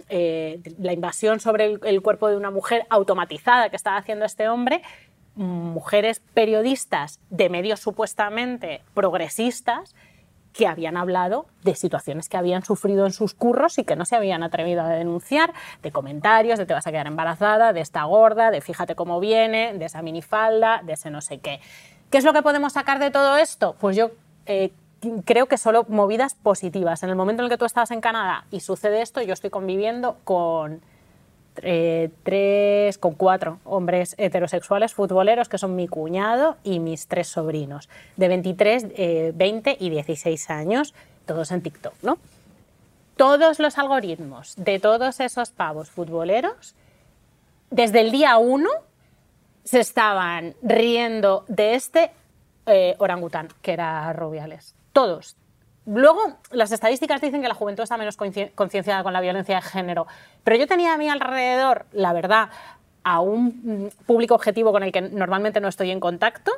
eh, 0.10 0.60
la 0.80 0.94
invasión 0.94 1.40
sobre 1.40 1.78
el, 1.82 2.02
cuerpo 2.02 2.30
de 2.30 2.38
una 2.38 2.52
mujer 2.52 2.86
automatizada 2.90 3.70
que 3.70 3.76
estaba 3.76 3.98
haciendo 3.98 4.26
este 4.26 4.48
hombre, 4.48 4.82
mujeres 5.36 6.22
periodistas 6.34 7.20
de 7.30 7.50
medios 7.50 7.80
supuestamente 7.80 8.82
progresistas 8.94 9.96
que 10.54 10.68
habían 10.68 10.98
hablado 10.98 11.46
de 11.64 11.76
situaciones 11.76 12.28
que 12.28 12.38
habían 12.38 12.64
sufrido 12.64 13.06
en 13.06 13.14
sus 13.14 13.34
curros 13.34 13.78
y 13.78 13.84
que 13.84 13.96
no 13.96 14.06
se 14.06 14.16
habían 14.16 14.44
atrevido 14.44 14.82
a 14.82 14.90
denunciar, 14.90 15.54
de 15.82 15.92
comentarios, 15.92 16.60
de 16.60 16.66
te 16.66 16.74
vas 16.74 16.86
a 16.88 16.92
quedar 16.92 17.08
embarazada, 17.08 17.74
de 17.74 17.82
esta 17.82 18.04
gorda, 18.04 18.52
de 18.52 18.62
fíjate 18.62 18.96
cómo 18.96 19.20
viene, 19.20 19.74
de 19.74 19.86
esa 19.86 20.02
minifalda, 20.02 20.82
de 20.84 20.94
ese 20.94 21.10
no 21.10 21.22
sé 21.22 21.40
qué. 21.40 21.62
¿Qué 22.10 22.18
es 22.18 22.26
lo 22.26 22.34
que 22.34 22.42
podemos 22.42 22.74
sacar 22.74 23.00
de 23.00 23.12
todo 23.12 23.38
esto? 23.38 23.76
Pues 23.80 23.96
yo 23.96 24.12
eh, 24.46 24.72
creo 25.24 25.46
que 25.46 25.58
solo 25.58 25.86
movidas 25.88 26.36
positivas. 26.36 27.04
En 27.04 27.10
el 27.10 27.16
momento 27.16 27.42
en 27.42 27.46
el 27.46 27.50
que 27.50 27.58
tú 27.58 27.66
estabas 27.66 27.92
en 27.92 28.02
Canadá 28.02 28.46
y 28.52 28.60
sucede 28.60 29.02
esto, 29.02 29.22
yo 29.22 29.34
estoy 29.34 29.50
conviviendo 29.50 30.18
con 30.26 30.82
eh, 31.58 32.10
tres, 32.24 32.98
con 32.98 33.14
cuatro 33.14 33.60
hombres 33.64 34.16
heterosexuales 34.18 34.94
futboleros 34.94 35.50
que 35.50 35.58
son 35.58 35.76
mi 35.76 35.88
cuñado 35.88 36.58
y 36.64 36.80
mis 36.80 37.08
tres 37.08 37.28
sobrinos, 37.28 37.90
de 38.18 38.28
23, 38.28 39.36
20 39.36 39.72
eh, 39.72 39.78
y 39.80 39.90
16 39.90 40.50
años, 40.50 40.94
todos 41.26 41.52
en 41.52 41.62
TikTok, 41.62 41.94
¿no? 42.02 42.18
Todos 43.18 43.60
los 43.60 43.78
algoritmos 43.78 44.56
de 44.58 44.80
todos 44.80 45.20
esos 45.20 45.52
pavos 45.52 45.90
futboleros, 45.90 46.76
desde 47.70 48.02
el 48.02 48.12
día 48.12 48.38
uno, 48.38 48.70
se 49.64 49.80
estaban 49.80 50.56
riendo 50.62 51.46
de 51.48 51.76
este 51.76 52.12
eh, 52.66 52.96
orangután, 53.00 53.50
que 53.62 53.74
era 53.74 54.12
Rubiales. 54.14 54.76
Todos. 54.94 55.36
Luego, 55.86 56.38
las 56.52 56.72
estadísticas 56.72 57.22
dicen 57.22 57.42
que 57.42 57.48
la 57.48 57.56
juventud 57.56 57.84
está 57.84 57.98
menos 57.98 58.16
concienciada 58.16 59.04
con 59.04 59.14
la 59.14 59.22
violencia 59.22 59.56
de 59.56 59.62
género, 59.62 60.06
pero 60.44 60.58
yo 60.58 60.68
tenía 60.68 60.94
a 60.94 60.98
mi 60.98 61.10
alrededor, 61.10 61.86
la 61.92 62.14
verdad, 62.14 62.50
a 63.04 63.20
un 63.20 63.62
mm, 63.64 64.06
público 64.06 64.36
objetivo 64.36 64.72
con 64.72 64.84
el 64.84 64.92
que 64.92 65.02
normalmente 65.02 65.60
no 65.60 65.68
estoy 65.68 65.90
en 65.90 66.00
contacto, 66.00 66.52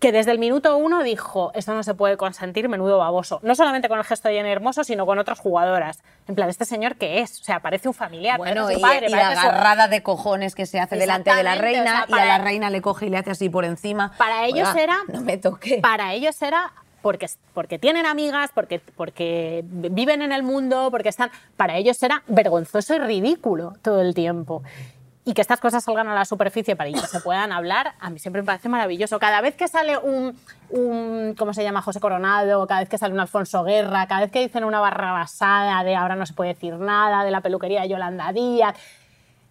que 0.00 0.12
desde 0.12 0.30
el 0.30 0.38
minuto 0.38 0.76
uno 0.76 1.02
dijo, 1.02 1.52
esto 1.54 1.72
no 1.72 1.82
se 1.82 1.94
puede 1.94 2.16
consentir, 2.16 2.68
menudo 2.68 2.98
baboso. 2.98 3.40
No 3.42 3.54
solamente 3.54 3.88
con 3.88 3.98
el 3.98 4.04
gesto 4.04 4.28
de 4.28 4.34
Jenny 4.34 4.50
Hermoso, 4.50 4.84
sino 4.84 5.06
con 5.06 5.18
otras 5.18 5.38
jugadoras. 5.38 6.02
En 6.28 6.34
plan, 6.34 6.50
¿este 6.50 6.66
señor 6.66 6.96
qué 6.96 7.20
es? 7.20 7.40
O 7.40 7.44
sea, 7.44 7.60
parece 7.60 7.88
un 7.88 7.94
familiar, 7.94 8.36
bueno, 8.36 8.70
su 8.70 8.80
padre. 8.80 9.06
Y, 9.06 9.10
la 9.10 9.30
agarrada 9.30 9.88
de 9.88 10.02
cojones 10.02 10.54
que 10.54 10.66
se 10.66 10.80
hace 10.80 10.96
delante 10.96 11.34
de 11.34 11.42
la 11.42 11.54
reina 11.54 12.04
y 12.08 12.12
a 12.12 12.24
la 12.26 12.38
reina 12.38 12.68
le 12.68 12.82
coge 12.82 13.06
y 13.06 13.08
le 13.08 13.16
hace 13.16 13.30
así 13.30 13.48
por 13.48 13.64
encima. 13.64 14.12
Para 14.18 14.44
ellos 14.44 14.68
era... 14.76 14.98
No 15.08 15.22
me 15.22 15.38
toque. 15.38 15.78
Para 15.80 16.12
ellos 16.12 16.40
era 16.42 16.72
porque, 17.02 17.28
porque, 17.54 17.78
tienen 17.78 18.06
amigas, 18.06 18.50
porque, 18.54 18.80
porque 18.80 19.64
viven 19.66 20.22
en 20.22 20.32
el 20.32 20.42
mundo, 20.42 20.88
porque 20.90 21.08
están... 21.08 21.30
Para 21.56 21.76
ellos 21.76 22.02
era 22.02 22.22
vergonzoso 22.26 22.94
y 22.94 22.98
ridículo 22.98 23.74
todo 23.82 24.00
el 24.00 24.14
tiempo 24.14 24.62
y 25.26 25.34
que 25.34 25.42
estas 25.42 25.58
cosas 25.58 25.82
salgan 25.82 26.06
a 26.06 26.14
la 26.14 26.24
superficie 26.24 26.76
para 26.76 26.88
que 26.88 27.00
se 27.00 27.18
puedan 27.18 27.50
hablar, 27.50 27.94
a 27.98 28.10
mí 28.10 28.20
siempre 28.20 28.42
me 28.42 28.46
parece 28.46 28.68
maravilloso. 28.68 29.18
Cada 29.18 29.40
vez 29.40 29.56
que 29.56 29.66
sale 29.66 29.98
un, 29.98 30.38
un, 30.70 31.34
¿cómo 31.36 31.52
se 31.52 31.64
llama? 31.64 31.82
José 31.82 31.98
Coronado, 31.98 32.64
cada 32.68 32.78
vez 32.78 32.88
que 32.88 32.96
sale 32.96 33.12
un 33.12 33.18
Alfonso 33.18 33.64
Guerra, 33.64 34.06
cada 34.06 34.20
vez 34.20 34.30
que 34.30 34.40
dicen 34.40 34.62
una 34.62 34.78
barra 34.78 35.10
basada 35.10 35.82
de 35.82 35.96
ahora 35.96 36.14
no 36.14 36.26
se 36.26 36.32
puede 36.32 36.54
decir 36.54 36.74
nada, 36.74 37.24
de 37.24 37.32
la 37.32 37.40
peluquería 37.40 37.82
de 37.82 37.88
Yolanda 37.88 38.32
Díaz, 38.32 38.76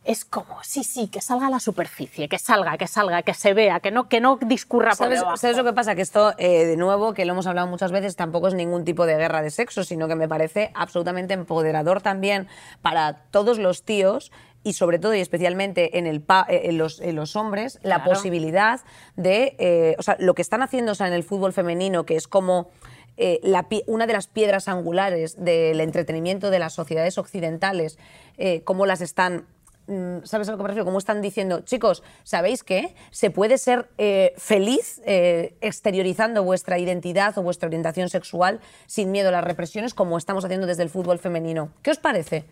es 0.06 0.24
como, 0.24 0.64
sí, 0.64 0.84
sí, 0.84 1.08
que 1.08 1.20
salga 1.20 1.48
a 1.48 1.50
la 1.50 1.60
superficie, 1.60 2.30
que 2.30 2.38
salga, 2.38 2.78
que 2.78 2.88
salga, 2.88 3.24
que 3.24 3.34
se 3.34 3.54
vea, 3.54 3.80
que 3.80 3.92
no, 3.92 4.08
que 4.08 4.22
no 4.22 4.38
discurra 4.42 4.96
por 4.96 5.10
debajo. 5.10 5.36
¿Sabes 5.38 5.58
lo 5.58 5.64
que 5.64 5.74
pasa? 5.74 5.96
Que 5.96 6.02
esto, 6.02 6.34
eh, 6.38 6.66
de 6.66 6.78
nuevo, 6.78 7.14
que 7.14 7.26
lo 7.26 7.34
hemos 7.34 7.48
hablado 7.48 7.68
muchas 7.68 7.92
veces, 7.92 8.16
tampoco 8.16 8.48
es 8.48 8.54
ningún 8.54 8.86
tipo 8.86 9.06
de 9.06 9.18
guerra 9.18 9.42
de 9.42 9.50
sexo, 9.50 9.84
sino 9.84 10.08
que 10.08 10.16
me 10.16 10.28
parece 10.28 10.72
absolutamente 10.76 11.34
empoderador 11.34 12.02
también 12.02 12.48
para 12.82 13.24
todos 13.32 13.58
los 13.58 13.84
tíos 13.84 14.32
y 14.66 14.74
sobre 14.74 14.98
todo 14.98 15.14
y 15.14 15.22
especialmente 15.22 16.00
en, 16.00 16.08
el 16.08 16.26
eh, 16.50 16.62
en, 16.64 16.80
los, 16.80 17.00
en 17.00 17.16
los, 17.16 17.36
hombres, 17.36 17.80
la 17.84 18.04
posibilidad 18.04 18.82
de, 19.16 19.56
eh, 19.60 19.96
o 20.00 20.02
sea, 20.02 20.18
lo 20.20 20.34
que 20.34 20.42
están 20.42 20.64
haciendo 20.64 20.94
en 21.00 21.14
el 21.14 21.24
fútbol 21.24 21.54
femenino, 21.54 22.04
que 22.08 22.16
es 22.16 22.28
como 22.28 22.72
eh, 23.16 23.40
la, 23.44 23.68
una 23.86 24.08
de 24.08 24.14
las 24.14 24.26
piedras 24.26 24.68
angulares 24.68 25.36
del 25.38 25.80
entretenimiento 25.82 26.50
de 26.50 26.58
las 26.58 26.74
sociedades 26.74 27.20
occidentales, 27.20 28.00
cómo 28.66 28.86
las 28.86 29.00
están 29.00 29.46
¿Sabes 30.24 30.50
a 30.50 30.52
lo 30.52 30.58
que 30.58 30.64
me? 30.64 30.84
Cómo 30.84 30.98
están 30.98 31.22
diciendo, 31.22 31.62
chicos, 31.62 32.02
¿sabéis 32.24 32.64
qué? 32.64 32.96
Se 33.12 33.30
puede 33.30 33.58
ser 33.58 33.90
feliz 34.38 35.02
exteriorizando 35.06 36.44
vuestra 36.44 36.80
identidad 36.80 37.38
o 37.38 37.44
vuestra 37.44 37.68
orientación 37.68 38.10
sexual 38.10 38.60
sin 38.88 39.12
miedo 39.12 39.30
a 39.30 39.32
las 39.32 39.44
represiones, 39.44 39.94
como 39.94 40.18
estamos 40.18 40.44
haciendo 40.44 40.66
desde 40.66 40.84
el 40.84 40.90
fútbol 40.90 41.20
femenino. 41.20 41.70
¿Qué 41.84 41.92
os 41.92 42.00
parece? 42.00 42.46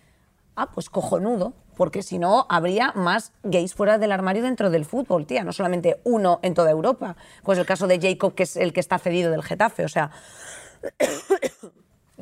Ah, 0.56 0.70
pues 0.72 0.92
cojonudo, 0.92 1.54
porque 1.76 2.04
si 2.04 2.20
no 2.20 2.46
habría 2.50 2.92
más 2.94 3.32
gays 3.42 3.74
fuera 3.74 3.98
del 3.98 4.12
armario 4.12 4.44
dentro 4.44 4.70
del 4.70 4.86
fútbol, 4.86 5.26
tía, 5.26 5.44
no 5.44 5.52
solamente 5.52 6.00
uno 6.04 6.40
en 6.44 6.54
toda 6.54 6.70
Europa. 6.70 7.16
Pues 7.42 7.58
el 7.58 7.66
caso 7.66 7.88
de 7.88 8.00
Jacob, 8.00 8.36
que 8.36 8.44
es 8.44 8.56
el 8.56 8.72
que 8.74 8.80
está 8.80 9.00
cedido 9.00 9.32
del 9.32 9.42
Getafe, 9.42 9.84
o 9.84 9.90
sea... 9.90 10.12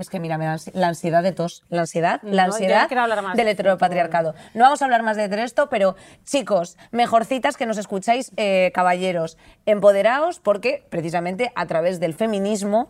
Es 0.01 0.09
que 0.09 0.19
mira, 0.19 0.37
la 0.73 0.87
ansiedad 0.87 1.21
de 1.21 1.31
tos, 1.31 1.63
la 1.69 1.81
ansiedad, 1.81 2.21
la 2.23 2.45
ansiedad 2.45 2.89
del 3.35 3.47
heteropatriarcado. 3.47 4.33
No 4.55 4.63
vamos 4.63 4.81
a 4.81 4.85
hablar 4.85 5.03
más 5.03 5.15
de 5.15 5.43
esto, 5.43 5.69
pero 5.69 5.95
chicos, 6.23 6.75
mejorcitas 6.89 7.55
que 7.55 7.67
nos 7.67 7.77
escucháis, 7.77 8.31
eh, 8.35 8.71
caballeros, 8.73 9.37
empoderaos 9.67 10.39
porque 10.39 10.83
precisamente 10.89 11.51
a 11.53 11.67
través 11.67 11.99
del 11.99 12.15
feminismo 12.15 12.89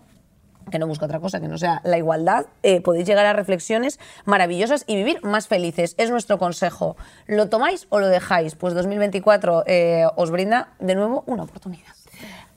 que 0.71 0.79
no 0.79 0.87
busca 0.87 1.05
otra 1.05 1.19
cosa 1.19 1.41
que 1.41 1.49
no 1.49 1.57
sea 1.57 1.81
la 1.83 1.97
igualdad, 1.97 2.45
eh, 2.63 2.79
podéis 2.79 3.05
llegar 3.05 3.25
a 3.25 3.33
reflexiones 3.33 3.99
maravillosas 4.23 4.85
y 4.87 4.95
vivir 4.95 5.21
más 5.21 5.47
felices. 5.47 5.95
Es 5.97 6.11
nuestro 6.11 6.37
consejo. 6.37 6.95
¿Lo 7.27 7.49
tomáis 7.49 7.87
o 7.89 7.99
lo 7.99 8.07
dejáis? 8.07 8.55
Pues 8.55 8.73
2024 8.73 9.63
eh, 9.67 10.05
os 10.15 10.31
brinda 10.31 10.69
de 10.79 10.95
nuevo 10.95 11.23
una 11.27 11.43
oportunidad. 11.43 12.00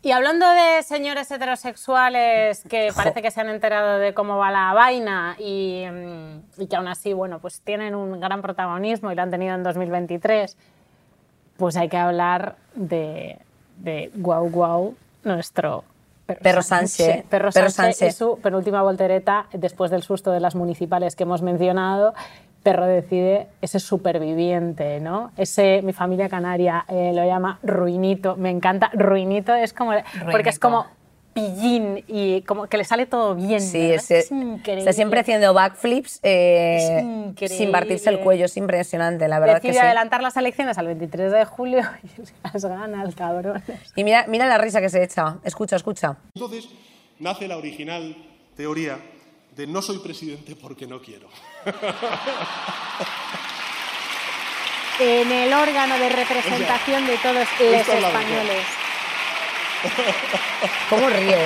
Y 0.04 0.12
hablando 0.12 0.46
de 0.46 0.82
señores 0.82 1.30
heterosexuales 1.30 2.62
que 2.68 2.92
parece 2.94 3.22
que 3.22 3.30
se 3.30 3.40
han 3.40 3.48
enterado 3.48 3.98
de 3.98 4.12
cómo 4.12 4.36
va 4.36 4.50
la 4.50 4.74
vaina 4.74 5.34
y, 5.38 5.82
mm, 5.90 6.60
y, 6.60 6.66
que 6.66 6.76
aún 6.76 6.88
así, 6.88 7.14
bueno, 7.14 7.38
pues 7.38 7.62
tienen 7.62 7.94
un 7.94 8.20
gran 8.20 8.42
protagonismo 8.42 9.10
y 9.10 9.14
lo 9.14 9.22
han 9.22 9.30
tenido 9.30 9.54
en 9.54 9.62
2023, 9.62 10.58
pues 11.56 11.76
hay 11.78 11.88
que 11.88 11.96
hablar 11.96 12.56
de, 12.74 13.38
de 13.78 14.10
Guau 14.14 14.50
Guau, 14.50 14.94
nuestro 15.22 15.84
Perro, 16.26 16.62
Sánchez. 16.62 17.24
Perro, 17.30 17.50
Sánchez, 17.50 18.14
su 18.14 18.38
penúltima 18.40 18.82
voltereta 18.82 19.46
después 19.52 19.90
del 19.90 20.02
susto 20.02 20.32
de 20.32 20.40
las 20.40 20.54
municipales 20.54 21.16
que 21.16 21.22
hemos 21.22 21.40
mencionado. 21.40 22.12
Perro 22.64 22.86
decide 22.86 23.48
ese 23.60 23.78
superviviente, 23.78 24.98
¿no? 24.98 25.32
Ese, 25.36 25.82
mi 25.82 25.92
familia 25.92 26.30
canaria 26.30 26.86
eh, 26.88 27.12
lo 27.14 27.24
llama 27.24 27.60
ruinito, 27.62 28.36
me 28.36 28.48
encanta. 28.50 28.90
Ruinito 28.94 29.54
es 29.54 29.74
como, 29.74 29.92
porque 30.32 30.48
es 30.48 30.58
como 30.58 30.86
pillín 31.34 32.04
y 32.08 32.40
como 32.42 32.66
que 32.66 32.78
le 32.78 32.84
sale 32.84 33.04
todo 33.04 33.34
bien. 33.34 33.60
Sí, 33.60 33.78
es, 33.78 34.30
increíble. 34.30 34.78
Está 34.78 34.94
siempre 34.94 35.20
haciendo 35.20 35.52
backflips 35.52 36.20
eh, 36.22 37.34
sin 37.46 37.70
partirse 37.70 38.08
el 38.08 38.20
cuello, 38.20 38.46
es 38.46 38.56
impresionante, 38.56 39.28
la 39.28 39.40
verdad 39.40 39.56
Decide 39.56 39.72
que 39.72 39.78
sí. 39.78 39.84
adelantar 39.84 40.22
las 40.22 40.36
elecciones 40.38 40.78
al 40.78 40.86
23 40.86 41.32
de 41.32 41.44
julio 41.44 41.80
y 42.02 42.22
las 42.50 42.64
gana 42.64 43.02
el 43.02 43.14
cabrón. 43.14 43.62
Y 43.94 44.04
mira, 44.04 44.24
mira 44.26 44.46
la 44.46 44.56
risa 44.56 44.80
que 44.80 44.88
se 44.88 45.02
echa. 45.02 45.36
Escucha, 45.44 45.76
escucha. 45.76 46.16
Entonces 46.34 46.70
nace 47.18 47.46
la 47.46 47.58
original 47.58 48.16
teoría 48.56 48.98
de 49.54 49.66
no 49.66 49.82
soy 49.82 49.98
presidente 49.98 50.56
porque 50.56 50.86
no 50.86 51.02
quiero. 51.02 51.28
En 54.98 55.30
el 55.32 55.52
órgano 55.52 55.98
de 55.98 56.08
representación 56.08 57.06
de 57.06 57.16
todos 57.18 57.34
los 57.36 57.48
españoles. 57.88 58.64
¿Cómo 60.90 61.08
ríe? 61.08 61.36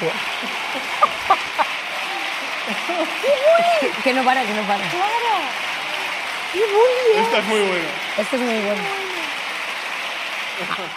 que 4.04 4.12
no 4.14 4.24
para, 4.24 4.42
que 4.42 4.52
no 4.52 4.62
para. 4.62 4.84
Esta 7.16 7.38
es 7.38 7.44
muy 7.44 7.60
buena. 7.60 7.88
Esto 8.18 8.36
es 8.36 8.42
muy 8.42 8.58
bueno. 8.60 8.82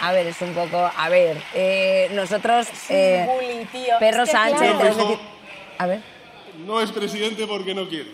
A, 0.02 0.08
a 0.08 0.12
ver, 0.12 0.26
es 0.26 0.40
un 0.42 0.52
poco. 0.54 0.90
A 0.96 1.08
ver, 1.08 1.40
eh, 1.54 2.08
nosotros. 2.12 2.66
eh, 2.88 3.24
bully, 3.26 3.64
tío. 3.66 3.98
Perro 3.98 4.24
Es 4.24 4.30
que, 4.30 4.36
Sánchez. 4.36 4.74
claro. 4.76 5.20
A 5.78 5.86
ver, 5.86 6.02
No 6.66 6.80
es 6.80 6.90
presidente 6.92 7.46
porque 7.46 7.74
no 7.74 7.88
quiere. 7.88 8.10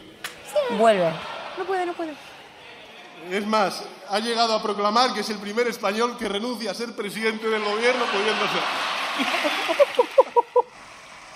vuelve. 0.79 1.11
No 1.59 1.65
puede, 1.65 1.87
no 1.87 1.93
puede. 1.93 2.13
Es 3.31 3.47
más, 3.47 3.85
ha 4.09 4.19
llegado 4.19 4.55
a 4.55 4.63
proclamar 4.63 5.13
que 5.13 5.21
es 5.21 5.29
el 5.31 5.37
primer 5.39 5.67
español 5.69 6.17
que 6.19 6.27
renuncia 6.29 6.71
a 6.71 6.75
ser 6.75 6.95
presidente 6.97 7.47
del 7.49 7.63
gobierno 7.63 8.05
pudiendo 8.07 8.45
ser. 8.53 8.63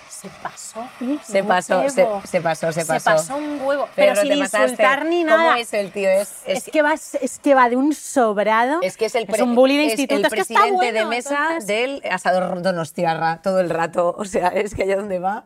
Se 0.09 0.29
pasó. 0.41 0.87
Se 1.23 1.41
un 1.43 1.47
pasó, 1.47 1.89
se, 1.89 2.41
pasó, 2.41 2.71
se 2.71 2.85
pasó. 2.85 2.99
Se 2.99 2.99
pasó 3.11 3.35
un 3.37 3.61
huevo. 3.61 3.87
Pero, 3.95 4.13
Pero 4.15 4.21
sin 4.21 4.33
insultar 4.39 5.05
ni 5.05 5.23
¿Cómo 5.23 5.37
nada. 5.37 5.59
es 5.59 5.71
el 5.73 5.91
tío? 5.91 6.09
Es, 6.09 6.41
Es, 6.47 6.63
que 6.63 6.81
va, 6.81 6.93
es 6.93 7.39
que 7.43 7.53
va 7.53 7.69
de 7.69 7.75
un 7.75 7.93
sobrado. 7.93 8.79
Es 8.81 8.97
que 8.97 9.05
es 9.05 9.13
el, 9.13 9.27
pre- 9.27 9.43
un 9.43 9.53
bully 9.53 9.77
de 9.77 9.85
es 9.85 9.99
instituto. 9.99 10.21
el 10.21 10.25
es 10.25 10.33
que 10.33 10.39
está 10.41 10.53
presidente 10.61 10.75
bueno, 10.77 10.99
de 10.99 11.05
mesa 11.05 11.37
entonces- 11.49 11.67
del 11.67 12.01
asador 12.09 12.61
Donostiarra 12.63 13.41
todo 13.43 13.59
el 13.59 13.69
rato. 13.69 14.15
O 14.17 14.25
sea, 14.25 14.47
es 14.47 14.73
que 14.73 14.83
allá 14.83 14.95
donde 14.95 15.19
va 15.19 15.45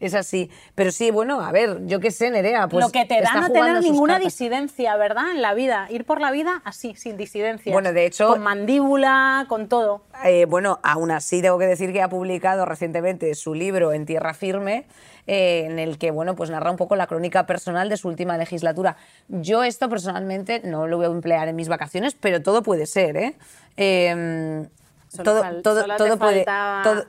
es 0.00 0.14
así. 0.14 0.50
Pero 0.74 0.90
sí, 0.90 1.10
bueno, 1.10 1.40
a 1.40 1.52
ver, 1.52 1.86
yo 1.86 2.00
qué 2.00 2.10
sé, 2.10 2.30
Nerea. 2.30 2.66
Pues 2.68 2.84
Lo 2.84 2.90
que 2.90 3.04
te 3.04 3.20
da 3.20 3.34
no 3.40 3.50
tener 3.52 3.80
ninguna 3.82 4.14
cartas. 4.14 4.32
disidencia, 4.32 4.96
¿verdad? 4.96 5.30
En 5.30 5.42
la 5.42 5.54
vida. 5.54 5.86
Ir 5.90 6.04
por 6.04 6.20
la 6.20 6.30
vida 6.32 6.62
así, 6.64 6.94
sin 6.96 7.16
disidencia. 7.16 7.72
Bueno, 7.72 7.92
de 7.92 8.06
hecho- 8.06 8.28
Con 8.28 8.42
mandíbula, 8.42 9.44
con 9.48 9.68
todo. 9.68 10.02
Eh, 10.24 10.46
bueno, 10.46 10.80
aún 10.82 11.10
así 11.10 11.40
tengo 11.42 11.58
que 11.58 11.66
decir 11.66 11.92
que 11.92 12.02
ha 12.02 12.08
publicado 12.08 12.64
recientemente 12.66 13.34
su 13.34 13.54
libro 13.54 13.92
En 13.92 14.06
Tierra 14.06 14.34
Firme, 14.34 14.86
eh, 15.26 15.66
en 15.66 15.78
el 15.78 15.98
que 15.98 16.10
bueno, 16.10 16.34
pues 16.34 16.50
narra 16.50 16.70
un 16.70 16.76
poco 16.76 16.96
la 16.96 17.06
crónica 17.06 17.46
personal 17.46 17.88
de 17.88 17.96
su 17.96 18.08
última 18.08 18.36
legislatura. 18.36 18.96
Yo 19.28 19.62
esto 19.64 19.88
personalmente 19.88 20.60
no 20.64 20.86
lo 20.86 20.96
voy 20.96 21.06
a 21.06 21.08
emplear 21.10 21.48
en 21.48 21.56
mis 21.56 21.68
vacaciones, 21.68 22.14
pero 22.18 22.42
todo 22.42 22.62
puede 22.62 22.86
ser, 22.86 23.16
¿eh? 23.16 23.34
Eh, 23.76 24.66
todo, 25.16 25.42
todo, 25.62 25.84
todo 25.96 26.18
puede, 26.18 26.46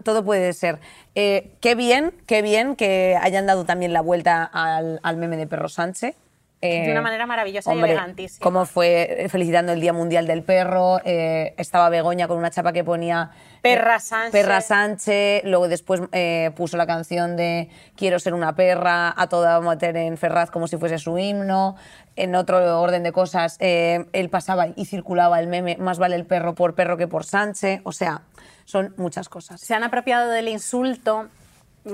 todo 0.04 0.24
puede 0.24 0.54
ser. 0.54 0.80
Eh, 1.16 1.52
qué 1.62 1.76
bien, 1.76 2.14
qué 2.26 2.42
bien 2.42 2.76
que 2.76 3.18
hayan 3.22 3.46
dado 3.46 3.66
también 3.66 3.94
la 3.94 4.02
vuelta 4.02 4.44
al, 4.44 5.00
al 5.04 5.18
meme 5.18 5.38
de 5.38 5.48
Perro 5.48 5.70
Sánchez. 5.70 6.16
Eh, 6.62 6.86
De 6.86 6.92
una 6.92 7.02
manera 7.02 7.26
maravillosa 7.26 7.74
y 7.74 7.80
elegantísima. 7.80 8.44
Cómo 8.44 8.66
fue 8.68 9.24
eh, 9.26 9.30
felicitando 9.30 9.72
el 9.72 9.82
Día 9.82 9.94
Mundial 9.94 10.28
del 10.28 10.44
Perro. 10.44 11.00
eh, 11.04 11.56
estaba 11.58 11.90
Begoña 11.90 12.28
con 12.28 12.38
una 12.38 12.52
chapa 12.52 12.72
que 12.72 12.84
ponía. 12.84 13.32
Perra 13.64 13.96
eh, 13.96 14.00
Sánchez. 14.00 14.32
Perra 14.32 14.62
Sánchez. 14.62 15.44
Luego 15.46 15.68
después 15.68 16.02
eh, 16.12 16.52
puso 16.56 16.78
la 16.78 16.86
canción 16.86 17.36
de 17.36 17.70
Quiero 17.96 18.20
ser 18.20 18.36
una 18.36 18.56
perra 18.56 19.14
a 19.16 19.28
toda 19.28 19.60
moter 19.60 19.98
en 19.98 20.18
Ferraz 20.18 20.52
como 20.52 20.68
si 20.68 20.78
fuese 20.78 21.00
su 21.00 21.18
himno. 21.18 21.76
En 22.16 22.36
otro 22.36 22.80
orden 22.80 23.04
de 23.04 23.12
cosas, 23.12 23.58
eh, 23.60 24.06
él 24.14 24.30
pasaba 24.30 24.68
y 24.76 24.86
circulaba 24.86 25.40
el 25.40 25.48
meme 25.48 25.78
Más 25.78 25.98
vale 25.98 26.16
el 26.16 26.26
perro 26.26 26.54
por 26.54 26.76
perro 26.76 26.96
que 26.98 27.08
por 27.08 27.24
Sánchez. 27.26 27.82
O 27.86 27.92
sea, 27.92 28.22
son 28.66 28.94
muchas 28.98 29.30
cosas. 29.30 29.62
Se 29.62 29.74
han 29.74 29.84
apropiado 29.84 30.30
del 30.30 30.48
insulto, 30.48 31.28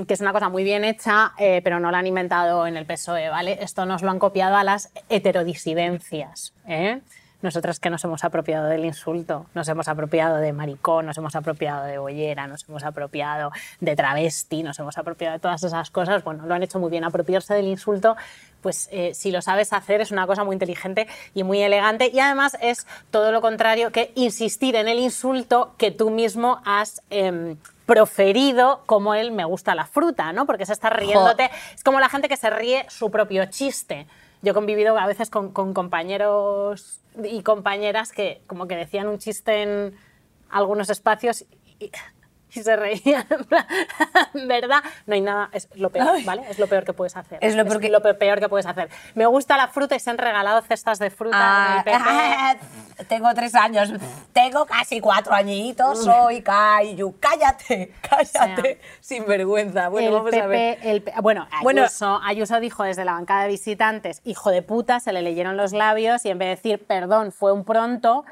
que 0.08 0.14
es 0.14 0.22
una 0.22 0.34
cosa 0.34 0.50
muy 0.50 0.64
bien 0.64 0.84
hecha, 0.84 1.34
eh, 1.38 1.62
pero 1.64 1.80
no 1.80 1.92
la 1.92 2.00
han 2.00 2.08
inventado 2.08 2.68
en 2.68 2.78
el 2.78 2.86
PSOE, 2.86 3.30
¿vale? 3.30 3.60
Esto 3.62 3.86
nos 3.86 4.02
lo 4.02 4.12
han 4.12 4.20
copiado 4.20 4.56
a 4.56 4.64
las 4.64 4.92
heterodisidencias, 5.10 6.54
¿eh? 6.68 7.02
Nosotros 7.40 7.80
que 7.80 7.92
nos 7.92 8.04
hemos 8.04 8.24
apropiado 8.24 8.68
del 8.68 8.84
insulto, 8.84 9.46
nos 9.54 9.68
hemos 9.68 9.88
apropiado 9.88 10.38
de 10.38 10.54
maricón, 10.54 11.06
nos 11.06 11.20
hemos 11.20 11.36
apropiado 11.36 11.86
de 11.86 12.00
bollera, 12.00 12.48
nos 12.48 12.68
hemos 12.68 12.84
apropiado 12.84 13.52
de 13.80 13.96
travesti, 13.96 14.64
nos 14.64 14.80
hemos 14.80 14.98
apropiado 14.98 15.34
de 15.34 15.40
todas 15.40 15.62
esas 15.64 15.92
cosas. 15.92 16.24
Bueno, 16.24 16.48
lo 16.48 16.56
han 16.56 16.64
hecho 16.64 16.80
muy 16.80 16.90
bien. 16.90 17.04
Apropiarse 17.04 17.54
del 17.54 17.68
insulto, 17.68 18.18
pues 18.62 18.90
eh, 18.92 19.14
si 19.14 19.30
lo 19.30 19.44
sabes 19.44 19.72
hacer, 19.72 20.02
es 20.02 20.10
una 20.10 20.26
cosa 20.26 20.44
muy 20.44 20.56
inteligente 20.56 21.08
y 21.36 21.44
muy 21.44 21.62
elegante. 21.62 22.10
Y 22.12 22.20
además 22.20 22.58
es 22.60 22.88
todo 23.12 23.32
lo 23.32 23.40
contrario 23.40 23.92
que 23.92 24.12
insistir 24.16 24.76
en 24.76 24.88
el 24.88 24.98
insulto 24.98 25.76
que 25.78 25.92
tú 25.92 26.10
mismo 26.10 26.60
has 26.66 27.04
em, 27.12 27.58
proferido 27.88 28.84
como 28.86 29.16
el 29.16 29.32
me 29.32 29.46
gusta 29.46 29.74
la 29.74 29.88
fruta, 29.88 30.34
¿no? 30.34 30.46
Porque 30.46 30.68
se 30.68 30.74
está 30.74 30.92
riéndote. 30.92 31.50
Es 31.74 31.84
como 31.84 32.00
la 32.00 32.10
gente 32.10 32.28
que 32.28 32.38
se 32.38 32.52
ríe 32.52 32.86
su 32.90 33.10
propio 33.10 33.46
chiste. 33.46 34.06
Yo 34.44 34.52
he 34.52 34.54
convivido 34.54 35.00
a 35.00 35.08
veces 35.08 35.32
con, 35.32 35.52
con 35.52 35.74
compañeros 35.74 37.00
y 37.24 37.42
compañeras 37.42 38.12
que 38.12 38.42
como 38.46 38.68
que 38.68 38.76
decían 38.76 39.08
un 39.08 39.18
chiste 39.18 39.64
en 39.64 39.96
algunos 40.50 40.90
espacios 40.90 41.46
y, 41.80 41.90
y 42.54 42.62
se 42.64 42.78
plan, 43.48 43.66
¿Verdad? 44.48 44.84
No 45.06 45.14
hay 45.16 45.22
nada, 45.22 45.50
es 45.52 45.68
lo 45.76 45.90
peor, 45.90 46.24
¿vale? 46.24 46.44
Es 46.50 46.60
lo 46.60 46.68
peor 46.68 46.84
que 46.86 46.94
puedes 46.94 47.16
hacer. 47.18 47.40
Es 47.42 47.56
lo 47.56 47.66
peor 47.66 47.80
que- 47.80 47.90
lo 47.90 48.02
pe- 48.02 48.14
peor 48.14 48.40
que 48.40 48.50
puedes 48.50 48.66
hacer. 48.66 48.90
Me 49.16 49.26
gusta 49.26 49.58
la 49.58 49.68
fruta 49.68 49.96
y 49.96 50.00
se 50.00 50.10
han 50.10 50.18
regalado 50.18 50.62
cestas 50.62 51.00
de 51.00 51.10
fruta 51.10 51.84
en 51.86 51.94
Ah, 51.96 52.56
tengo 53.08 53.34
tres 53.34 53.54
años, 53.56 53.92
tengo 54.34 54.66
casi 54.66 55.00
cuatro 55.02 55.34
añitos, 55.34 56.04
soy 56.04 56.42
Cayu. 56.42 57.16
Cállate, 57.20 57.94
cállate, 58.02 58.80
sin 59.02 59.26
vergüenza. 59.26 59.90
Bueno, 59.90 60.12
vamos 60.14 60.34
a 60.34 60.48
ver. 60.48 60.80
el 60.84 61.04
bueno, 61.22 61.48
Bueno. 61.64 61.82
Ayuso, 61.84 62.20
Ayuso 62.24 62.60
dijo 62.60 62.84
desde 62.84 63.06
la 63.06 63.14
bancada 63.14 63.44
de 63.44 63.50
visitantes, 63.50 64.22
hijo 64.24 64.52
de 64.52 64.62
puta, 64.62 65.00
se 65.00 65.12
le 65.14 65.22
leyeron 65.22 65.58
los 65.58 65.74
labios 65.74 66.26
y 66.26 66.30
en 66.30 66.38
vez 66.40 66.48
de 66.48 66.56
decir 66.56 66.86
perdón, 66.88 67.32
fue 67.32 67.52
un 67.52 67.64
pronto, 67.66 68.26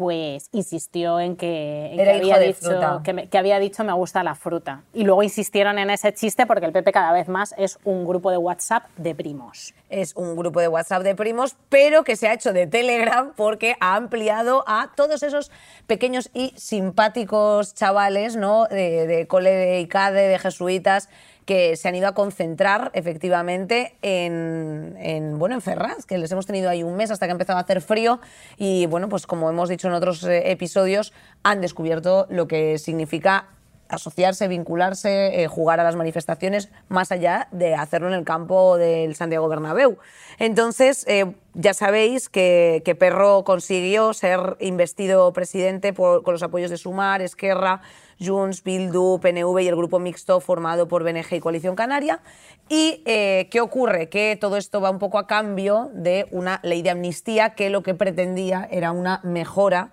pues 0.00 0.48
insistió 0.52 1.20
en 1.20 1.36
que, 1.36 1.92
en 1.92 2.00
había, 2.08 2.38
dicho, 2.38 3.02
que, 3.04 3.12
me- 3.12 3.28
que 3.28 3.36
había 3.36 3.58
dicho 3.58 3.84
me 3.84 3.92
gusta 3.92 4.22
la 4.22 4.34
fruta. 4.34 4.80
Y 4.94 5.04
luego 5.04 5.22
insistieron 5.22 5.78
en 5.78 5.90
ese 5.90 6.14
chiste 6.14 6.46
porque 6.46 6.64
el 6.64 6.72
PP 6.72 6.90
cada 6.90 7.12
vez 7.12 7.28
más 7.28 7.54
es 7.58 7.78
un 7.84 8.06
grupo 8.06 8.30
de 8.30 8.38
WhatsApp 8.38 8.84
de 8.96 9.14
primos. 9.14 9.74
Es 9.90 10.16
un 10.16 10.36
grupo 10.36 10.58
de 10.60 10.68
WhatsApp 10.68 11.02
de 11.02 11.14
primos, 11.14 11.54
pero 11.68 12.02
que 12.02 12.16
se 12.16 12.28
ha 12.28 12.32
hecho 12.32 12.54
de 12.54 12.66
Telegram 12.66 13.34
porque 13.36 13.76
ha 13.78 13.94
ampliado 13.96 14.64
a 14.66 14.90
todos 14.96 15.22
esos 15.22 15.50
pequeños 15.86 16.30
y 16.32 16.54
simpáticos 16.56 17.74
chavales 17.74 18.36
¿no? 18.36 18.64
de, 18.68 19.06
de 19.06 19.26
cole 19.26 19.50
de 19.50 19.80
ICADE, 19.80 20.28
de 20.28 20.38
jesuitas, 20.38 21.10
que 21.50 21.74
se 21.74 21.88
han 21.88 21.96
ido 21.96 22.06
a 22.06 22.14
concentrar 22.14 22.92
efectivamente 22.94 23.96
en, 24.02 24.94
en, 25.00 25.36
bueno, 25.36 25.56
en 25.56 25.60
Ferraz, 25.60 26.06
que 26.06 26.16
les 26.16 26.30
hemos 26.30 26.46
tenido 26.46 26.70
ahí 26.70 26.84
un 26.84 26.94
mes 26.94 27.10
hasta 27.10 27.26
que 27.26 27.32
ha 27.32 27.32
empezado 27.32 27.58
a 27.58 27.62
hacer 27.62 27.80
frío 27.80 28.20
y 28.56 28.86
bueno, 28.86 29.08
pues 29.08 29.26
como 29.26 29.50
hemos 29.50 29.68
dicho 29.68 29.88
en 29.88 29.94
otros 29.94 30.22
eh, 30.22 30.52
episodios, 30.52 31.12
han 31.42 31.60
descubierto 31.60 32.28
lo 32.30 32.46
que 32.46 32.78
significa 32.78 33.48
asociarse, 33.90 34.48
vincularse, 34.48 35.42
eh, 35.42 35.46
jugar 35.46 35.80
a 35.80 35.84
las 35.84 35.96
manifestaciones, 35.96 36.70
más 36.88 37.12
allá 37.12 37.48
de 37.50 37.74
hacerlo 37.74 38.08
en 38.08 38.14
el 38.14 38.24
campo 38.24 38.76
del 38.78 39.14
Santiago 39.14 39.48
Bernabéu. 39.48 39.98
Entonces, 40.38 41.04
eh, 41.08 41.34
ya 41.54 41.74
sabéis 41.74 42.28
que, 42.28 42.96
Perro 42.98 43.44
consiguió 43.44 44.12
ser 44.12 44.56
investido 44.60 45.32
presidente 45.32 45.94
con 45.94 46.22
los 46.26 46.42
apoyos 46.42 46.70
de 46.70 46.76
Sumar, 46.76 47.22
Esquerra, 47.22 47.82
Junts, 48.20 48.62
Bildu, 48.62 49.18
PNV 49.20 49.62
y 49.62 49.68
el 49.68 49.76
grupo 49.76 49.98
mixto 49.98 50.40
formado 50.40 50.88
por 50.88 51.02
BNG 51.02 51.36
y 51.36 51.40
Coalición 51.40 51.74
Canaria. 51.74 52.20
¿Y 52.68 53.02
eh, 53.06 53.48
qué 53.50 53.60
ocurre? 53.60 54.08
Que 54.08 54.36
todo 54.40 54.56
esto 54.56 54.80
va 54.80 54.90
un 54.90 54.98
poco 54.98 55.18
a 55.18 55.26
cambio 55.26 55.90
de 55.94 56.26
una 56.30 56.60
ley 56.62 56.82
de 56.82 56.90
amnistía 56.90 57.54
que 57.54 57.70
lo 57.70 57.82
que 57.82 57.94
pretendía 57.94 58.68
era 58.70 58.92
una 58.92 59.20
mejora 59.24 59.90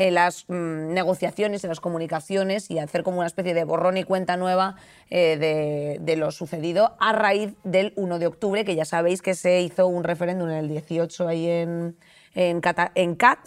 en 0.00 0.14
las 0.14 0.46
mm, 0.48 0.94
negociaciones, 0.94 1.62
en 1.62 1.68
las 1.68 1.80
comunicaciones 1.80 2.70
y 2.70 2.78
hacer 2.78 3.02
como 3.02 3.18
una 3.18 3.26
especie 3.26 3.52
de 3.52 3.64
borrón 3.64 3.98
y 3.98 4.04
cuenta 4.04 4.38
nueva 4.38 4.76
eh, 5.10 5.98
de, 6.00 6.16
lo 6.16 6.30
sucedido 6.30 6.96
a 6.98 7.12
raíz 7.12 7.52
del 7.64 7.92
1 7.96 8.18
de 8.18 8.26
octubre, 8.26 8.64
que 8.64 8.74
ya 8.74 8.86
sabéis 8.86 9.20
que 9.20 9.34
se 9.34 9.60
hizo 9.60 9.86
un 9.86 10.02
referéndum 10.02 10.48
en 10.48 10.56
el 10.56 10.68
18 10.68 11.28
ahí 11.28 11.46
en, 11.50 11.96
en, 12.34 12.60
CAT. 12.62 13.38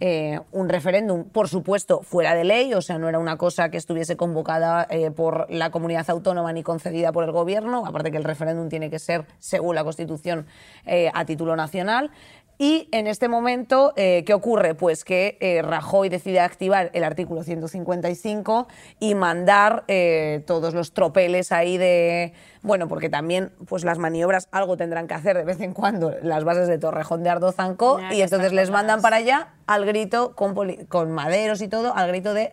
eh, 0.00 0.40
un 0.50 0.68
referéndum, 0.68 1.22
por 1.22 1.48
supuesto, 1.48 2.02
fuera 2.02 2.34
de 2.34 2.42
ley, 2.42 2.74
o 2.74 2.82
sea, 2.82 2.98
no 2.98 3.08
era 3.08 3.20
una 3.20 3.36
cosa 3.36 3.70
que 3.70 3.76
estuviese 3.76 4.16
convocada 4.16 4.88
eh, 4.90 5.12
por 5.12 5.46
la 5.50 5.70
comunidad 5.70 6.10
autónoma 6.10 6.52
ni 6.52 6.64
concedida 6.64 7.12
por 7.12 7.22
el 7.22 7.30
gobierno, 7.30 7.86
aparte 7.86 8.10
que 8.10 8.16
el 8.16 8.24
referéndum 8.24 8.68
tiene 8.68 8.90
que 8.90 8.98
ser, 8.98 9.24
según 9.38 9.76
la 9.76 9.84
Constitución, 9.84 10.46
eh, 10.84 11.12
a 11.14 11.24
título 11.24 11.54
nacional. 11.54 12.10
Y 12.58 12.88
en 12.92 13.06
este 13.06 13.28
momento, 13.28 13.92
eh, 13.96 14.22
¿qué 14.24 14.34
ocurre? 14.34 14.74
Pues 14.74 15.04
que 15.04 15.36
eh, 15.40 15.62
Rajoy 15.62 16.08
decide 16.08 16.40
activar 16.40 16.90
el 16.92 17.02
artículo 17.02 17.42
155 17.42 18.68
y 19.00 19.14
mandar 19.14 19.84
eh, 19.88 20.44
todos 20.46 20.74
los 20.74 20.92
tropeles 20.92 21.50
ahí 21.50 21.78
de... 21.78 22.34
Bueno, 22.62 22.86
porque 22.86 23.08
también 23.08 23.52
pues 23.66 23.84
las 23.84 23.98
maniobras 23.98 24.48
algo 24.52 24.76
tendrán 24.76 25.08
que 25.08 25.14
hacer 25.14 25.36
de 25.36 25.44
vez 25.44 25.60
en 25.60 25.72
cuando 25.72 26.14
las 26.22 26.44
bases 26.44 26.68
de 26.68 26.78
Torrejón 26.78 27.24
de 27.24 27.30
Ardozanco 27.30 27.98
y 28.12 28.20
entonces 28.20 28.52
les 28.52 28.70
mandan 28.70 29.02
para 29.02 29.16
allá 29.16 29.54
al 29.66 29.84
grito, 29.84 30.36
con 30.36 31.10
maderos 31.10 31.60
y 31.62 31.68
todo, 31.68 31.96
al 31.96 32.08
grito 32.08 32.34
de 32.34 32.52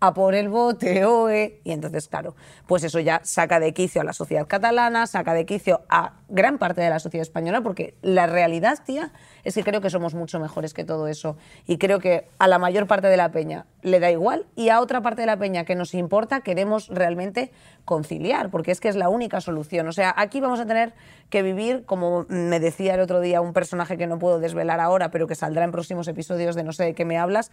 a 0.00 0.14
por 0.14 0.34
el 0.34 0.48
bote, 0.48 1.04
oe. 1.04 1.60
Y 1.64 1.72
entonces, 1.72 2.08
claro, 2.08 2.34
pues 2.66 2.82
eso 2.84 2.98
ya 3.00 3.20
saca 3.22 3.60
de 3.60 3.72
quicio 3.72 4.00
a 4.00 4.04
la 4.04 4.12
sociedad 4.12 4.46
catalana, 4.46 5.06
saca 5.06 5.34
de 5.34 5.46
quicio 5.46 5.82
a 5.88 6.14
gran 6.28 6.58
parte 6.58 6.80
de 6.80 6.90
la 6.90 6.98
sociedad 6.98 7.22
española, 7.22 7.60
porque 7.60 7.94
la 8.02 8.26
realidad, 8.26 8.78
tía, 8.84 9.12
es 9.44 9.54
que 9.54 9.62
creo 9.62 9.80
que 9.80 9.90
somos 9.90 10.14
mucho 10.14 10.40
mejores 10.40 10.74
que 10.74 10.84
todo 10.84 11.06
eso. 11.06 11.36
Y 11.66 11.78
creo 11.78 11.98
que 11.98 12.28
a 12.38 12.48
la 12.48 12.58
mayor 12.58 12.86
parte 12.86 13.08
de 13.08 13.16
la 13.16 13.30
peña 13.30 13.66
le 13.82 14.00
da 14.00 14.10
igual 14.10 14.46
y 14.56 14.70
a 14.70 14.80
otra 14.80 15.02
parte 15.02 15.22
de 15.22 15.26
la 15.26 15.38
peña 15.38 15.64
que 15.64 15.74
nos 15.74 15.94
importa 15.94 16.40
queremos 16.40 16.88
realmente 16.88 17.52
conciliar, 17.84 18.50
porque 18.50 18.70
es 18.70 18.80
que 18.80 18.88
es 18.88 18.96
la 18.96 19.08
única 19.08 19.40
solución. 19.40 19.86
O 19.88 19.92
sea, 19.92 20.14
aquí 20.16 20.40
vamos 20.40 20.60
a 20.60 20.66
tener 20.66 20.94
que 21.28 21.42
vivir, 21.42 21.84
como 21.84 22.26
me 22.28 22.60
decía 22.60 22.94
el 22.94 23.00
otro 23.00 23.20
día 23.20 23.40
un 23.40 23.52
personaje 23.52 23.96
que 23.98 24.06
no 24.06 24.18
puedo 24.18 24.38
desvelar 24.38 24.80
ahora, 24.80 25.10
pero 25.10 25.26
que 25.26 25.34
saldrá 25.34 25.64
en 25.64 25.72
próximos 25.72 26.08
episodios 26.08 26.54
de 26.54 26.64
no 26.64 26.72
sé 26.72 26.84
de 26.84 26.94
qué 26.94 27.04
me 27.04 27.18
hablas, 27.18 27.50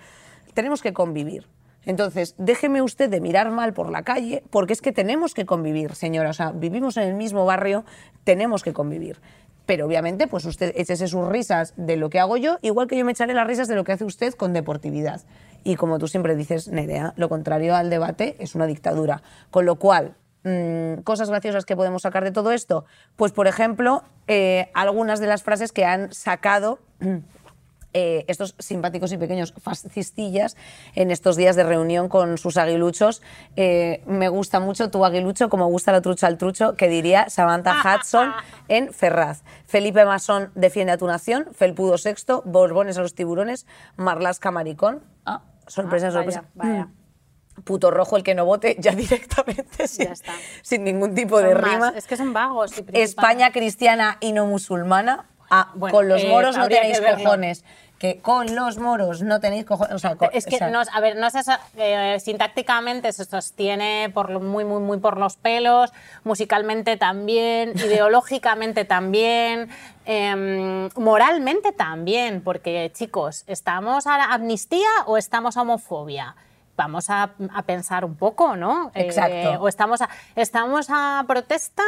tenemos 0.53 0.81
que 0.81 0.93
convivir. 0.93 1.47
Entonces, 1.87 2.35
déjeme 2.37 2.81
usted 2.81 3.09
de 3.09 3.21
mirar 3.21 3.49
mal 3.49 3.73
por 3.73 3.89
la 3.89 4.03
calle, 4.03 4.43
porque 4.49 4.73
es 4.73 4.81
que 4.81 4.91
tenemos 4.91 5.33
que 5.33 5.45
convivir, 5.45 5.95
señora. 5.95 6.31
O 6.31 6.33
sea, 6.33 6.51
vivimos 6.51 6.97
en 6.97 7.03
el 7.03 7.13
mismo 7.13 7.45
barrio, 7.45 7.85
tenemos 8.25 8.61
que 8.61 8.73
convivir. 8.73 9.21
Pero 9.65 9.85
obviamente, 9.85 10.27
pues 10.27 10.43
usted 10.43 10.73
échese 10.75 11.07
sus 11.07 11.25
risas 11.25 11.73
de 11.77 11.95
lo 11.95 12.09
que 12.09 12.19
hago 12.19 12.35
yo, 12.35 12.59
igual 12.61 12.87
que 12.87 12.97
yo 12.97 13.05
me 13.05 13.13
echaré 13.13 13.33
las 13.33 13.47
risas 13.47 13.69
de 13.69 13.75
lo 13.75 13.85
que 13.85 13.93
hace 13.93 14.03
usted 14.03 14.33
con 14.33 14.51
deportividad. 14.51 15.21
Y 15.63 15.77
como 15.77 15.97
tú 15.97 16.09
siempre 16.09 16.35
dices, 16.35 16.67
Nerea, 16.67 17.13
lo 17.15 17.29
contrario 17.29 17.73
al 17.73 17.89
debate 17.89 18.35
es 18.39 18.53
una 18.53 18.65
dictadura. 18.65 19.23
Con 19.49 19.65
lo 19.65 19.77
cual, 19.77 20.17
mm, 20.43 21.03
cosas 21.05 21.29
graciosas 21.29 21.63
que 21.63 21.77
podemos 21.77 22.01
sacar 22.01 22.25
de 22.25 22.31
todo 22.31 22.51
esto, 22.51 22.83
pues 23.15 23.31
por 23.31 23.47
ejemplo, 23.47 24.03
eh, 24.27 24.71
algunas 24.73 25.21
de 25.21 25.27
las 25.27 25.41
frases 25.41 25.71
que 25.71 25.85
han 25.85 26.11
sacado 26.11 26.79
eh, 27.93 28.25
estos 28.27 28.53
simpáticos 28.59 29.11
y 29.11 29.17
pequeños 29.17 29.53
fascistillas 29.59 30.55
en 30.95 31.09
estos 31.11 31.35
días 31.35 31.55
de 31.55 31.63
reunión 31.63 32.09
con 32.09 32.37
sus 32.37 32.57
aguiluchos. 32.57 33.21
Eh, 33.55 34.03
me 34.05 34.29
gusta 34.29 34.59
mucho 34.59 34.91
tu 34.91 35.03
aguilucho, 35.05 35.49
como 35.49 35.67
gusta 35.67 35.91
la 35.91 36.01
trucha 36.01 36.27
al 36.27 36.37
trucho, 36.37 36.75
que 36.75 36.87
diría 36.89 37.29
Samantha 37.29 37.75
Hudson 37.99 38.31
en 38.67 38.93
Ferraz. 38.93 39.43
Felipe 39.65 40.05
Masón 40.05 40.51
defiende 40.55 40.93
a 40.93 40.97
tu 40.97 41.07
nación, 41.07 41.47
Felpudo 41.53 41.97
Sexto, 41.97 42.43
Borbones 42.45 42.97
a 42.97 43.01
los 43.01 43.15
tiburones, 43.15 43.65
Marlasca 43.95 44.51
Maricón. 44.51 45.01
Ah, 45.25 45.41
sorpresa, 45.67 46.07
Ah, 46.07 46.11
sorpresa. 46.11 46.43
vaya. 46.53 46.85
Mm. 46.85 46.93
Puto 47.63 47.89
rojo 47.89 48.17
el 48.17 48.21
que 48.23 48.35
no 48.35 48.45
vote, 48.45 48.75
ya 48.79 48.91
directamente, 48.95 49.87
sin, 49.87 50.83
ningún 50.83 51.15
tipo 51.15 51.39
de 51.39 51.55
más, 51.55 51.63
rima. 51.73 51.93
Es 51.95 52.05
que 52.05 52.15
son 52.15 52.31
vagos. 52.31 52.71
y 52.93 52.99
España 53.01 53.51
cristiana 53.51 54.17
y 54.19 54.31
no 54.33 54.45
musulmana. 54.45 55.25
Ah, 55.49 55.69
Bueno, 55.75 55.95
con 55.95 56.07
los 56.09 56.23
eh, 56.23 56.29
moros 56.29 56.57
no 56.57 56.67
que 56.67 56.75
tenéis 56.75 57.01
cojones. 57.01 57.63
Que 57.99 58.19
con 58.21 58.53
los 58.55 58.77
moros 58.77 59.23
no 59.23 59.39
tenéis 59.39 59.65
cojones. 59.65 59.95
O 59.95 59.97
sea, 59.97 60.15
co- 60.15 60.29
Es 60.31 60.45
que, 60.45 60.55
o 60.55 60.57
sea, 60.59 60.69
no, 60.69 60.81
a 60.93 60.99
ver, 60.99 61.15
no 61.15 61.31
sé, 61.31 61.39
eh, 61.77 62.19
sintácticamente 62.19 63.11
se 63.11 63.25
sostiene 63.25 64.11
por 64.13 64.29
muy, 64.39 64.65
muy, 64.65 64.79
muy 64.81 64.99
por 64.99 65.17
los 65.17 65.35
pelos, 65.37 65.91
musicalmente 66.23 66.97
también, 66.97 67.71
ideológicamente 67.75 68.85
también, 68.85 69.69
em, 70.05 70.89
moralmente 70.95 71.71
también, 71.71 72.41
porque 72.43 72.91
chicos, 72.93 73.43
¿estamos 73.47 74.05
a 74.05 74.19
la 74.19 74.25
amnistía 74.25 74.87
o 75.07 75.17
estamos 75.17 75.57
a 75.57 75.61
homofobia? 75.63 76.35
Vamos 76.75 77.09
a, 77.09 77.31
a 77.55 77.61
pensar 77.63 78.05
un 78.05 78.15
poco, 78.15 78.55
¿no? 78.55 78.91
Eh, 78.93 79.01
Exacto. 79.01 79.59
o 79.63 79.67
estamos 79.67 80.01
a, 80.03 80.09
estamos 80.35 80.87
a 80.91 81.23
protesta 81.27 81.81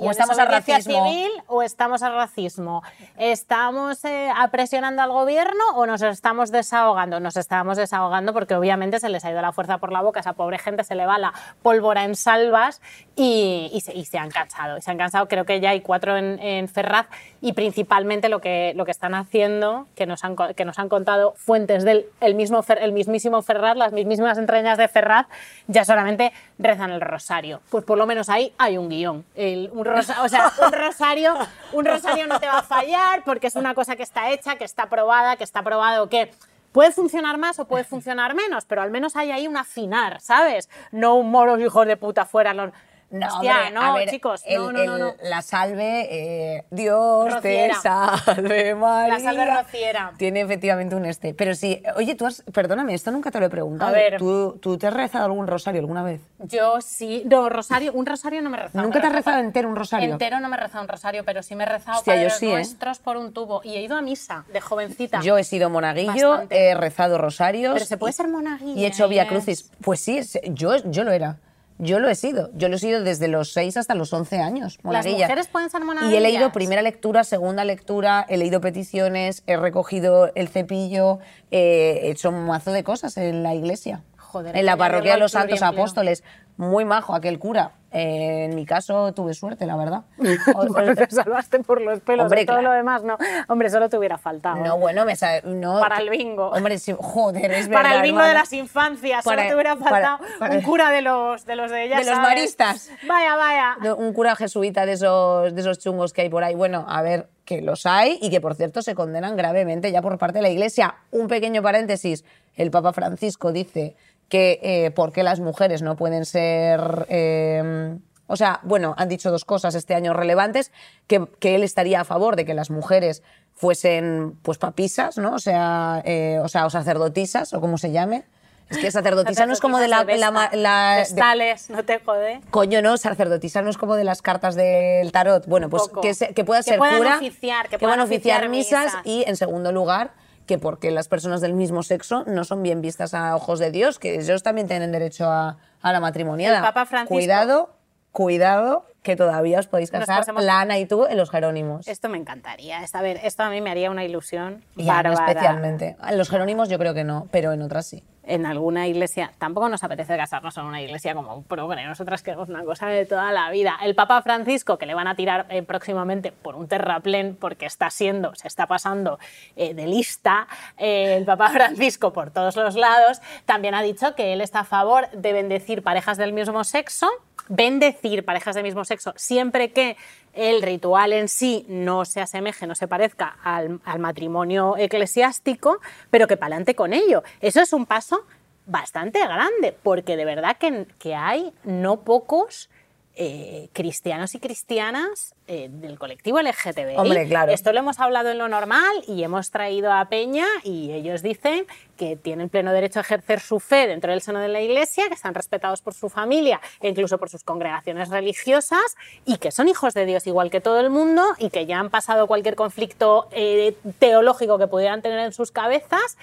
O 0.00 0.10
estamos 0.10 0.38
a 0.38 0.44
desobediencia 0.46 0.76
racismo. 0.76 1.04
civil 1.06 1.30
o 1.48 1.62
estamos 1.62 2.02
al 2.02 2.14
racismo. 2.14 2.82
¿Estamos 3.18 4.04
eh, 4.04 4.30
presionando 4.50 5.02
al 5.02 5.10
gobierno 5.10 5.62
o 5.74 5.86
nos 5.86 6.02
estamos 6.02 6.52
desahogando? 6.52 7.18
Nos 7.18 7.36
estamos 7.36 7.76
desahogando 7.76 8.32
porque 8.32 8.54
obviamente 8.54 9.00
se 9.00 9.08
les 9.08 9.24
ha 9.24 9.30
ido 9.30 9.40
la 9.42 9.52
fuerza 9.52 9.78
por 9.78 9.90
la 9.90 10.00
boca, 10.02 10.20
a 10.20 10.22
esa 10.22 10.34
pobre 10.34 10.58
gente 10.58 10.84
se 10.84 10.94
le 10.94 11.06
va 11.06 11.18
la 11.18 11.32
pólvora 11.62 12.04
en 12.04 12.14
salvas 12.14 12.80
y, 13.16 13.70
y 13.72 13.80
se, 13.80 13.92
y 13.94 14.04
se 14.04 14.18
han 14.18 14.30
cansado. 14.30 14.78
Y 14.78 14.82
se 14.82 14.90
han 14.90 14.98
cansado, 14.98 15.26
creo 15.26 15.44
que 15.44 15.60
ya 15.60 15.70
hay 15.70 15.80
cuatro 15.80 16.16
en, 16.16 16.38
en 16.38 16.68
Ferraz 16.68 17.06
y 17.40 17.52
principalmente 17.54 18.28
lo 18.28 18.40
que, 18.40 18.72
lo 18.76 18.84
que 18.84 18.90
están 18.92 19.14
haciendo, 19.14 19.88
que 19.96 20.06
nos 20.06 20.22
han, 20.22 20.36
que 20.36 20.64
nos 20.64 20.78
han 20.78 20.88
contado 20.88 21.32
fuentes 21.36 21.84
del 21.84 22.06
el 22.20 22.34
mismo, 22.34 22.62
Fer- 22.62 22.78
el 22.82 22.92
mismísimo 22.92 23.42
Ferraz, 23.42 23.76
las 23.76 23.92
mismísimas 23.92 24.38
entrañas 24.38 24.78
de 24.78 24.86
Ferraz, 24.88 25.26
ya 25.66 25.84
solamente 25.84 26.32
rezan 26.58 26.90
el 26.90 27.00
rosario. 27.00 27.60
Pues 27.70 27.84
por 27.84 27.98
lo 27.98 28.06
menos 28.06 28.28
ahí 28.28 28.52
hay 28.58 28.78
un 28.78 28.88
guion. 28.88 29.24
El- 29.34 29.70
un 29.72 29.88
o 29.88 30.28
sea, 30.28 30.52
un 30.64 30.72
rosario, 30.72 31.34
un 31.72 31.84
rosario 31.84 32.26
no 32.26 32.38
te 32.38 32.46
va 32.46 32.58
a 32.58 32.62
fallar 32.62 33.24
porque 33.24 33.46
es 33.46 33.56
una 33.56 33.74
cosa 33.74 33.96
que 33.96 34.02
está 34.02 34.30
hecha, 34.30 34.56
que 34.56 34.64
está 34.64 34.88
probada, 34.88 35.36
que 35.36 35.44
está 35.44 35.62
probado 35.62 36.08
que 36.08 36.30
puede 36.72 36.90
funcionar 36.90 37.38
más 37.38 37.58
o 37.58 37.66
puede 37.66 37.84
funcionar 37.84 38.34
menos, 38.34 38.64
pero 38.64 38.82
al 38.82 38.90
menos 38.90 39.16
hay 39.16 39.30
ahí 39.30 39.46
un 39.46 39.56
afinar, 39.56 40.20
¿sabes? 40.20 40.68
No 40.90 41.16
un 41.16 41.30
moros 41.30 41.60
hijos 41.60 41.86
de 41.86 41.96
puta 41.96 42.24
fuera. 42.24 42.54
Los... 42.54 42.70
No, 43.12 43.26
Hostia, 43.26 43.56
hombre, 43.56 43.70
no, 43.72 43.94
ver, 43.94 44.08
chicos, 44.08 44.42
el- 44.46 44.58
no, 44.58 44.72
no, 44.72 44.84
no, 44.84 44.94
el- 44.96 45.00
no. 45.02 45.14
La 45.24 45.42
salve, 45.42 46.08
eh, 46.10 46.64
Dios 46.70 47.30
Rociera. 47.32 47.74
te 47.74 47.80
salve 47.82 48.74
María. 48.74 49.18
La 49.18 49.20
salve 49.20 49.44
rociera. 49.54 50.12
Tiene 50.16 50.40
efectivamente 50.40 50.96
un 50.96 51.04
este. 51.04 51.34
Pero 51.34 51.54
sí, 51.54 51.82
oye, 51.96 52.14
tú 52.14 52.24
has, 52.26 52.42
perdóname, 52.52 52.94
esto 52.94 53.10
nunca 53.10 53.30
te 53.30 53.38
lo 53.38 53.46
he 53.46 53.50
preguntado. 53.50 53.90
A 53.90 53.92
ver. 53.94 54.16
¿Tú, 54.16 54.58
¿Tú 54.62 54.78
te 54.78 54.86
has 54.86 54.94
rezado 54.94 55.26
algún 55.26 55.46
rosario 55.46 55.80
alguna 55.80 56.02
vez? 56.02 56.22
Yo 56.38 56.80
sí, 56.80 57.22
no, 57.26 57.48
rosario, 57.50 57.92
un 57.92 58.06
rosario 58.06 58.40
no 58.40 58.48
me 58.50 58.56
he 58.56 58.60
rezado. 58.62 58.82
¿Nunca 58.82 59.00
te 59.00 59.06
has 59.06 59.12
rezado 59.12 59.38
entero 59.40 59.68
un 59.68 59.76
rosario? 59.76 60.10
Entero 60.12 60.40
no 60.40 60.48
me 60.48 60.56
he 60.56 60.60
rezado 60.60 60.82
un 60.82 60.88
rosario, 60.88 61.22
pero 61.24 61.42
sí 61.42 61.54
me 61.54 61.64
he 61.64 61.66
rezado 61.66 61.98
Hostia, 61.98 62.14
yo 62.14 62.20
Padres 62.22 62.38
sí, 62.38 62.46
¿eh? 62.48 62.52
Nuestros 62.54 62.98
por 62.98 63.18
un 63.18 63.32
tubo. 63.34 63.60
Y 63.62 63.74
he 63.76 63.82
ido 63.82 63.96
a 63.96 64.00
misa 64.02 64.44
de 64.52 64.60
jovencita. 64.62 65.20
Yo 65.20 65.36
he 65.36 65.44
sido 65.44 65.68
monaguillo, 65.68 66.30
Bastante. 66.30 66.68
he 66.70 66.74
rezado 66.74 67.18
rosarios. 67.18 67.74
Pero 67.74 67.84
se 67.84 67.98
puede 67.98 68.12
y- 68.12 68.14
ser 68.14 68.28
monaguillo. 68.28 68.80
Y 68.80 68.84
he 68.84 68.88
hecho 68.88 69.06
vía 69.08 69.24
Inés. 69.24 69.32
crucis. 69.32 69.70
Pues 69.82 70.00
sí, 70.00 70.20
yo, 70.48 70.76
yo 70.90 71.04
lo 71.04 71.12
era. 71.12 71.36
Yo 71.78 71.98
lo 71.98 72.08
he 72.08 72.14
sido. 72.14 72.50
Yo 72.54 72.68
lo 72.68 72.76
he 72.76 72.78
sido 72.78 73.02
desde 73.02 73.28
los 73.28 73.52
6 73.52 73.76
hasta 73.76 73.94
los 73.94 74.12
11 74.12 74.38
años. 74.40 74.78
Monaguilla. 74.82 75.26
mujeres 75.26 75.48
pueden 75.48 75.70
ser 75.70 75.80
Y 75.80 75.82
he 75.82 75.86
monaguillas? 75.86 76.22
leído 76.22 76.52
primera 76.52 76.82
lectura, 76.82 77.24
segunda 77.24 77.64
lectura, 77.64 78.24
he 78.28 78.36
leído 78.36 78.60
peticiones, 78.60 79.42
he 79.46 79.56
recogido 79.56 80.30
el 80.34 80.48
cepillo, 80.48 81.18
eh, 81.50 82.00
he 82.04 82.10
hecho 82.10 82.28
un 82.28 82.46
mazo 82.46 82.72
de 82.72 82.84
cosas 82.84 83.16
en 83.16 83.42
la 83.42 83.54
iglesia. 83.54 84.02
Joder, 84.16 84.56
en 84.56 84.64
la 84.64 84.76
parroquia 84.76 85.14
de 85.14 85.18
los 85.18 85.32
Santos. 85.32 85.60
Apóstoles. 85.62 86.22
Muy 86.56 86.84
majo 86.84 87.14
aquel 87.14 87.38
cura. 87.38 87.72
Eh, 87.94 88.44
en 88.44 88.54
mi 88.54 88.64
caso 88.64 89.12
tuve 89.12 89.34
suerte, 89.34 89.66
la 89.66 89.76
verdad. 89.76 90.04
O- 90.56 90.66
Bueno, 90.66 90.94
te 90.94 91.10
salvaste 91.10 91.58
por 91.60 91.80
los 91.80 92.00
pelos. 92.00 92.24
Hombre, 92.24 92.46
todo 92.46 92.56
claro. 92.58 92.70
lo 92.70 92.74
demás, 92.74 93.02
no. 93.04 93.18
Hombre, 93.48 93.68
solo 93.68 93.88
te 93.90 93.98
hubiera 93.98 94.16
faltado. 94.16 94.56
No, 94.56 94.78
bueno, 94.78 95.04
me 95.04 95.14
sa- 95.16 95.40
no, 95.44 95.78
Para 95.80 95.98
el 95.98 96.08
bingo. 96.08 96.48
Hombre, 96.50 96.78
sí, 96.78 96.94
joder, 96.98 97.50
es 97.52 97.68
verdad. 97.68 97.82
para 97.82 97.96
el 97.96 98.02
bingo 98.02 98.22
de 98.22 98.32
las 98.34 98.52
infancias, 98.54 99.24
Para- 99.24 99.42
solo 99.42 99.48
te 99.50 99.54
hubiera 99.54 99.76
faltado 99.76 100.18
para- 100.38 100.54
un 100.54 100.62
cura 100.62 100.90
de 100.90 101.02
los 101.02 101.44
de 101.44 101.56
los 101.56 101.70
de 101.70 101.84
ellas. 101.84 102.04
De 102.04 102.10
los 102.10 102.20
maristas. 102.20 102.90
Vaya, 103.06 103.36
vaya. 103.36 103.94
un 103.94 104.12
cura 104.14 104.36
jesuita 104.36 104.86
de 104.86 104.92
esos, 104.92 105.54
de 105.54 105.60
esos 105.60 105.78
chungos 105.78 106.12
que 106.14 106.22
hay 106.22 106.28
por 106.30 106.44
ahí. 106.44 106.54
Bueno, 106.54 106.86
a 106.88 107.02
ver, 107.02 107.28
que 107.44 107.60
los 107.60 107.84
hay 107.86 108.18
y 108.22 108.30
que, 108.30 108.40
por 108.40 108.54
cierto, 108.54 108.80
se 108.82 108.94
condenan 108.94 109.36
gravemente 109.36 109.90
ya 109.92 110.00
por 110.00 110.16
parte 110.16 110.38
de 110.38 110.42
la 110.42 110.48
Iglesia. 110.50 110.94
Un 111.10 111.28
pequeño 111.28 111.60
paréntesis. 111.62 112.24
El 112.54 112.70
Papa 112.70 112.92
Francisco 112.94 113.52
dice 113.52 113.96
que 114.32 114.58
eh, 114.62 114.90
por 114.92 115.12
qué 115.12 115.22
las 115.22 115.40
mujeres 115.40 115.82
no 115.82 115.94
pueden 115.94 116.24
ser... 116.24 117.04
eh, 117.10 117.98
o 118.28 118.36
sea, 118.36 118.60
bueno, 118.62 118.94
han 118.96 119.10
dicho 119.10 119.30
dos 119.30 119.44
cosas 119.44 119.74
este 119.74 119.94
año 119.94 120.14
relevantes, 120.14 120.72
que, 121.06 121.26
que 121.38 121.54
él 121.54 121.62
estaría 121.62 122.00
a 122.00 122.04
favor 122.04 122.34
de 122.34 122.46
que 122.46 122.54
las 122.54 122.70
mujeres 122.70 123.22
fuesen 123.54 124.38
pues 124.40 124.56
papisas, 124.56 125.18
¿no? 125.18 125.34
O 125.34 125.38
sea, 125.38 126.00
eh, 126.06 126.38
o 126.42 126.48
sea, 126.48 126.64
o 126.64 126.70
sacerdotisas, 126.70 127.52
o 127.52 127.60
como 127.60 127.76
se 127.76 127.92
llame. 127.92 128.24
Es 128.70 128.78
que 128.78 128.90
sacerdotisa 128.90 129.44
no 129.44 129.52
es 129.52 129.60
como 129.60 129.76
de 129.78 129.88
la... 129.88 130.02
la, 130.04 130.30
ma- 130.30 130.48
la- 130.54 131.04
de- 131.06 131.56
no 131.68 131.84
te 131.84 131.98
jode. 131.98 132.40
Coño, 132.50 132.80
no, 132.80 132.96
sacerdotisa 132.96 133.60
no 133.60 133.68
es 133.68 133.76
como 133.76 133.96
de 133.96 134.04
las 134.04 134.22
cartas 134.22 134.54
del 134.54 135.12
tarot. 135.12 135.44
Bueno, 135.46 135.68
pues 135.68 135.90
que, 136.00 136.14
se- 136.14 136.32
que 136.32 136.42
pueda 136.42 136.60
Que 136.60 136.70
ser 136.70 136.78
puedan 136.78 136.96
cura, 136.96 137.16
oficiar, 137.16 137.68
que 137.68 137.78
puedan 137.78 137.96
puedan 137.96 138.06
oficiar 138.10 138.46
oficiar 138.46 138.48
misas, 138.48 138.84
misas. 138.86 139.02
y, 139.04 139.24
en 139.28 139.36
segundo 139.36 139.72
lugar, 139.72 140.12
que 140.52 140.58
porque 140.58 140.90
las 140.90 141.08
personas 141.08 141.40
del 141.40 141.54
mismo 141.54 141.82
sexo 141.82 142.24
no 142.26 142.44
son 142.44 142.62
bien 142.62 142.82
vistas 142.82 143.14
a 143.14 143.34
ojos 143.34 143.58
de 143.58 143.70
Dios, 143.70 143.98
que 143.98 144.16
ellos 144.16 144.42
también 144.42 144.68
tienen 144.68 144.92
derecho 144.92 145.30
a, 145.30 145.56
a 145.80 145.92
la 145.92 145.98
matrimoniada. 146.00 146.58
El 146.58 146.62
Papa 146.64 146.84
Francisco- 146.84 147.14
Cuidado, 147.14 147.70
cuidado, 148.10 148.84
que 149.02 149.16
todavía 149.16 149.58
os 149.58 149.66
podéis 149.66 149.90
casar, 149.90 150.24
la 150.42 150.60
Ana 150.60 150.78
y 150.78 150.84
tú, 150.84 151.06
en 151.06 151.16
los 151.16 151.30
Jerónimos. 151.30 151.88
Esto 151.88 152.10
me 152.10 152.18
encantaría. 152.18 152.80
A 152.92 153.02
ver, 153.02 153.18
esto 153.24 153.42
a 153.42 153.48
mí 153.48 153.62
me 153.62 153.70
haría 153.70 153.90
una 153.90 154.04
ilusión 154.04 154.62
Y 154.76 154.82
a 154.82 154.84
mí 154.84 154.88
bárbara. 155.08 155.26
especialmente. 155.30 155.96
En 156.06 156.18
los 156.18 156.28
Jerónimos 156.28 156.68
yo 156.68 156.78
creo 156.78 156.92
que 156.92 157.04
no, 157.04 157.28
pero 157.30 157.52
en 157.52 157.62
otras 157.62 157.86
sí. 157.86 158.04
En 158.24 158.46
alguna 158.46 158.86
iglesia. 158.86 159.32
Tampoco 159.38 159.68
nos 159.68 159.82
apetece 159.84 160.16
casarnos 160.16 160.56
en 160.56 160.64
una 160.64 160.80
iglesia 160.80 161.14
como 161.14 161.42
progre. 161.42 161.84
Nosotras 161.84 162.22
queremos 162.22 162.48
una 162.48 162.64
cosa 162.64 162.86
de 162.86 163.06
toda 163.06 163.32
la 163.32 163.50
vida. 163.50 163.78
El 163.82 163.94
Papa 163.94 164.22
Francisco, 164.22 164.78
que 164.78 164.86
le 164.86 164.94
van 164.94 165.06
a 165.08 165.14
tirar 165.14 165.46
eh, 165.48 165.62
próximamente 165.62 166.32
por 166.32 166.54
un 166.54 166.68
terraplén 166.68 167.36
porque 167.38 167.66
está 167.66 167.90
siendo, 167.90 168.34
se 168.34 168.48
está 168.48 168.66
pasando 168.66 169.18
eh, 169.56 169.74
de 169.74 169.86
lista, 169.86 170.46
eh, 170.78 171.16
el 171.16 171.24
Papa 171.24 171.48
Francisco 171.52 172.12
por 172.12 172.30
todos 172.30 172.56
los 172.56 172.76
lados, 172.76 173.20
también 173.46 173.74
ha 173.74 173.82
dicho 173.82 174.14
que 174.14 174.32
él 174.32 174.40
está 174.40 174.60
a 174.60 174.64
favor 174.64 175.10
de 175.10 175.32
bendecir 175.32 175.82
parejas 175.82 176.16
del 176.16 176.32
mismo 176.32 176.64
sexo, 176.64 177.08
bendecir 177.48 178.24
parejas 178.24 178.54
del 178.54 178.64
mismo 178.64 178.84
sexo 178.84 179.12
siempre 179.16 179.72
que 179.72 179.96
el 180.32 180.62
ritual 180.62 181.12
en 181.12 181.28
sí 181.28 181.64
no 181.68 182.04
se 182.04 182.20
asemeje, 182.20 182.66
no 182.66 182.74
se 182.74 182.88
parezca 182.88 183.36
al, 183.42 183.80
matrimonio 183.98 184.76
eclesiástico, 184.78 185.80
pero 186.10 186.26
que 186.26 186.36
pa'lante 186.36 186.74
con 186.74 186.92
ello. 186.92 187.22
Eso 187.40 187.60
es 187.60 187.72
un 187.72 187.86
paso 187.86 188.24
bastante 188.66 189.20
grande, 189.20 189.76
porque 189.82 190.16
de 190.16 190.24
verdad 190.24 190.56
que, 190.56 190.86
que 190.98 191.14
hay 191.14 191.52
no 191.64 192.00
pocos 192.00 192.70
eh, 193.14 193.68
cristianos 193.74 194.34
y 194.34 194.38
cristianas 194.38 195.34
eh, 195.46 195.68
del 195.70 195.98
colectivo 195.98 196.40
LGTBI. 196.40 196.96
Hombre, 196.96 197.28
claro. 197.28 197.52
Esto 197.52 197.72
lo 197.72 197.80
hemos 197.80 198.00
hablado 198.00 198.30
en 198.30 198.38
lo 198.38 198.48
normal 198.48 199.04
y 199.06 199.22
hemos 199.22 199.50
traído 199.50 199.92
a 199.92 200.06
Peña 200.06 200.46
y 200.62 200.92
ellos 200.92 201.20
dicen 201.20 201.66
que 201.98 202.16
tienen 202.16 202.48
pleno 202.48 202.72
derecho 202.72 203.00
a 203.00 203.02
ejercer 203.02 203.40
su 203.40 203.60
fe 203.60 203.86
dentro 203.86 204.12
del 204.12 204.22
seno 204.22 204.38
de 204.38 204.48
la 204.48 204.62
Iglesia, 204.62 205.08
que 205.08 205.14
están 205.14 205.34
respetados 205.34 205.82
por 205.82 205.92
su 205.92 206.08
familia 206.08 206.60
e 206.80 206.88
incluso 206.88 207.18
por 207.18 207.28
sus 207.28 207.44
congregaciones 207.44 208.08
religiosas 208.08 208.96
y 209.26 209.36
que 209.36 209.50
son 209.50 209.68
hijos 209.68 209.92
de 209.92 210.06
Dios 210.06 210.26
igual 210.26 210.50
que 210.50 210.62
todo 210.62 210.80
el 210.80 210.88
mundo 210.88 211.22
y 211.38 211.50
que 211.50 211.66
ya 211.66 211.80
han 211.80 211.90
pasado 211.90 212.26
cualquier 212.26 212.54
conflicto 212.54 213.28
eh, 213.32 213.76
teológico 213.98 214.58
que 214.58 214.68
pudieran 214.68 215.02
tener 215.02 215.18
en 215.18 215.32
sus 215.32 215.52
cabezas 215.52 216.16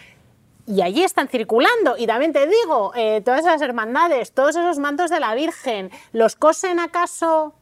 y 0.70 0.84
allí 0.84 1.03
están 1.03 1.28
circulando. 1.28 1.95
Y 1.97 2.05
también 2.05 2.32
te 2.32 2.45
digo, 2.47 2.93
eh, 2.95 3.22
todas 3.26 3.41
esas 3.41 3.61
hermandades, 3.61 4.32
todos 4.34 4.55
esos 4.55 4.78
mantos 4.78 5.09
de 5.09 5.20
la 5.20 5.34
Virgen, 5.34 5.89
¿los 6.13 6.36
cosen 6.36 6.80
acaso 6.80 7.55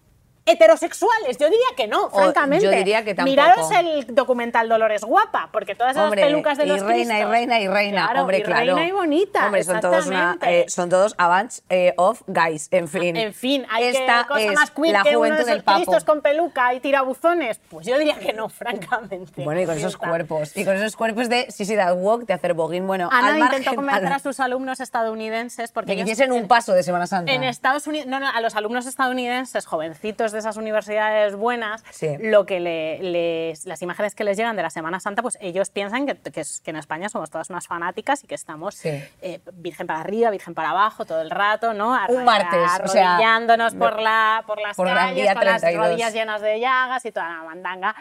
heterosexuales. 0.48 1.38
Yo 1.38 1.46
diría 1.50 1.66
que 1.76 1.88
no, 1.88 2.10
francamente. 2.10 2.66
Yo 2.66 2.72
diría 2.72 3.04
que 3.04 3.14
tampoco. 3.14 3.30
Miraros 3.32 3.72
el 3.72 4.16
documental 4.16 4.68
Dolores 4.70 5.04
Guapa, 5.04 5.50
porque 5.52 5.76
todas 5.76 5.92
esas 5.92 6.06
Hombre, 6.06 6.24
pelucas 6.24 6.58
de 6.58 6.66
y 6.66 6.68
los 6.68 6.82
reina, 6.82 7.16
Cristos. 7.16 7.20
y 7.30 7.32
reina, 7.32 7.60
y 7.60 7.68
reina. 7.68 8.04
Claro, 8.06 8.22
Hombre, 8.22 8.38
y 8.40 8.44
claro. 8.44 8.60
reina 8.76 8.88
y 8.88 8.92
bonita, 8.92 9.46
Hombre, 9.46 9.64
son 9.64 9.80
todos, 9.80 10.06
una, 10.08 10.38
eh, 10.42 10.66
son 10.68 10.90
todos 10.90 11.16
a 11.18 11.28
bunch 11.28 11.60
eh, 11.70 11.94
of 11.98 12.22
guys, 12.28 12.68
en 12.72 12.88
fin. 12.88 13.16
En 13.16 13.34
fin, 13.34 13.66
hay 13.70 13.86
Esta 13.86 14.24
que 14.24 14.28
cosa 14.28 14.42
es 14.42 14.54
más 14.54 14.72
queer 14.72 14.94
la 14.94 15.04
que 15.04 15.18
uno 15.18 15.30
de 15.30 15.36
esos 15.36 15.46
del 15.48 15.64
papo. 15.64 15.78
Cristos 15.78 16.04
con 16.04 16.22
peluca 16.22 16.74
y 16.74 16.80
tirabuzones. 16.80 17.60
Pues 17.70 17.86
yo 17.86 17.98
diría 17.98 18.18
que 18.20 18.34
no, 18.34 18.50
francamente. 18.82 19.44
Bueno, 19.44 19.62
y 19.62 19.66
con 19.66 19.78
esos 19.78 19.98
cuerpos. 19.98 20.56
Y 20.56 20.66
con 20.66 20.76
esos 20.76 20.96
cuerpos 20.96 21.30
de 21.30 21.52
Sissy 21.52 21.76
That 21.76 21.96
Walk, 21.98 22.26
de 22.26 22.34
hacer 22.34 22.54
boguín. 22.54 22.88
Bueno, 22.88 23.10
Ana 23.12 23.34
al 23.34 23.40
intentó 23.40 23.58
margen, 23.58 23.76
convencer 23.76 24.06
al- 24.08 24.14
a 24.14 24.20
sus 24.20 24.40
alumnos 24.40 24.80
estadounidenses 24.80 25.72
porque 25.72 25.96
que 25.96 26.02
hiciesen 26.02 26.32
un 26.32 26.48
paso 26.48 26.74
de 26.74 26.84
Semana 26.84 27.08
Santa. 27.08 27.32
En 27.32 27.44
Estados 27.44 27.88
Unidos, 27.88 28.08
no, 28.08 28.20
no, 28.20 28.28
a 28.30 28.42
los 28.42 28.56
alumnos 28.56 28.86
estadounidenses, 28.86 29.66
jovencitos 29.66 30.32
de 30.32 30.37
esas 30.40 30.58
universidades 30.58 31.36
buenas, 31.36 31.84
Sí. 31.92 32.16
lo 32.20 32.46
que 32.46 32.60
le- 32.60 33.00
les, 33.02 33.66
las 33.66 33.82
imágenes 33.82 34.16
que 34.16 34.24
les 34.24 34.38
llegan 34.38 34.56
de 34.56 34.62
la 34.64 34.70
Semana 34.70 35.00
Santa, 35.00 35.22
pues 35.22 35.38
ellos 35.42 35.70
piensan 35.70 36.06
que, 36.06 36.16
que 36.16 36.44
que 36.64 36.70
en 36.72 36.76
España 36.78 37.10
somos 37.10 37.30
todas 37.30 37.50
unas 37.50 37.68
fanáticas 37.68 38.24
y 38.24 38.28
que 38.28 38.36
estamos 38.36 38.76
Sí. 38.76 38.90
eh, 39.22 39.40
virgen 39.54 39.88
para 39.88 40.00
arriba, 40.02 40.30
virgen 40.30 40.54
para 40.54 40.70
abajo 40.70 41.06
todo 41.06 41.22
el 41.22 41.30
rato, 41.30 41.74
¿no? 41.74 41.98
Un 42.10 42.24
martes, 42.24 42.60
o 42.84 42.88
sea, 42.88 43.16
arrodillándonos 43.16 43.74
por, 43.76 44.00
la, 44.02 44.44
por 44.48 44.60
las 44.62 44.78
por 44.78 44.88
calles, 44.88 45.34
con 45.34 45.46
las 45.46 45.62
32. 45.62 45.88
rodillas 45.88 46.14
llenas 46.14 46.42
de 46.42 46.60
llagas 46.60 47.06
y 47.06 47.12
toda 47.12 47.28
la 47.30 47.44
mandanga. 47.44 47.96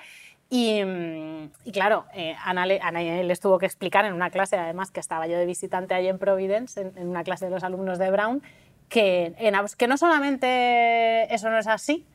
Y, 0.48 0.80
y 1.64 1.72
claro, 1.72 2.04
eh, 2.14 2.36
Ana, 2.44 2.66
le, 2.66 2.80
Ana 2.80 3.00
les 3.00 3.40
tuvo 3.40 3.58
que 3.58 3.66
explicar 3.66 4.04
en 4.04 4.12
una 4.12 4.30
clase, 4.30 4.56
además, 4.56 4.92
que 4.92 5.00
estaba 5.00 5.26
yo 5.26 5.36
de 5.36 5.44
visitante 5.44 5.92
allí 5.92 6.06
en 6.06 6.18
Providence, 6.20 6.80
en, 6.80 6.92
en 6.96 7.08
una 7.08 7.24
clase 7.24 7.46
de 7.46 7.50
los 7.50 7.64
alumnos 7.64 7.98
de 7.98 8.10
Brown, 8.12 8.42
que, 8.88 9.34
en 9.38 9.54
que 9.76 9.88
no 9.88 9.96
solamente 9.96 11.34
eso 11.34 11.50
no 11.50 11.58
es 11.58 11.66
así, 11.66 12.06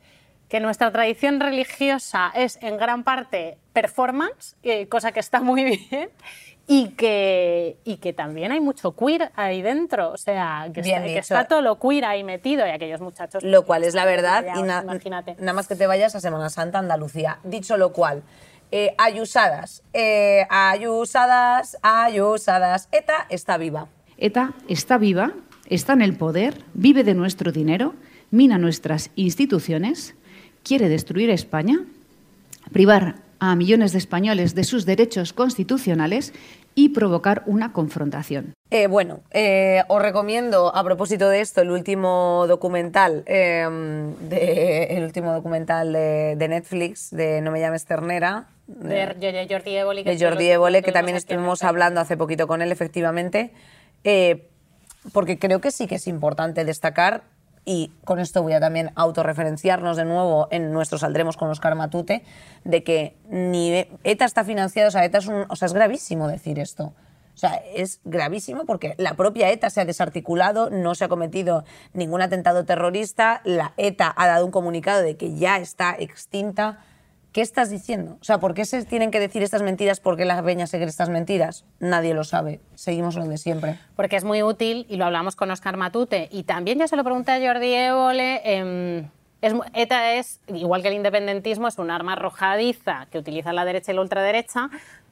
que 0.52 0.60
nuestra 0.60 0.92
tradición 0.92 1.40
religiosa 1.40 2.30
es 2.34 2.58
en 2.60 2.76
gran 2.76 3.04
parte 3.04 3.56
performance, 3.72 4.54
eh, 4.62 4.86
cosa 4.86 5.10
que 5.10 5.18
está 5.20 5.40
muy 5.40 5.64
bien, 5.90 6.10
y 6.66 6.88
que, 6.90 7.78
y 7.84 7.96
que 7.96 8.12
también 8.12 8.52
hay 8.52 8.60
mucho 8.60 8.94
queer 8.94 9.32
ahí 9.34 9.62
dentro, 9.62 10.10
o 10.10 10.18
sea, 10.18 10.68
que, 10.74 10.82
Bien 10.82 10.98
está, 11.04 11.06
que 11.14 11.18
está 11.20 11.44
todo 11.48 11.62
lo 11.62 11.78
queer 11.80 12.04
ahí 12.04 12.22
metido 12.22 12.66
y 12.66 12.70
aquellos 12.70 13.00
muchachos... 13.00 13.42
Lo 13.42 13.64
cual 13.64 13.82
es 13.82 13.94
la 13.94 14.04
verdad. 14.04 14.44
Y 14.54 14.62
na- 14.62 14.82
imagínate. 14.82 15.36
nada 15.38 15.54
más 15.54 15.68
que 15.68 15.74
te 15.74 15.86
vayas 15.86 16.14
a 16.16 16.20
Semana 16.20 16.50
Santa, 16.50 16.80
Andalucía. 16.80 17.38
Dicho 17.44 17.78
lo 17.78 17.94
cual, 17.94 18.22
eh, 18.70 18.94
ayusadas, 18.98 19.82
eh, 19.94 20.46
ayusadas, 20.50 21.78
ayusadas. 21.80 22.90
ETA 22.92 23.26
está 23.30 23.56
viva. 23.56 23.88
ETA 24.18 24.52
está 24.68 24.98
viva, 24.98 25.32
está 25.66 25.94
en 25.94 26.02
el 26.02 26.14
poder, 26.18 26.62
vive 26.74 27.04
de 27.04 27.14
nuestro 27.14 27.52
dinero, 27.52 27.94
mina 28.30 28.58
nuestras 28.58 29.10
instituciones, 29.16 30.14
quiere 30.64 30.88
destruir 30.88 31.30
España, 31.30 31.78
privar 32.72 33.16
a 33.38 33.56
millones 33.56 33.92
de 33.92 33.98
españoles 33.98 34.54
de 34.54 34.64
sus 34.64 34.86
derechos 34.86 35.32
constitucionales 35.32 36.32
y 36.74 36.90
provocar 36.90 37.42
una 37.46 37.72
confrontación. 37.72 38.54
Eh, 38.70 38.86
bueno, 38.86 39.20
eh, 39.32 39.82
os 39.88 40.00
recomiendo 40.00 40.74
a 40.74 40.82
propósito 40.84 41.28
de 41.28 41.40
esto 41.40 41.60
el 41.60 41.70
último 41.70 42.46
documental, 42.48 43.22
eh, 43.26 43.66
de- 44.30 44.84
el 44.96 45.04
último 45.04 45.32
documental 45.32 45.92
de, 45.92 46.36
de 46.36 46.48
Netflix 46.48 47.10
de 47.10 47.40
No 47.42 47.50
me 47.50 47.60
llames 47.60 47.84
ternera, 47.84 48.46
De, 48.66 48.94
de 48.94 49.46
Jordi 49.50 49.76
Évole. 49.76 50.04
de 50.04 50.18
Jordi 50.18 50.48
Évole, 50.48 50.82
que 50.82 50.92
también 50.92 51.16
estuvimos 51.16 51.62
hablando 51.64 52.00
hace 52.00 52.16
poquito 52.16 52.46
con 52.46 52.62
él, 52.62 52.72
efectivamente, 52.72 53.50
eh, 54.04 54.48
porque 55.12 55.38
creo 55.38 55.60
que 55.60 55.70
sí 55.72 55.86
que 55.88 55.96
es 55.96 56.06
importante 56.06 56.64
destacar, 56.64 57.24
y 57.64 57.92
con 58.04 58.18
esto 58.18 58.42
voy 58.42 58.52
a 58.54 58.60
también 58.60 58.90
autorreferenciarnos 58.96 59.96
de 59.96 60.04
nuevo 60.04 60.48
en 60.50 60.72
nuestro 60.72 60.98
Saldremos 60.98 61.36
con 61.36 61.48
Oscar 61.50 61.74
Matute, 61.74 62.24
de 62.64 62.82
que 62.82 63.16
ni 63.30 63.86
ETA 64.04 64.24
está 64.24 64.44
financiado, 64.44 64.88
o 64.88 64.90
sea, 64.90 65.04
ETA 65.04 65.18
es, 65.18 65.26
un- 65.26 65.46
o 65.48 65.56
sea, 65.56 65.66
es 65.66 65.72
gravísimo 65.72 66.28
decir 66.28 66.58
esto. 66.58 66.92
O 67.34 67.38
sea, 67.38 67.54
es 67.74 68.00
gravísimo 68.04 68.66
porque 68.66 68.94
la 68.98 69.14
propia 69.14 69.50
ETA 69.50 69.70
se 69.70 69.80
ha 69.80 69.84
desarticulado, 69.86 70.68
no 70.68 70.94
se 70.94 71.04
ha 71.04 71.08
cometido 71.08 71.64
ningún 71.94 72.20
atentado 72.20 72.64
terrorista, 72.64 73.40
la 73.44 73.72
ETA 73.78 74.12
ha 74.14 74.26
dado 74.26 74.44
un 74.44 74.50
comunicado 74.52 75.00
de 75.02 75.16
que 75.16 75.34
ya 75.34 75.56
está 75.58 75.96
extinta. 75.98 76.80
¿Qué 77.32 77.40
estás 77.40 77.70
diciendo? 77.70 78.18
O 78.20 78.24
sea, 78.24 78.38
¿por 78.38 78.52
qué 78.52 78.66
se 78.66 78.84
tienen 78.84 79.10
que 79.10 79.18
decir 79.18 79.42
estas 79.42 79.62
mentiras? 79.62 80.00
¿Por 80.00 80.18
qué 80.18 80.26
la 80.26 80.42
peña 80.42 80.66
se 80.66 80.82
estas 80.82 81.08
mentiras? 81.08 81.64
Nadie 81.80 82.12
lo 82.12 82.24
sabe. 82.24 82.60
Seguimos 82.74 83.16
lo 83.16 83.26
de 83.26 83.38
siempre. 83.38 83.78
Porque 83.96 84.16
es 84.16 84.24
muy 84.24 84.42
útil 84.42 84.84
y 84.90 84.96
lo 84.96 85.06
hablamos 85.06 85.34
con 85.34 85.50
Oscar 85.50 85.78
Matute. 85.78 86.28
Y 86.30 86.42
también 86.42 86.78
yo 86.78 86.86
se 86.88 86.96
lo 86.96 87.04
pregunté 87.04 87.32
a 87.32 87.40
Jordi 87.40 87.72
Évole. 87.72 88.42
em, 88.44 89.08
es 89.40 89.54
ETA 89.72 90.14
es, 90.14 90.40
igual 90.48 90.82
que 90.82 90.88
el 90.88 90.94
independentismo, 90.94 91.68
es 91.68 91.78
un 91.78 91.90
arma 91.90 92.12
arrojadiza 92.12 93.06
que 93.10 93.18
utiliza 93.18 93.54
la 93.54 93.64
derecha 93.64 93.92
y 93.92 93.94
la 93.94 94.02
ultraderecha, 94.02 94.68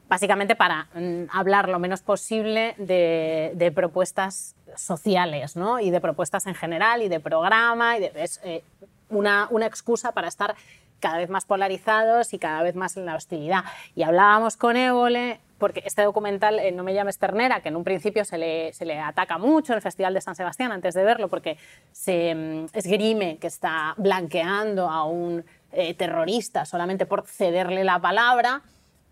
básicamente 0.07 0.55
para 0.55 0.89
mm, 0.93 1.23
hablar 1.33 1.69
lo 1.69 1.79
menos 1.79 2.01
posible 2.01 2.75
de, 2.77 3.71
propuestas 3.73 4.55
sociales 4.75 5.55
¿no? 5.55 5.79
y 5.79 5.89
de 5.89 5.99
propuestas 5.99 6.45
en 6.45 6.53
general 6.53 7.01
y 7.01 7.09
de 7.09 7.19
programa. 7.19 7.97
Y 7.97 8.01
de- 8.01 8.11
es 8.15 8.39
eh, 8.43 8.63
una 9.09 9.49
excusa 9.65 10.11
para 10.11 10.27
estar 10.27 10.55
cada 11.01 11.17
vez 11.17 11.29
más 11.29 11.43
polarizados 11.43 12.33
y 12.33 12.39
cada 12.39 12.63
vez 12.63 12.75
más 12.75 12.95
en 12.95 13.05
la 13.05 13.15
hostilidad. 13.15 13.65
Y 13.95 14.03
hablábamos 14.03 14.55
con 14.55 14.77
Évole, 14.77 15.39
porque 15.57 15.83
este 15.85 16.03
documental, 16.03 16.59
eh, 16.59 16.71
No 16.71 16.83
me 16.83 16.93
llames 16.93 17.17
ternera, 17.17 17.61
que 17.61 17.69
en 17.69 17.75
un 17.75 17.83
principio 17.83 18.23
se 18.23 18.37
le, 18.37 18.71
se 18.73 18.85
le 18.85 18.99
ataca 18.99 19.37
mucho 19.37 19.73
en 19.73 19.77
el 19.77 19.81
Festival 19.81 20.13
de 20.13 20.21
San 20.21 20.35
Sebastián 20.35 20.71
antes 20.71 20.93
de 20.93 21.03
verlo, 21.03 21.27
porque 21.27 21.57
se 21.91 22.33
mm, 22.33 22.65
esgrime 22.73 23.37
que 23.37 23.47
está 23.47 23.93
blanqueando 23.97 24.89
a 24.89 25.03
un 25.03 25.43
eh, 25.73 25.93
terrorista 25.93 26.65
solamente 26.65 27.05
por 27.05 27.27
cederle 27.27 27.83
la 27.83 27.99
palabra. 27.99 28.61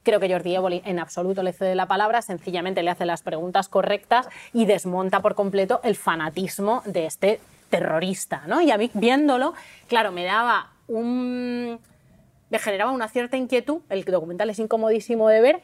Creo 0.04 0.20
que 0.20 0.30
Jordi 0.32 0.56
Évole 0.56 0.82
en 0.86 1.00
absoluto 1.00 1.44
le 1.44 1.54
cede 1.54 1.76
la 1.76 1.86
palabra, 1.86 2.22
sencillamente 2.22 2.84
le 2.84 2.90
hace 2.90 3.06
las 3.06 3.22
preguntas 3.22 3.68
correctas 3.68 4.28
y 4.54 4.66
desmonta 4.66 5.20
por 5.20 5.36
completo 5.36 5.82
el 5.84 5.96
fanatismo 5.96 6.82
de 6.86 7.06
este 7.06 7.40
terrorista. 7.70 8.44
¿no? 8.48 8.62
Y 8.62 8.72
a 8.72 8.78
mí, 8.78 8.90
viéndolo, 8.94 9.54
claro, 9.88 10.12
me 10.12 10.24
daba 10.24 10.72
un... 10.90 11.80
me 12.50 12.60
generaba 12.60 12.92
una 12.92 13.08
cierta 13.08 13.38
inquietud, 13.38 13.82
el 13.90 14.04
documental 14.04 14.50
es 14.50 14.60
incomodísimo 14.60 15.30
de 15.30 15.42
ver, 15.42 15.62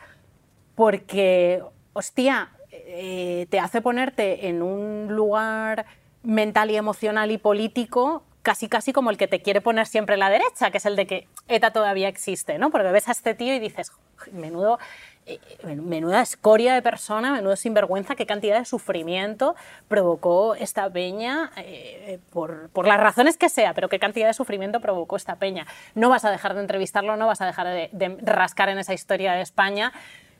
porque, 0.75 1.63
hostia, 1.93 2.51
eh, 2.71 3.47
te 3.49 3.59
hace 3.59 3.81
ponerte 3.81 4.47
en 4.47 4.61
un 4.61 5.07
lugar 5.13 5.85
mental 6.23 6.71
y 6.71 6.77
emocional 6.77 7.31
y 7.31 7.37
político 7.37 8.23
casi 8.41 8.69
casi 8.69 8.93
como 8.93 9.09
el 9.09 9.17
que 9.17 9.27
te 9.27 9.41
quiere 9.41 9.59
poner 9.59 9.87
siempre 9.87 10.17
la 10.17 10.29
derecha, 10.29 10.69
que 10.69 10.77
es 10.77 10.85
el 10.85 10.95
de 10.95 11.07
que 11.07 11.27
ETA 11.47 11.73
todavía 11.73 12.07
existe, 12.07 12.59
¿no? 12.59 12.69
Porque 12.69 12.91
ves 12.91 13.07
a 13.07 13.11
este 13.11 13.33
tío 13.33 13.55
y 13.55 13.59
dices, 13.59 13.89
"Joder, 13.89 14.33
menudo, 14.33 14.77
menuda 15.63 16.21
escoria 16.21 16.73
de 16.73 16.81
persona, 16.81 17.33
menudo 17.33 17.55
sinvergüenza, 17.55 18.15
qué 18.15 18.25
cantidad 18.25 18.59
de 18.59 18.65
sufrimiento 18.65 19.55
provocó 19.87 20.55
esta 20.55 20.89
peña, 20.89 21.51
eh, 21.57 22.19
por, 22.31 22.69
por 22.69 22.87
las 22.87 22.99
razones 22.99 23.37
que 23.37 23.49
sea, 23.49 23.73
pero 23.73 23.89
qué 23.89 23.99
cantidad 23.99 24.27
de 24.27 24.33
sufrimiento 24.33 24.79
provocó 24.79 25.15
esta 25.15 25.37
peña. 25.37 25.65
No 25.95 26.09
vas 26.09 26.25
a 26.25 26.31
dejar 26.31 26.53
de 26.53 26.61
entrevistarlo, 26.61 27.17
no 27.17 27.27
vas 27.27 27.41
a 27.41 27.45
dejar 27.47 27.67
de, 27.67 27.89
de 27.91 28.31
rascar 28.31 28.69
en 28.69 28.77
esa 28.77 28.93
historia 28.93 29.33
de 29.33 29.41
España, 29.41 29.91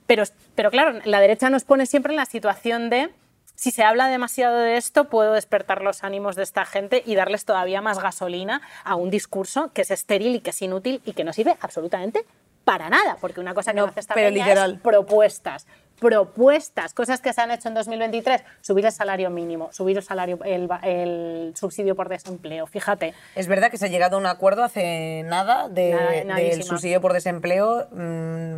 pero, 0.08 0.24
pero 0.54 0.70
claro, 0.70 1.00
la 1.06 1.20
derecha 1.20 1.50
nos 1.50 1.64
pone 1.64 1.86
siempre 1.86 2.14
en 2.14 2.18
la 2.18 2.26
situación 2.26 2.90
de 2.90 3.10
si 3.56 3.72
se 3.72 3.84
habla 3.84 4.08
demasiado 4.08 4.58
de 4.58 4.76
esto, 4.76 5.06
puedo 5.06 5.32
despertar 5.32 5.82
los 5.82 6.04
ánimos 6.04 6.36
de 6.36 6.44
esta 6.44 6.66
gente 6.66 7.02
y 7.06 7.16
darles 7.16 7.46
todavía 7.46 7.82
más 7.82 8.00
gasolina 8.00 8.62
a 8.84 8.96
un 8.96 9.10
discurso 9.10 9.72
que 9.74 9.82
es 9.82 9.92
estéril 9.92 10.36
y 10.36 10.42
que 10.42 10.50
es 10.50 10.62
inútil 10.62 11.02
y 11.06 11.14
que 11.14 11.24
no 11.24 11.32
sirve 11.32 11.56
absolutamente 11.62 12.26
para 12.66 12.90
nada, 12.90 13.16
porque 13.22 13.40
una 13.40 13.54
cosa 13.54 13.72
que 13.72 13.78
No, 13.78 13.86
no, 13.86 13.92
hace 13.92 14.02
esta 14.02 14.14
pero 14.16 14.30
literal. 14.32 14.74
es 14.74 14.80
propuestas. 14.82 15.66
Propuestas, 16.02 16.94
cosas 16.94 17.22
que 17.22 17.32
se 17.32 17.40
han 17.42 17.52
hecho 17.52 17.70
en 17.70 17.74
2023, 17.74 18.44
subir 18.62 18.86
el 18.86 18.92
salario 18.92 19.30
mínimo, 19.30 19.72
subir 19.72 19.96
el, 19.98 20.04
salario, 20.04 20.38
el, 20.44 20.68
el 20.84 21.54
subsidio 21.56 21.96
por 21.96 22.10
desempleo, 22.10 22.68
fíjate. 22.68 23.14
Es 23.36 23.48
verdad 23.48 23.72
que 23.72 23.78
se 23.78 23.86
ha 23.86 23.88
llegado 23.88 24.18
a 24.18 24.20
un 24.20 24.26
acuerdo 24.26 24.64
hace 24.64 25.24
nada 25.24 25.70
de- 25.70 26.24
Nada, 26.26 26.40
del 26.40 26.64
subsidio 26.64 27.00
por 27.00 27.14
desempleo. 27.14 27.88
mm, 27.92 28.56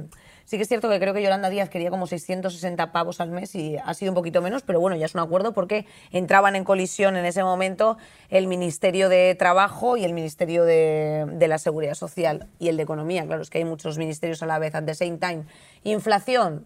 Sí 0.47 0.55
que 0.55 0.63
es 0.63 0.69
cierto 0.69 0.87
que 0.87 0.97
creo 0.97 1.13
que 1.13 1.21
Yolanda 1.21 1.49
Díaz 1.49 1.67
quería 1.67 1.89
como 1.89 2.07
660 2.07 2.93
pavos 2.93 3.19
al 3.19 3.31
mes 3.31 3.53
y 3.53 3.75
ha 3.83 3.93
sido 3.93 4.11
un 4.11 4.15
poquito 4.15 4.41
menos, 4.41 4.63
pero 4.63 4.79
bueno, 4.79 4.95
ya 4.95 5.05
es 5.05 5.13
un 5.13 5.19
acuerdo 5.19 5.51
porque 5.51 5.85
entraban 6.13 6.55
en 6.55 6.63
colisión 6.63 7.17
en 7.17 7.25
ese 7.25 7.43
momento 7.43 7.97
el 8.29 8.47
Ministerio 8.47 9.09
de 9.09 9.35
Trabajo 9.35 9.97
y 9.97 10.05
el 10.05 10.13
Ministerio 10.13 10.63
de, 10.63 11.27
la 11.37 11.57
Seguridad 11.57 11.95
Social 11.95 12.47
y 12.59 12.69
el 12.69 12.77
de 12.77 12.83
Economía. 12.83 13.25
Claro, 13.25 13.41
es 13.41 13.49
que 13.49 13.57
hay 13.57 13.65
muchos 13.65 13.97
ministerios 13.97 14.41
a 14.41 14.45
la 14.45 14.57
vez. 14.57 14.73
At 14.73 14.85
the 14.85 14.95
same 14.95 15.17
time, 15.17 15.43
inflación, 15.83 16.65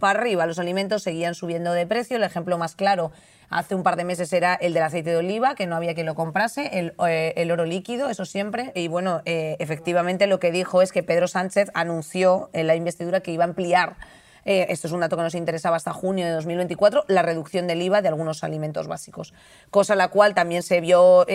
para 0.00 0.18
arriba, 0.18 0.44
los 0.46 0.58
alimentos 0.58 1.04
seguían 1.04 1.36
subiendo 1.36 1.72
de 1.72 1.86
precio. 1.86 2.16
El 2.16 2.24
ejemplo 2.24 2.58
más 2.58 2.74
claro 2.74 3.12
hace 3.50 3.74
un 3.74 3.82
par 3.82 3.96
de 3.96 4.04
meses 4.04 4.32
era 4.32 4.54
el 4.54 4.72
del 4.72 4.84
aceite 4.84 5.10
de 5.10 5.16
oliva, 5.16 5.54
que 5.54 5.66
no 5.66 5.76
había 5.76 5.94
quien 5.94 6.06
lo 6.06 6.14
comprase, 6.14 6.78
el, 6.78 6.94
eh, 7.06 7.34
el 7.36 7.50
oro 7.50 7.66
líquido, 7.66 8.08
eso 8.08 8.24
siempre. 8.24 8.72
Y 8.74 8.88
bueno, 8.88 9.20
eh, 9.24 9.56
efectivamente 9.58 10.26
lo 10.26 10.40
que 10.40 10.52
dijo 10.52 10.80
es 10.80 10.92
que 10.92 11.02
Pedro 11.02 11.28
Sánchez 11.28 11.70
anunció 11.74 12.48
en 12.52 12.66
la 12.66 12.76
investidura 12.76 13.20
que 13.20 13.32
iba 13.32 13.44
a 13.44 13.48
ampliar 13.48 13.96
eh, 14.46 14.68
esto 14.70 14.86
es 14.86 14.94
un 14.94 15.00
dato 15.00 15.18
que 15.18 15.22
nos 15.22 15.34
interesaba 15.34 15.76
hasta 15.76 15.92
junio 15.92 16.24
de 16.24 16.32
2024, 16.32 17.04
la 17.08 17.20
reducción 17.20 17.66
del 17.66 17.82
IVA 17.82 18.00
de 18.00 18.08
algunos 18.08 18.42
alimentos 18.42 18.88
básicos, 18.88 19.34
cosa 19.70 19.94
la 19.94 20.08
cual 20.08 20.34
también 20.34 20.62
se 20.62 20.80
vio 20.80 21.26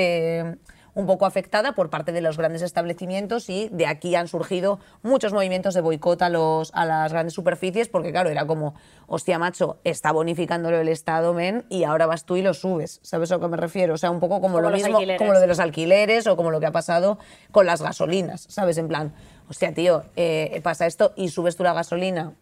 un 0.96 1.06
poco 1.06 1.26
afectada 1.26 1.74
por 1.74 1.90
parte 1.90 2.12
de 2.12 2.22
los 2.22 2.38
grandes 2.38 2.62
establecimientos 2.62 3.50
y 3.50 3.70
de 3.70 3.86
aquí 3.86 4.16
han 4.16 4.28
surgido 4.28 4.80
muchos 5.04 5.34
movimientos 5.34 5.74
de 5.74 5.82
boicot 5.82 6.22
a, 6.22 6.30
los, 6.30 6.72
a 6.74 6.86
las 6.86 7.12
grandes 7.12 7.34
superficies 7.34 7.90
porque 7.90 8.12
claro, 8.12 8.30
era 8.30 8.48
como, 8.48 8.74
hostia 9.06 9.38
macho, 9.38 9.78
está 9.84 10.12
bonificándolo 10.12 10.80
el 10.80 10.88
Estado, 10.88 11.34
men, 11.34 11.66
y 11.70 11.84
ahora 11.84 12.06
vas 12.06 12.26
tú 12.26 12.38
y 12.38 12.42
lo 12.42 12.54
subes, 12.54 13.00
¿sabes 13.04 13.32
a 13.32 13.36
lo 13.36 13.42
que 13.42 13.48
me 13.50 13.58
refiero? 13.58 13.94
O 13.94 13.98
sea, 13.98 14.10
un 14.10 14.20
poco 14.20 14.42
como, 14.42 14.62
lo 14.62 14.72
mismo, 14.72 14.98
como 15.18 15.34
lo 15.34 15.40
de 15.40 15.48
los 15.48 15.60
alquileres 15.60 16.26
o 16.28 16.38
como 16.38 16.50
lo 16.50 16.60
que 16.60 16.66
ha 16.66 16.72
pasado 16.72 17.20
con 17.52 17.66
las 17.66 17.82
gasolinas, 17.82 18.48
¿sabes? 18.50 18.78
En 18.78 18.88
plan, 18.88 19.14
hostia 19.50 19.74
tío, 19.74 20.04
eh, 20.16 20.60
pasa 20.64 20.86
esto 20.86 21.14
y 21.16 21.30
subes 21.30 21.58
tú 21.58 21.64
la 21.64 21.74
gasolina 21.74 22.34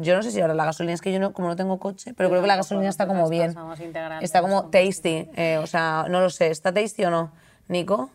yo 0.00 0.14
no 0.14 0.22
sé 0.22 0.30
si 0.30 0.40
ahora 0.40 0.54
la 0.54 0.64
gasolina 0.64 0.94
es 0.94 1.00
que 1.00 1.12
yo 1.12 1.18
no, 1.18 1.32
como 1.32 1.48
no 1.48 1.56
tengo 1.56 1.78
coche, 1.78 2.14
pero 2.16 2.28
creo 2.28 2.40
que 2.40 2.46
la 2.46 2.56
gasolina 2.56 2.88
está 2.88 3.06
como 3.06 3.28
bien. 3.28 3.54
Está 4.20 4.40
como 4.40 4.70
tasty, 4.70 5.28
eh, 5.34 5.58
o 5.60 5.66
sea, 5.66 6.06
no 6.08 6.20
lo 6.20 6.30
sé, 6.30 6.48
¿está 6.50 6.72
tasty 6.72 7.04
o 7.04 7.10
no? 7.10 7.32
Nico. 7.68 8.10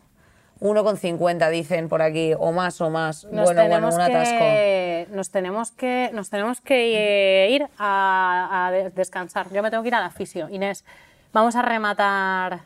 1,50 0.60 1.50
dicen 1.50 1.88
por 1.88 2.02
aquí, 2.02 2.34
o 2.38 2.52
más 2.52 2.80
o 2.80 2.90
más. 2.90 3.24
Nos 3.24 3.46
bueno, 3.46 3.66
bueno, 3.66 3.88
un 3.88 4.00
atasco. 4.00 4.38
Que, 4.38 5.08
nos, 5.10 5.30
tenemos 5.30 5.70
que, 5.70 6.10
nos 6.12 6.28
tenemos 6.28 6.60
que 6.60 7.48
ir 7.50 7.66
a, 7.78 8.70
descansar. 8.94 9.50
Yo 9.52 9.62
me 9.62 9.70
tengo 9.70 9.82
que 9.82 9.88
ir 9.88 9.94
a 9.94 10.00
la 10.00 10.10
fisio. 10.10 10.48
Inés, 10.50 10.84
vamos 11.32 11.56
a 11.56 11.62
rematar, 11.62 12.60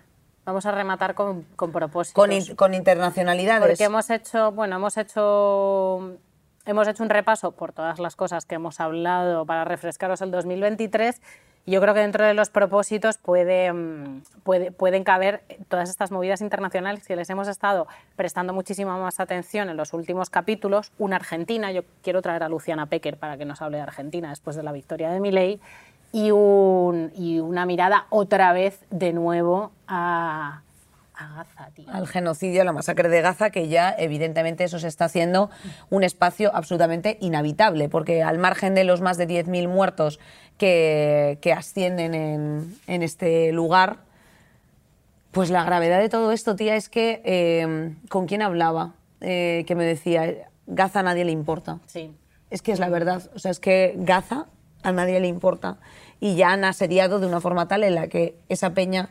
vamos 0.45 0.67
a 0.67 0.73
rematar 0.73 1.15
con, 1.15 1.43
con 1.55 1.71
propósitos. 1.71 2.15
Con, 2.15 2.57
con 2.57 2.75
internacionalidades. 2.75 3.69
Porque 3.69 3.85
hemos 3.85 4.11
hecho, 4.11 4.51
bueno, 4.51 4.75
hemos 4.77 4.97
hecho 4.97 6.19
hemos 6.67 6.89
hecho 6.89 7.03
un 7.03 7.11
repaso 7.11 7.53
por 7.53 7.73
todas 7.73 7.99
las 7.99 8.17
cosas 8.17 8.47
que 8.47 8.57
hemos 8.57 8.81
hablado 8.81 9.47
para 9.47 9.65
refrescaros 9.65 10.21
el 10.23 10.31
2023 10.31 11.21
yo 11.67 11.81
creo 11.81 11.95
que 11.95 12.01
dentro 12.01 12.27
de 12.27 12.35
los 12.35 12.51
propósitos 12.51 13.19
mm, 13.19 14.19
puede, 14.43 14.71
pueden 14.73 15.03
caber 15.03 15.43
todas 15.69 15.89
estas 15.89 16.11
movidas 16.11 16.43
internacionales 16.43 17.07
que 17.07 17.17
les 17.17 17.31
hemos 17.31 17.49
estado 17.49 17.87
prestando 18.17 18.53
muchísima 18.53 18.99
más 18.99 19.19
atención 19.19 19.71
en 19.71 19.77
los 19.77 19.95
últimos 19.95 20.29
capítulos. 20.29 20.93
Una 20.99 21.17
Argentina, 21.17 21.73
yo 21.73 21.83
quiero 22.03 22.21
traer 22.21 22.43
a 22.43 22.51
Luciana 22.51 22.87
Pecker 22.87 23.17
para 23.17 23.39
que 23.39 23.47
nos 23.47 23.63
hable 23.63 23.79
de 23.79 23.85
Argentina 23.85 24.29
después 24.29 24.57
de 24.57 24.63
la 24.63 24.73
victoria 24.73 25.11
de 25.11 25.21
Milei, 25.21 25.61
y, 26.13 26.31
un, 26.31 27.13
y 27.17 27.41
una 27.41 27.67
mirada 27.67 28.07
otra 28.11 28.53
vez 28.53 28.85
de 28.91 29.13
nuevo 29.13 29.73
a, 29.89 30.64
Gaza, 31.19 31.71
tío. 31.75 31.87
Al 31.91 32.07
genocidio, 32.07 32.63
a 32.63 32.65
la 32.65 32.73
masacre 32.73 33.09
de 33.09 33.21
Gaza, 33.21 33.51
que 33.51 33.69
ya 33.69 33.95
evidentemente 33.97 34.65
eso 34.65 34.79
se 34.79 34.89
está 34.89 35.07
haciendo 35.07 35.51
un 35.91 36.05
espacio 36.05 36.51
absolutamente 36.55 37.19
inhabitable, 37.21 37.89
porque 37.89 38.23
al 38.23 38.39
margen 38.39 38.75
de 38.75 38.85
los 38.85 39.01
más 39.01 39.17
de 39.17 39.29
10.000 39.29 39.69
muertos 39.69 40.19
que, 40.59 41.55
ascienden 41.57 42.15
en, 42.87 43.03
este 43.03 43.53
lugar, 43.53 43.99
pues 45.31 45.51
la 45.51 45.65
gravedad 45.65 46.01
de 46.01 46.09
todo 46.09 46.33
esto, 46.33 46.57
tía, 46.57 46.77
es 46.77 46.89
que 46.89 47.23
eh, 47.25 47.95
con 48.09 48.27
quién 48.27 48.43
hablaba, 48.43 48.95
eh, 49.21 49.65
que 49.67 49.75
me 49.75 49.85
decía, 49.85 50.49
Gaza 50.67 51.01
a 51.01 51.03
nadie 51.03 51.25
le 51.25 51.33
importa. 51.33 51.79
Sí. 51.87 52.13
Es 52.51 52.63
que 52.63 52.73
es 52.73 52.79
la 52.79 52.89
verdad, 52.89 53.23
o 53.35 53.39
sea, 53.39 53.51
es 53.51 53.61
que 53.61 53.95
Gaza 53.97 54.47
a 54.83 54.93
nadie 54.93 55.19
le 55.19 55.29
importa 55.29 55.79
y 56.21 56.37
ya 56.37 56.53
han 56.53 56.65
asediado 56.65 57.19
de 57.19 57.27
una 57.27 57.41
forma 57.41 57.69
tal 57.69 57.85
en 57.85 57.95
la 57.95 58.09
que 58.09 58.37
esa 58.49 58.75
peña 58.75 59.11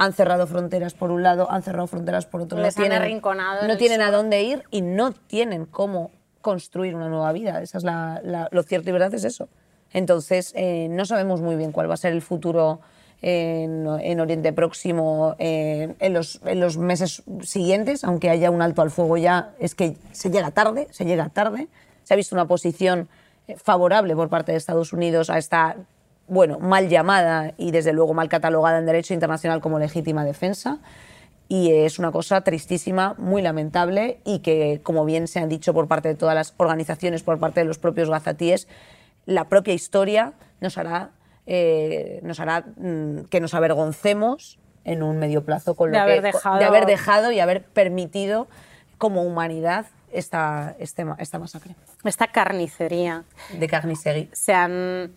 han 0.00 0.14
cerrado 0.14 0.46
fronteras 0.46 0.94
por 0.94 1.10
un 1.10 1.22
lado, 1.22 1.50
han 1.50 1.62
cerrado 1.62 1.86
fronteras 1.86 2.24
por 2.24 2.40
otro. 2.40 2.58
Les 2.58 2.74
no 2.74 2.82
tienen, 2.82 3.02
arrinconado 3.02 3.68
no 3.68 3.76
tienen 3.76 4.00
a 4.00 4.10
dónde 4.10 4.42
ir 4.42 4.64
y 4.70 4.80
no 4.80 5.12
tienen 5.12 5.66
cómo 5.66 6.10
construir 6.40 6.94
una 6.94 7.10
nueva 7.10 7.30
vida. 7.32 7.60
Esa 7.60 7.76
es 7.76 7.84
la, 7.84 8.48
lo 8.50 8.62
cierto 8.62 8.88
y 8.88 8.92
verdad 8.94 9.12
es 9.12 9.24
eso. 9.24 9.50
Entonces, 9.92 10.54
eh, 10.56 10.88
no 10.88 11.04
sabemos 11.04 11.42
muy 11.42 11.54
bien 11.54 11.70
cuál 11.70 11.90
va 11.90 11.94
a 11.94 11.98
ser 11.98 12.14
el 12.14 12.22
futuro 12.22 12.80
en, 13.20 13.86
Oriente 13.86 14.54
Próximo 14.54 15.36
en, 15.38 16.14
los, 16.14 16.40
en, 16.46 16.60
los, 16.60 16.78
meses 16.78 17.22
siguientes, 17.42 18.02
aunque 18.02 18.30
haya 18.30 18.50
un 18.50 18.62
alto 18.62 18.80
al 18.80 18.90
fuego 18.90 19.18
ya, 19.18 19.50
es 19.58 19.74
que 19.74 19.98
se 20.12 20.30
llega 20.30 20.50
tarde, 20.50 20.88
se 20.92 21.04
llega 21.04 21.28
tarde. 21.28 21.68
Se 22.04 22.14
ha 22.14 22.16
visto 22.16 22.34
una 22.34 22.46
posición 22.46 23.10
eh, 23.46 23.56
favorable 23.62 24.16
por 24.16 24.30
parte 24.30 24.52
de 24.52 24.56
Estados 24.56 24.94
Unidos 24.94 25.28
a 25.28 25.36
esta 25.36 25.76
bueno, 26.30 26.60
mal 26.60 26.88
llamada 26.88 27.52
y 27.58 27.72
desde 27.72 27.92
luego 27.92 28.14
mal 28.14 28.28
catalogada 28.28 28.78
en 28.78 28.86
derecho 28.86 29.12
internacional 29.12 29.60
como 29.60 29.78
legítima 29.78 30.24
defensa. 30.24 30.78
Y 31.48 31.72
es 31.72 31.98
una 31.98 32.12
cosa 32.12 32.42
tristísima, 32.42 33.16
muy 33.18 33.42
lamentable 33.42 34.20
y 34.24 34.38
que, 34.38 34.80
como 34.84 35.04
bien 35.04 35.26
se 35.26 35.40
han 35.40 35.48
dicho 35.48 35.74
por 35.74 35.88
parte 35.88 36.08
de 36.08 36.14
todas 36.14 36.36
las 36.36 36.54
organizaciones, 36.56 37.24
por 37.24 37.40
parte 37.40 37.60
de 37.60 37.66
los 37.66 37.78
propios 37.78 38.08
gazatíes, 38.08 38.68
la 39.26 39.48
propia 39.48 39.74
historia 39.74 40.32
nos 40.60 40.78
hará, 40.78 41.10
eh, 41.46 42.20
nos 42.22 42.38
hará 42.38 42.64
mm, 42.76 43.24
que 43.28 43.40
nos 43.40 43.52
avergoncemos 43.52 44.60
en 44.84 45.02
un 45.02 45.18
medio 45.18 45.44
plazo 45.44 45.74
con 45.74 45.90
lo 45.90 45.96
de, 45.96 46.00
haber 46.00 46.22
dejado... 46.22 46.58
de 46.58 46.64
haber 46.64 46.86
dejado 46.86 47.32
y 47.32 47.40
haber 47.40 47.64
permitido 47.64 48.46
como 48.98 49.24
humanidad 49.24 49.86
esta, 50.12 50.76
este, 50.78 51.04
esta 51.18 51.40
masacre. 51.40 51.74
Esta 52.04 52.28
carnicería. 52.28 53.24
De 53.58 53.66
carnicería. 53.66 54.28
Se 54.32 54.54
han 54.54 55.12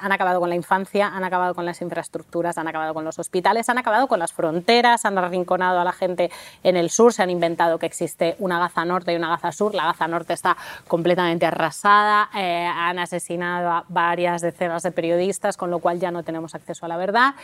han 0.00 0.12
acabado 0.12 0.40
con 0.40 0.48
la 0.48 0.56
infancia, 0.56 1.08
han 1.08 1.24
acabado 1.24 1.54
con 1.54 1.64
las 1.64 1.80
infraestructuras, 1.82 2.58
han 2.58 2.68
acabado 2.68 2.94
con 2.94 3.04
los 3.04 3.18
hospitales, 3.18 3.68
han 3.68 3.78
acabado 3.78 4.08
con 4.08 4.18
las 4.18 4.32
fronteras, 4.32 5.04
han 5.04 5.16
arrinconado 5.18 5.80
a 5.80 5.84
la 5.84 5.92
gente 5.92 6.30
en 6.62 6.76
el 6.76 6.90
sur, 6.90 7.12
se 7.12 7.22
han 7.22 7.30
inventado 7.30 7.78
que 7.78 7.86
existe 7.86 8.34
una 8.38 8.58
Gaza 8.58 8.84
Norte 8.84 9.12
y 9.12 9.16
una 9.16 9.28
Gaza 9.28 9.52
Sur. 9.52 9.74
La 9.74 9.84
Gaza 9.84 10.08
Norte 10.08 10.32
está 10.32 10.56
completamente 10.88 11.46
arrasada, 11.46 12.28
eh, 12.36 12.66
han 12.66 12.98
asesinado 12.98 13.70
a 13.70 13.84
varias 13.88 14.42
decenas 14.42 14.82
de 14.82 14.90
periodistas, 14.90 15.56
con 15.56 15.70
lo 15.70 15.78
cual 15.78 16.00
ya 16.00 16.10
no 16.10 16.22
tenemos 16.22 16.54
acceso 16.54 16.86
a 16.86 16.88
la 16.88 16.96
verdad. 16.96 17.34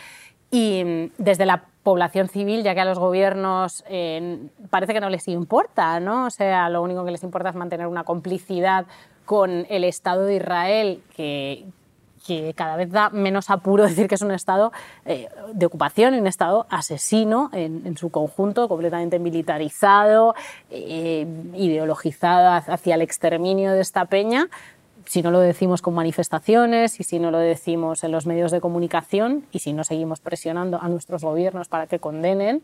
Y 0.51 0.83
mm, 0.83 1.11
desde 1.17 1.45
la 1.45 1.63
población 1.83 2.27
civil, 2.27 2.63
ya 2.63 2.73
que 2.73 2.81
a 2.81 2.85
los 2.85 2.99
gobiernos 2.99 3.83
eh, 3.87 4.49
parece 4.69 4.93
que 4.93 4.99
no 4.99 5.09
les 5.09 5.27
importa, 5.27 5.99
¿no? 5.99 6.25
O 6.25 6.29
sea, 6.29 6.69
lo 6.69 6.81
único 6.81 7.05
que 7.05 7.11
les 7.11 7.23
importa 7.23 7.49
es 7.49 7.55
mantener 7.55 7.87
una 7.87 8.03
complicidad 8.03 8.85
con 9.25 9.67
el 9.69 9.83
Estado 9.83 10.25
de 10.25 10.37
Israel, 10.37 11.03
que, 11.15 11.65
que 12.29 12.53
cada 12.53 12.75
vez 12.75 12.91
da 12.91 13.09
menos 13.09 13.49
apuro 13.49 13.83
decir 13.89 14.07
que 14.07 14.15
es 14.15 14.21
un 14.21 14.31
Estado 14.31 14.71
eh, 15.05 15.29
de 15.53 15.65
ocupación 15.65 16.13
un 16.13 16.27
Estado 16.27 16.67
asesino 16.69 17.49
en, 17.53 17.97
su 17.97 18.09
conjunto, 18.11 18.67
completamente 18.67 19.17
militarizado, 19.19 20.35
eh, 20.69 21.25
ideologizado 21.55 22.49
hacia 22.51 22.95
el 22.95 23.01
exterminio 23.01 23.71
de 23.71 23.81
esta 23.81 24.05
peña. 24.05 24.47
Si 25.05 25.21
no 25.21 25.31
lo 25.31 25.39
decimos 25.39 25.81
con 25.81 25.95
manifestaciones 25.95 26.99
y 26.99 27.03
si 27.03 27.19
no 27.19 27.31
lo 27.31 27.39
decimos 27.39 28.03
en 28.03 28.11
los 28.11 28.27
medios 28.27 28.51
de 28.51 28.61
comunicación 28.61 29.45
y 29.51 29.59
si 29.59 29.73
no 29.73 29.83
seguimos 29.83 30.19
presionando 30.19 30.79
a 30.81 30.87
nuestros 30.87 31.23
gobiernos 31.23 31.67
para 31.67 31.87
que 31.87 31.99
condenen, 31.99 32.61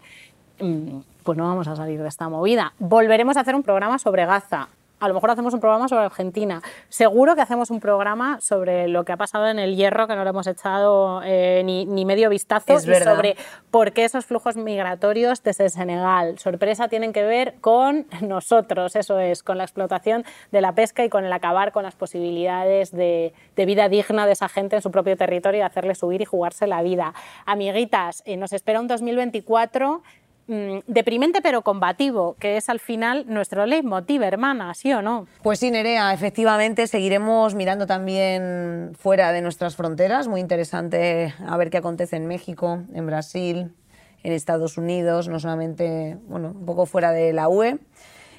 mm, 0.59 0.99
pues 1.24 1.38
no 1.38 1.45
vamos 1.45 1.68
a 1.68 1.76
salir 1.76 2.01
de 2.01 2.07
esta 2.07 2.30
movida. 2.30 2.74
Volveremos 2.78 3.36
a 3.38 3.39
hacer 3.39 3.55
un 3.55 3.63
programa 3.63 3.97
sobre 3.97 4.26
Gaza 4.26 4.70
a 5.06 5.08
lo 5.08 5.14
mejor 5.14 5.32
hacemos 5.32 5.53
un 5.53 5.60
programa 5.60 5.88
sobre 5.88 6.06
Argentina. 6.06 6.62
Seguro 6.89 7.36
que 7.36 7.41
hacemos 7.41 7.70
un 7.70 7.80
programa 7.80 8.41
sobre 8.41 8.88
lo 8.88 9.06
que 9.06 9.12
ha 9.12 9.18
pasado 9.18 9.47
en 9.47 9.60
el 9.60 9.76
hierro, 9.76 10.08
que 10.08 10.16
no 10.16 10.24
lo 10.24 10.30
hemos 10.32 10.47
echado 10.47 11.22
eh, 11.24 11.62
ni, 11.64 12.06
medio 12.06 12.30
vistazo, 12.30 12.74
y 12.74 12.80
sobre 12.80 13.38
por 13.72 13.91
qué 13.93 14.06
esos 14.06 14.26
flujos 14.26 14.58
migratorios 14.58 15.43
desde 15.43 15.70
Senegal, 15.70 16.39
sorpresa, 16.39 16.88
tienen 16.88 17.14
que 17.14 17.24
ver 17.24 17.56
con 17.62 18.08
nosotros, 18.22 18.95
eso 18.95 19.20
es, 19.20 19.43
con 19.43 19.58
la 19.58 19.64
explotación 19.64 20.26
de 20.51 20.62
la 20.62 20.74
pesca 20.74 21.06
y 21.06 21.10
con 21.10 21.24
el 21.24 21.34
acabar 21.34 21.72
con 21.72 21.84
las 21.84 21.95
posibilidades 21.95 22.91
de, 22.91 23.34
de 23.56 23.66
vida 23.66 23.89
digna 23.89 24.26
de 24.26 24.34
esa 24.34 24.49
gente 24.49 24.76
en 24.76 24.82
su 24.82 24.91
propio 24.91 25.16
territorio 25.16 25.60
y 25.60 25.64
hacerle 25.64 25.93
subir 25.95 26.22
y 26.22 26.26
jugarse 26.26 26.66
la 26.66 26.82
vida. 26.82 27.14
Amiguitas, 27.45 28.24
eh, 28.26 28.38
nos 28.38 28.53
espera 28.53 28.80
un 28.80 28.88
2024 28.88 30.01
Mm, 30.48 30.80
deprimente 30.86 31.41
pero 31.41 31.64
combativo, 31.64 32.36
que 32.39 32.58
es 32.58 32.70
al 32.70 32.80
final 32.80 33.26
nuestro 33.28 33.66
leitmotiv, 33.66 34.22
hermana, 34.22 34.76
¿sí 34.76 34.93
o 34.93 35.02
no? 35.02 35.26
Pues 35.41 35.60
sí, 35.60 35.72
Nerea, 35.72 36.14
efectivamente 36.14 36.86
seguiremos 36.86 37.56
mirando 37.56 37.88
también 37.88 38.91
fuera 38.96 39.32
de 39.32 39.41
nuestras 39.41 39.76
fronteras. 39.76 40.28
Muy 40.28 40.41
interesante 40.41 41.34
a 41.48 41.58
ver 41.58 41.72
qué 41.72 41.78
acontece 41.78 42.18
en 42.18 42.28
México, 42.28 42.84
en 42.93 43.08
Brasil, 43.08 43.74
en 44.22 44.34
Estados 44.34 44.78
Unidos, 44.78 45.28
no 45.30 45.39
solamente, 45.39 46.18
bueno, 46.28 46.50
un 46.50 46.66
poco 46.66 46.86
fuera 46.86 47.12
de 47.12 47.34
la 47.34 47.50
UE. 47.50 47.80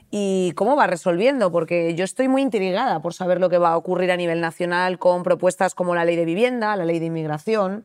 y 0.09 0.53
cómo 0.53 0.77
va 0.77 0.87
resolviendo, 0.87 1.51
porque 1.51 1.97
yo 1.97 2.05
estoy 2.05 2.29
muy 2.29 2.41
intrigada 2.41 3.03
por 3.03 3.13
saber 3.13 3.41
lo 3.41 3.51
que 3.51 3.59
va 3.59 3.71
a 3.71 3.77
ocurrir 3.77 4.13
a 4.13 4.17
nivel 4.17 4.41
nacional 4.41 5.01
con 5.01 5.25
propuestas 5.25 5.75
como 5.75 5.97
la 5.97 6.05
ley 6.05 6.15
de 6.15 6.25
vivienda, 6.25 6.77
la 6.77 6.85
ley 6.85 7.01
de 7.01 7.07
inmigración 7.07 7.85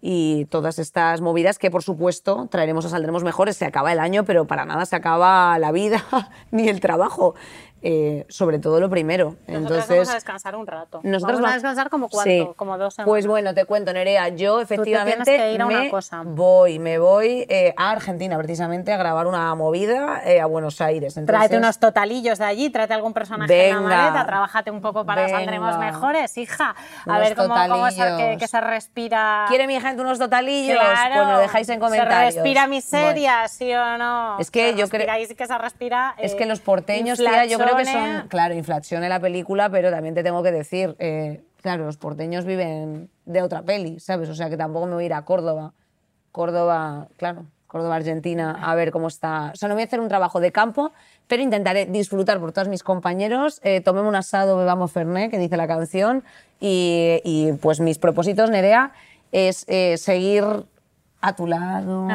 y 0.00 0.46
todas 0.46 0.78
estas 0.78 1.20
movidas 1.20 1.58
que, 1.58 1.70
por 1.70 1.82
supuesto, 1.82 2.48
traeremos 2.50 2.84
o 2.84 2.88
saldremos 2.88 3.22
mejores. 3.22 3.56
Se 3.56 3.66
acaba 3.66 3.92
el 3.92 4.00
año, 4.00 4.24
pero 4.24 4.46
para 4.46 4.64
nada 4.64 4.86
se 4.86 4.96
acaba 4.96 5.58
la 5.58 5.72
vida 5.72 6.04
ni 6.50 6.68
el 6.68 6.80
trabajo. 6.80 7.34
Eh, 7.82 8.26
sobre 8.28 8.58
todo 8.58 8.78
lo 8.78 8.90
primero. 8.90 9.36
Nosotros 9.46 9.56
Entonces, 9.56 9.88
vamos 9.88 10.08
a 10.10 10.14
descansar 10.14 10.54
un 10.54 10.66
rato. 10.66 11.00
nosotros 11.02 11.38
vamos 11.38 11.50
a 11.52 11.54
descansar 11.54 11.88
como 11.88 12.08
cuánto, 12.10 12.30
Sí. 12.30 12.46
como 12.56 12.76
dos 12.76 12.92
semanas. 12.92 13.08
Pues 13.08 13.26
bueno, 13.26 13.54
te 13.54 13.64
cuento, 13.64 13.92
Nerea, 13.94 14.28
yo 14.28 14.60
efectivamente 14.60 15.36
que 15.36 15.52
ir 15.54 15.62
a 15.62 15.66
una 15.66 15.78
me 15.80 15.90
cosa. 15.90 16.22
voy, 16.26 16.78
me 16.78 16.98
voy 16.98 17.46
eh, 17.48 17.72
a 17.78 17.90
Argentina 17.90 18.36
precisamente 18.36 18.92
a 18.92 18.98
grabar 18.98 19.26
una 19.26 19.54
movida 19.54 20.20
eh, 20.26 20.40
a 20.42 20.46
Buenos 20.46 20.80
Aires. 20.82 21.16
Entonces, 21.16 21.38
Tráete 21.38 21.56
unos 21.56 21.78
totalillos 21.78 22.38
de 22.38 22.44
allí, 22.44 22.68
tráete 22.68 22.92
algún 22.92 23.14
personaje 23.14 23.68
en 23.70 23.74
la 23.76 23.80
Venga. 23.80 23.96
maleta, 23.96 24.26
trabájate 24.26 24.70
un 24.70 24.82
poco 24.82 25.06
para 25.06 25.22
Venga. 25.24 25.38
saldremos 25.38 25.78
mejores, 25.78 26.36
hija. 26.36 26.74
A 27.06 27.18
ver 27.18 27.34
cómo, 27.34 27.54
cómo 27.68 27.90
se, 27.90 28.02
que, 28.18 28.36
que 28.38 28.46
se 28.46 28.60
respira. 28.60 29.46
¿Quiere 29.48 29.66
mi 29.66 29.80
gente 29.80 30.02
unos 30.02 30.18
totalillos? 30.18 30.78
Claro, 30.78 31.14
Pues 31.14 31.28
lo 31.28 31.38
dejáis 31.38 31.68
en 31.70 31.80
comentarios. 31.80 32.34
¿Se 32.34 32.40
respira 32.40 32.60
Bueno. 32.62 32.74
miseria, 32.74 33.48
sí 33.48 33.72
o 33.72 33.96
no? 33.96 34.38
Es 34.38 34.50
que 34.50 34.72
Se 34.72 34.76
yo 34.76 34.88
creo- 34.90 35.06
que 35.36 35.46
se 35.46 35.58
respira. 35.58 36.14
Es 36.18 36.34
que 36.34 36.44
los 36.44 36.60
porteños, 36.60 37.16
tía, 37.18 37.46
yo 37.46 37.58
creo 37.58 37.69
que 37.76 37.82
inflazione. 37.82 38.18
son, 38.18 38.28
claro, 38.28 38.54
inflación 38.54 39.02
en 39.02 39.08
la 39.08 39.20
película, 39.20 39.70
pero 39.70 39.90
también 39.90 40.14
te 40.14 40.22
tengo 40.22 40.42
que 40.42 40.52
decir, 40.52 40.96
eh, 40.98 41.42
claro, 41.62 41.84
los 41.84 41.96
porteños 41.96 42.44
viven 42.44 43.10
de 43.24 43.42
otra 43.42 43.62
peli, 43.62 44.00
¿sabes? 44.00 44.28
O 44.28 44.34
sea 44.34 44.48
que 44.50 44.56
tampoco 44.56 44.86
me 44.86 44.94
voy 44.94 45.04
a 45.04 45.06
ir 45.06 45.14
a 45.14 45.22
Córdoba. 45.24 45.72
Córdoba, 46.32 47.08
claro, 47.16 47.46
Córdoba, 47.66 47.96
Argentina, 47.96 48.58
a 48.60 48.74
ver 48.74 48.90
cómo 48.90 49.08
está. 49.08 49.50
O 49.54 49.56
sea, 49.56 49.68
no 49.68 49.74
voy 49.74 49.82
a 49.82 49.86
hacer 49.86 50.00
un 50.00 50.08
trabajo 50.08 50.40
de 50.40 50.50
campo, 50.50 50.92
pero 51.28 51.42
intentaré 51.42 51.86
disfrutar 51.86 52.40
por 52.40 52.52
todos 52.52 52.68
mis 52.68 52.82
compañeros. 52.82 53.60
Eh, 53.62 53.80
tomemos 53.80 54.08
un 54.08 54.16
asado, 54.16 54.56
bebamos 54.56 54.90
Fernet, 54.90 55.30
que 55.30 55.38
dice 55.38 55.56
la 55.56 55.68
canción. 55.68 56.24
Y, 56.58 57.20
y, 57.24 57.52
pues 57.54 57.78
mis 57.78 57.98
propósitos, 57.98 58.50
Nerea, 58.50 58.92
es 59.30 59.64
eh, 59.68 59.96
seguir 59.98 60.44
a 61.22 61.34
tu 61.34 61.46
lado. 61.46 62.08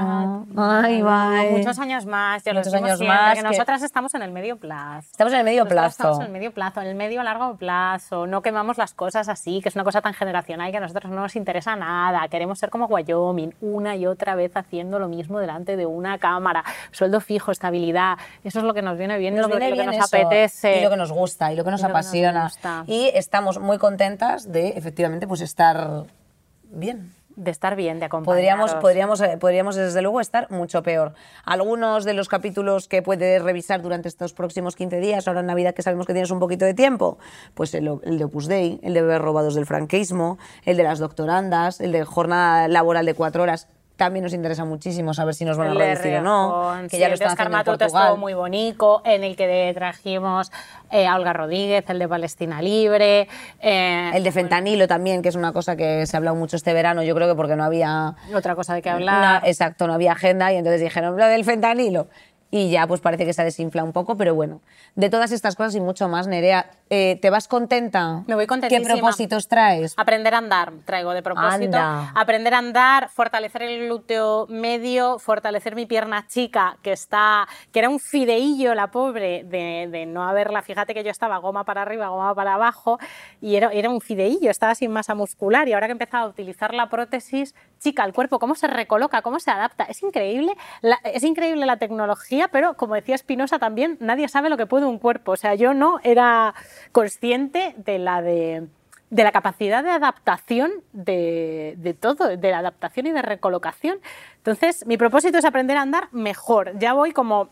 Ay, 0.57 1.01
bye. 1.01 1.51
Muchos 1.51 1.77
años 1.79 2.05
más, 2.07 2.43
ya 2.43 2.53
lo 2.53 2.59
Muchos 2.59 2.73
decimos 2.73 2.89
años 2.89 2.99
siempre, 2.99 3.17
más 3.17 3.33
que 3.35 3.41
que- 3.43 3.47
nosotras 3.49 3.83
estamos 3.83 4.13
en 4.15 4.21
el 4.23 4.31
medio 4.31 4.57
plazo. 4.57 5.07
Estamos 5.11 5.33
en 5.33 5.39
el 5.39 5.45
medio 5.45 5.63
Nosotras 5.63 5.95
plazo. 5.95 6.01
Estamos 6.11 6.19
en 6.21 6.25
el 6.25 6.31
medio 6.31 6.53
plazo, 6.53 6.81
en 6.81 6.87
el 6.87 6.95
medio 6.95 7.21
largo 7.23 7.55
plazo. 7.55 8.25
No 8.25 8.41
quemamos 8.41 8.77
las 8.79 8.93
cosas 8.95 9.29
así, 9.29 9.61
que 9.61 9.69
es 9.69 9.75
una 9.75 9.83
cosa 9.83 10.01
tan 10.01 10.13
generacional 10.13 10.71
que 10.71 10.77
a 10.77 10.79
nosotros 10.79 11.11
no 11.11 11.21
nos 11.21 11.35
interesa 11.35 11.75
nada. 11.75 12.27
Queremos 12.29 12.57
ser 12.57 12.69
como 12.71 12.85
Wyoming, 12.87 13.53
una 13.61 13.95
y 13.95 14.07
otra 14.07 14.33
vez 14.35 14.55
haciendo 14.57 14.97
lo 14.97 15.07
mismo 15.07 15.39
delante 15.39 15.77
de 15.77 15.85
una 15.85 16.17
cámara. 16.17 16.63
Sueldo 16.91 17.21
fijo, 17.21 17.51
estabilidad. 17.51 18.17
Eso 18.43 18.59
es 18.59 18.65
lo 18.65 18.73
que 18.73 18.81
nos 18.81 18.97
viene 18.97 19.17
bien, 19.19 19.35
Nos 19.35 19.43
lo, 19.43 19.47
que- 19.49 19.59
viene 19.59 19.69
lo 19.69 19.75
que 19.75 19.81
bien 19.89 19.99
nos 19.99 20.07
eso, 20.07 20.15
apetece. 20.17 20.79
Y 20.79 20.83
lo 20.83 20.89
que 20.89 20.97
nos 20.97 21.11
gusta, 21.11 21.53
y 21.53 21.55
lo 21.55 21.63
que 21.63 21.69
nos 21.71 21.79
Y 21.79 21.83
lo 21.83 21.87
que 21.89 21.93
nos 21.93 22.05
apasiona. 22.07 22.51
Y 22.87 23.11
estamos 23.13 23.59
muy 23.59 23.77
contentas 23.77 24.51
de, 24.51 24.69
efectivamente, 24.69 25.27
pues 25.27 25.41
estar 25.41 26.05
bien. 26.71 27.13
De 27.35 27.51
estar 27.51 27.75
bien, 27.75 27.99
de 27.99 28.07
Podríamos, 28.07 28.71
acompañaros. 28.71 28.81
podríamos, 28.81 29.21
eh, 29.21 29.37
podríamos, 29.37 29.75
desde 29.75 30.01
luego, 30.01 30.21
estar 30.21 30.49
mucho 30.51 30.83
peor. 30.83 31.13
Algunos 31.43 32.05
de 32.05 32.13
los 32.13 32.29
capítulos 32.29 32.87
que 32.87 33.01
puedes 33.01 33.41
revisar 33.41 33.81
durante 33.81 34.07
estos 34.07 34.33
próximos 34.33 34.75
15 34.75 34.99
días, 34.99 35.27
ahora 35.27 35.41
en 35.41 35.47
Navidad 35.47 35.73
que 35.73 35.81
sabemos 35.81 36.07
que 36.07 36.13
tienes 36.13 36.31
un 36.31 36.39
poquito 36.39 36.63
de 36.63 36.73
tiempo, 36.73 37.17
pues 37.53 37.73
el, 37.73 37.99
el 38.03 38.17
de 38.17 38.23
Opus 38.23 38.47
Dei, 38.47 38.79
el 38.83 38.93
de 38.93 39.01
Bebés 39.01 39.21
robados 39.21 39.55
del 39.55 39.65
franquismo, 39.65 40.37
el 40.63 40.77
de 40.77 40.83
las 40.83 40.99
doctorandas, 40.99 41.81
el 41.81 41.91
de 41.91 42.05
jornada 42.05 42.67
laboral 42.67 43.05
de 43.05 43.13
cuatro 43.13 43.43
horas, 43.43 43.67
también 43.95 44.23
nos 44.23 44.33
interesa 44.33 44.65
muchísimo 44.65 45.13
saber 45.13 45.33
si 45.33 45.45
nos 45.45 45.57
van 45.57 45.69
a 45.69 45.73
reducir 45.73 46.15
o 46.15 46.21
no, 46.21 46.73
que 46.83 46.89
sí, 46.89 46.97
ya 46.97 47.07
lo 47.07 47.13
están 47.13 47.31
haciendo 47.31 47.57
en 47.57 47.63
Portugal. 47.63 48.03
estuvo 48.03 48.17
muy 48.17 48.33
bonito, 48.33 49.01
en 49.05 49.23
el 49.23 49.35
que 49.35 49.71
trajimos 49.73 50.51
eh, 50.91 51.07
a 51.07 51.15
Olga 51.15 51.33
Rodríguez, 51.33 51.83
el 51.89 51.99
de 51.99 52.07
Palestina 52.07 52.61
Libre. 52.61 53.27
eh, 53.61 54.11
El 54.13 54.23
de 54.23 54.31
fentanilo 54.31 54.87
también, 54.87 55.21
que 55.21 55.29
es 55.29 55.35
una 55.35 55.53
cosa 55.53 55.75
que 55.75 56.05
se 56.05 56.15
ha 56.15 56.19
hablado 56.19 56.35
mucho 56.35 56.55
este 56.55 56.73
verano, 56.73 57.03
yo 57.03 57.15
creo 57.15 57.27
que 57.27 57.35
porque 57.35 57.55
no 57.55 57.63
había... 57.63 58.15
Otra 58.35 58.55
cosa 58.55 58.73
de 58.73 58.81
que 58.81 58.89
hablar. 58.89 59.41
exacto, 59.45 59.87
no 59.87 59.93
había 59.93 60.11
agenda 60.11 60.51
y 60.51 60.57
entonces 60.57 60.81
dijeron 60.81 61.17
lo 61.17 61.25
del 61.25 61.45
fentanilo. 61.45 62.07
Y 62.51 62.69
ya 62.69 62.87
pues 62.87 63.01
parece 63.01 63.25
que 63.25 63.33
se 63.33 63.43
desinfla 63.43 63.83
un 63.83 63.91
poco, 63.91 64.15
pero 64.15 64.33
bueno, 64.33 64.61
de 64.95 65.09
todas 65.09 65.31
estas 65.31 65.55
cosas 65.55 65.75
y 65.75 65.81
mucho 65.81 66.07
más, 66.07 66.27
Nerea, 66.27 66.69
eh, 66.89 67.17
¿te 67.21 67.29
vas 67.29 67.47
contenta? 67.47 68.23
Me 68.27 68.35
voy 68.35 68.43
¿Qué 68.43 68.47
contentísima. 68.47 68.93
propósitos 68.93 69.47
traes? 69.47 69.93
Aprender 69.97 70.33
a 70.35 70.37
andar, 70.37 70.71
traigo 70.85 71.13
de 71.13 71.21
propósito. 71.21 71.75
Anda. 71.75 72.11
Aprender 72.15 72.53
a 72.53 72.59
andar, 72.59 73.09
fortalecer 73.09 73.63
el 73.63 73.85
glúteo 73.87 74.45
medio, 74.47 75.19
fortalecer 75.19 75.75
mi 75.75 75.85
pierna 75.85 76.27
chica, 76.27 76.77
que 76.81 76.93
está, 76.93 77.47
que 77.73 77.79
era 77.79 77.89
un 77.89 77.99
fideillo 77.99 78.73
la 78.75 78.91
pobre 78.91 79.43
de, 79.43 79.89
de 79.91 80.05
no 80.05 80.23
haberla. 80.23 80.61
Fíjate 80.61 80.93
que 80.93 81.03
yo 81.03 81.11
estaba 81.11 81.39
goma 81.39 81.65
para 81.65 81.81
arriba, 81.81 82.07
goma 82.09 82.35
para 82.35 82.53
abajo, 82.53 82.99
y 83.41 83.55
era, 83.55 83.71
era 83.73 83.89
un 83.89 83.99
fideillo, 83.99 84.49
estaba 84.51 84.75
sin 84.75 84.91
masa 84.91 85.15
muscular. 85.15 85.67
Y 85.67 85.73
ahora 85.73 85.87
que 85.87 85.91
he 85.91 85.93
empezado 85.93 86.27
a 86.27 86.29
utilizar 86.29 86.73
la 86.73 86.89
prótesis, 86.89 87.55
el 88.05 88.13
cuerpo, 88.13 88.39
cómo 88.39 88.55
se 88.55 88.67
recoloca, 88.67 89.21
cómo 89.21 89.39
se 89.39 89.51
adapta. 89.51 89.83
Es 89.85 90.01
increíble, 90.01 90.55
la, 90.81 90.95
es 91.03 91.23
increíble 91.23 91.65
la 91.65 91.77
tecnología, 91.77 92.47
pero 92.47 92.75
como 92.75 92.95
decía 92.95 93.15
Espinosa 93.15 93.59
también, 93.59 93.97
nadie 93.99 94.27
sabe 94.27 94.49
lo 94.49 94.57
que 94.57 94.65
puede 94.65 94.85
un 94.85 94.99
cuerpo. 94.99 95.33
O 95.33 95.37
sea, 95.37 95.55
yo 95.55 95.73
no 95.73 95.99
era 96.03 96.53
consciente 96.91 97.75
de 97.77 97.99
la 97.99 98.21
de 98.21 98.67
de 99.09 99.23
la 99.23 99.31
capacidad 99.31 99.83
de 99.83 99.91
adaptación 99.91 100.71
de, 100.91 101.75
de 101.77 101.93
todo, 101.93 102.35
de 102.35 102.51
la 102.51 102.57
adaptación 102.57 103.05
y 103.05 103.11
de 103.11 103.21
recolocación. 103.21 103.99
Entonces, 104.37 104.85
mi 104.87 104.97
propósito 104.97 105.37
es 105.37 105.45
aprender 105.45 105.77
a 105.77 105.83
andar 105.83 106.09
mejor. 106.11 106.77
Ya 106.79 106.93
voy 106.93 107.11
como, 107.11 107.49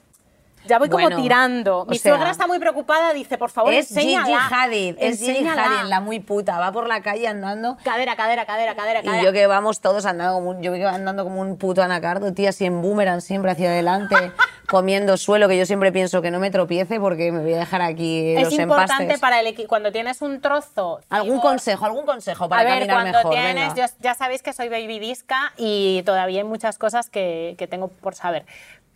ya 0.65 0.79
voy 0.79 0.89
Bueno, 0.89 1.09
como 1.11 1.21
tirando. 1.23 1.85
Mi 1.89 1.97
sea, 1.97 2.13
suegra 2.13 2.31
está 2.31 2.47
muy 2.47 2.59
preocupada, 2.59 3.13
dice, 3.13 3.37
por 3.37 3.49
favor, 3.49 3.73
es 3.73 3.89
enséñala. 3.91 4.25
Gigi 4.25 4.53
Hadid, 4.53 4.95
es 4.99 5.19
Gigi. 5.19 5.47
Hadid, 5.47 5.89
la 5.89 5.99
muy 5.99 6.19
puta, 6.19 6.59
va 6.59 6.71
por 6.71 6.87
la 6.87 7.01
calle 7.01 7.27
andando 7.27 7.77
Cadera, 7.83 8.15
cadera, 8.15 8.45
cadera, 8.45 8.75
cadera, 8.75 9.01
cadera. 9.01 9.21
y 9.21 9.25
yo 9.25 9.33
que 9.33 9.47
vamos 9.47 9.81
todos 9.81 10.05
andando 10.05 10.35
como 10.35 10.49
un, 10.51 10.61
yo 10.61 10.73
que 10.73 10.85
andando 10.85 11.23
como 11.23 11.41
un 11.41 11.57
puto 11.57 11.83
anacardo, 11.83 12.33
tía, 12.33 12.49
así 12.49 12.65
en 12.65 12.81
boomerang 12.81 13.21
siempre 13.21 13.51
hacia 13.51 13.69
adelante, 13.69 14.15
comiendo 14.69 15.17
suelo, 15.17 15.47
que 15.47 15.57
yo 15.57 15.65
siempre 15.65 15.91
pienso 15.91 16.21
que 16.21 16.31
no 16.31 16.39
me 16.39 16.49
tropiece 16.51 16.99
porque 16.99 17.31
me 17.31 17.41
voy 17.41 17.53
a 17.53 17.59
dejar 17.59 17.81
aquí 17.81 18.33
es 18.35 18.43
los 18.43 18.53
importante 18.53 18.93
empastes. 19.03 19.19
para 19.19 19.39
el 19.41 19.47
equi- 19.47 19.67
cuando 19.67 19.91
tienes 19.91 20.21
un 20.21 20.39
trozo. 20.41 20.99
¿Algún 21.09 21.39
consejo, 21.39 21.85
algún 21.85 22.05
consejo 22.05 22.47
para 22.49 22.61
a 22.61 22.65
ver, 22.65 22.87
caminar 22.87 22.95
cuando 23.11 23.17
mejor? 23.19 23.31
tienes, 23.33 23.73
yo- 23.75 23.97
ya 24.01 24.13
sabéis 24.15 24.41
que 24.41 24.53
soy 24.53 24.69
baby 24.69 24.99
disca 24.99 25.53
y 25.57 26.01
todavía 26.05 26.39
hay 26.39 26.47
muchas 26.47 26.77
cosas 26.77 27.09
que, 27.09 27.55
que 27.57 27.67
tengo 27.67 27.89
por 27.89 28.15
saber. 28.15 28.45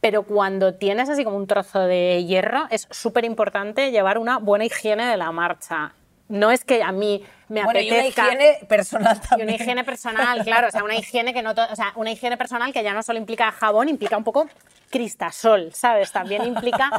Pero 0.08 0.24
cuando 0.24 0.74
tienes 0.74 1.10
así 1.10 1.26
como 1.26 1.36
un 1.36 1.48
trozo 1.48 1.82
de 1.82 2.24
hierro, 2.24 2.66
es 2.70 2.88
súper 2.92 3.26
importante 3.26 3.92
llevar 3.92 4.20
una 4.20 4.38
buena 4.38 4.64
higiene 4.64 5.06
de 5.06 5.18
la 5.18 5.34
marcha. 5.34 5.92
No 6.30 6.50
es 6.50 6.64
que 6.64 6.82
a 6.82 6.94
mí 6.94 7.26
me 7.50 7.62
Bueno, 7.66 7.82
y 7.82 7.92
una 7.92 8.08
higiene 8.08 8.58
personal 8.70 9.20
Y 9.38 9.42
una 9.42 9.52
higiene 9.52 9.84
personal, 9.84 10.46
claro, 10.46 10.70
o 10.70 10.72
sea, 10.72 10.86
una 10.86 10.96
higiene 10.96 11.34
que 11.34 11.42
no, 11.42 11.52
o 11.52 11.76
sea, 11.76 11.92
una 11.96 12.10
higiene 12.10 12.38
personal 12.38 12.72
que 12.72 12.84
ya 12.84 12.94
no 12.94 13.04
solo 13.04 13.20
implica 13.20 13.52
jabón, 13.52 13.90
implica 13.90 14.16
un 14.16 14.24
poco 14.24 14.48
cristasol, 14.90 15.74
¿sabes? 15.74 16.14
También 16.14 16.46
implica 16.46 16.90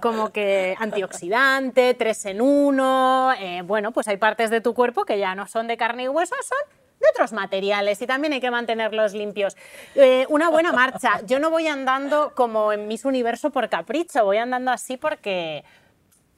como 0.00 0.32
que 0.32 0.74
antioxidante, 0.80 1.94
tres 1.94 2.24
en 2.24 2.40
uno, 2.40 3.32
eh, 3.38 3.62
bueno, 3.62 3.92
pues 3.92 4.08
hay 4.08 4.16
partes 4.16 4.50
de 4.50 4.60
tu 4.60 4.74
cuerpo 4.74 5.04
que 5.04 5.16
ya 5.16 5.36
no 5.36 5.46
son 5.46 5.68
de 5.68 5.76
carne 5.76 6.02
y 6.02 6.08
hueso, 6.08 6.34
son 6.42 6.58
de 7.02 7.08
otros 7.10 7.32
materiales 7.32 8.00
y 8.00 8.06
también 8.06 8.32
hay 8.32 8.40
que 8.40 8.50
mantenerlos 8.50 9.12
limpios. 9.12 9.56
Eh, 9.94 10.24
una 10.30 10.48
buena 10.48 10.72
marcha. 10.72 11.20
Yo 11.26 11.38
no 11.38 11.50
voy 11.50 11.66
andando 11.66 12.32
como 12.34 12.72
en 12.72 12.88
Miss 12.88 13.04
Universo 13.04 13.50
por 13.50 13.68
capricho, 13.68 14.24
voy 14.24 14.38
andando 14.38 14.70
así 14.70 14.96
porque, 14.96 15.64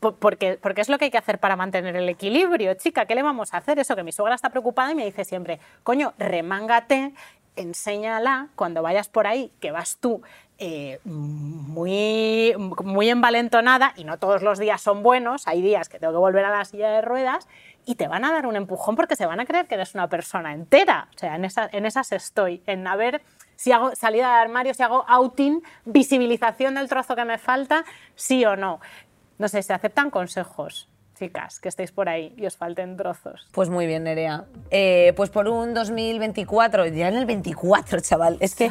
po- 0.01 0.17
porque, 0.17 0.59
porque 0.61 0.81
es 0.81 0.89
lo 0.89 0.99
que 0.99 1.05
hay 1.07 1.11
que 1.11 1.19
hacer 1.19 1.39
para 1.39 1.55
mantener 1.55 1.95
el 1.97 2.09
equilibrio. 2.09 2.75
Chica, 2.75 3.07
¿qué 3.07 3.15
le 3.15 3.23
vamos 3.23 3.55
a 3.55 3.59
hacer? 3.59 3.79
Eso 3.79 3.95
que 3.95 4.03
mi 4.03 4.11
suegra 4.13 4.35
está 4.35 4.51
preocupada 4.51 4.91
y 4.91 4.95
me 4.95 5.05
dice 5.05 5.25
siempre, 5.25 5.61
coño, 5.83 6.15
remángate, 6.19 7.13
enséñala 7.57 8.49
cuando 8.57 8.83
vayas 8.83 9.09
por 9.09 9.27
ahí, 9.29 9.53
que 9.61 9.71
vas 9.71 9.99
tú 10.01 10.23
eh, 10.59 10.99
muy, 11.05 12.55
muy 12.57 13.11
envalentonada 13.11 13.93
y 13.97 14.05
no 14.05 14.19
todos 14.19 14.43
los 14.43 14.59
días 14.59 14.81
son 14.81 15.03
buenos, 15.03 15.47
hay 15.47 15.63
días 15.63 15.89
que 15.89 15.99
tengo 15.99 16.13
que 16.13 16.19
volver 16.19 16.45
a 16.45 16.51
la 16.51 16.65
silla 16.65 16.91
de 16.91 17.01
ruedas 17.03 17.49
y 17.87 17.95
te 17.97 18.09
van 18.09 18.25
a 18.25 18.33
dar 18.33 18.47
un 18.47 18.57
empujón 18.57 18.97
porque 18.97 19.17
se 19.17 19.27
van 19.27 19.41
a 19.41 19.47
creer 19.47 19.67
que 19.67 19.75
eres 19.75 19.95
una 19.95 20.09
persona 20.09 20.53
entera. 20.53 21.09
O 21.15 21.19
sea, 21.19 21.37
en, 21.37 21.45
esa- 21.45 21.69
en 21.73 21.87
esas 21.87 22.13
estoy, 22.13 22.63
en 22.67 22.87
a 22.87 22.97
ver 22.97 23.23
si 23.57 23.73
hago 23.73 23.95
salida 23.95 24.29
de 24.37 24.43
armario, 24.43 24.75
si 24.75 24.83
hago 24.83 25.05
outing, 25.09 25.63
visibilización 25.85 26.75
del 26.75 26.89
trozo 26.89 27.15
que 27.17 27.25
me 27.25 27.39
falta, 27.39 27.85
sí 28.15 28.45
o 28.45 28.57
no. 28.57 28.81
No 29.39 29.49
sé, 29.49 29.63
se 29.63 29.73
aceptan 29.73 30.11
consejos, 30.11 30.89
chicas, 31.19 31.61
que 31.61 31.69
estéis 31.69 31.93
por 31.93 32.09
ahí 32.09 32.35
y 32.37 32.47
os 32.47 32.57
falten 32.57 32.97
trozos. 32.97 33.47
Pues 33.53 33.69
muy 33.71 33.87
bien, 33.87 34.05
Nerea. 34.05 34.45
Eh, 34.71 35.13
pues 35.17 35.31
por 35.31 35.49
un 35.49 35.75
2024, 35.75 36.87
ya 36.87 37.09
en 37.09 37.15
el 37.17 37.27
24, 37.27 38.01
chaval. 38.01 38.37
Es 38.41 38.55
que 38.55 38.71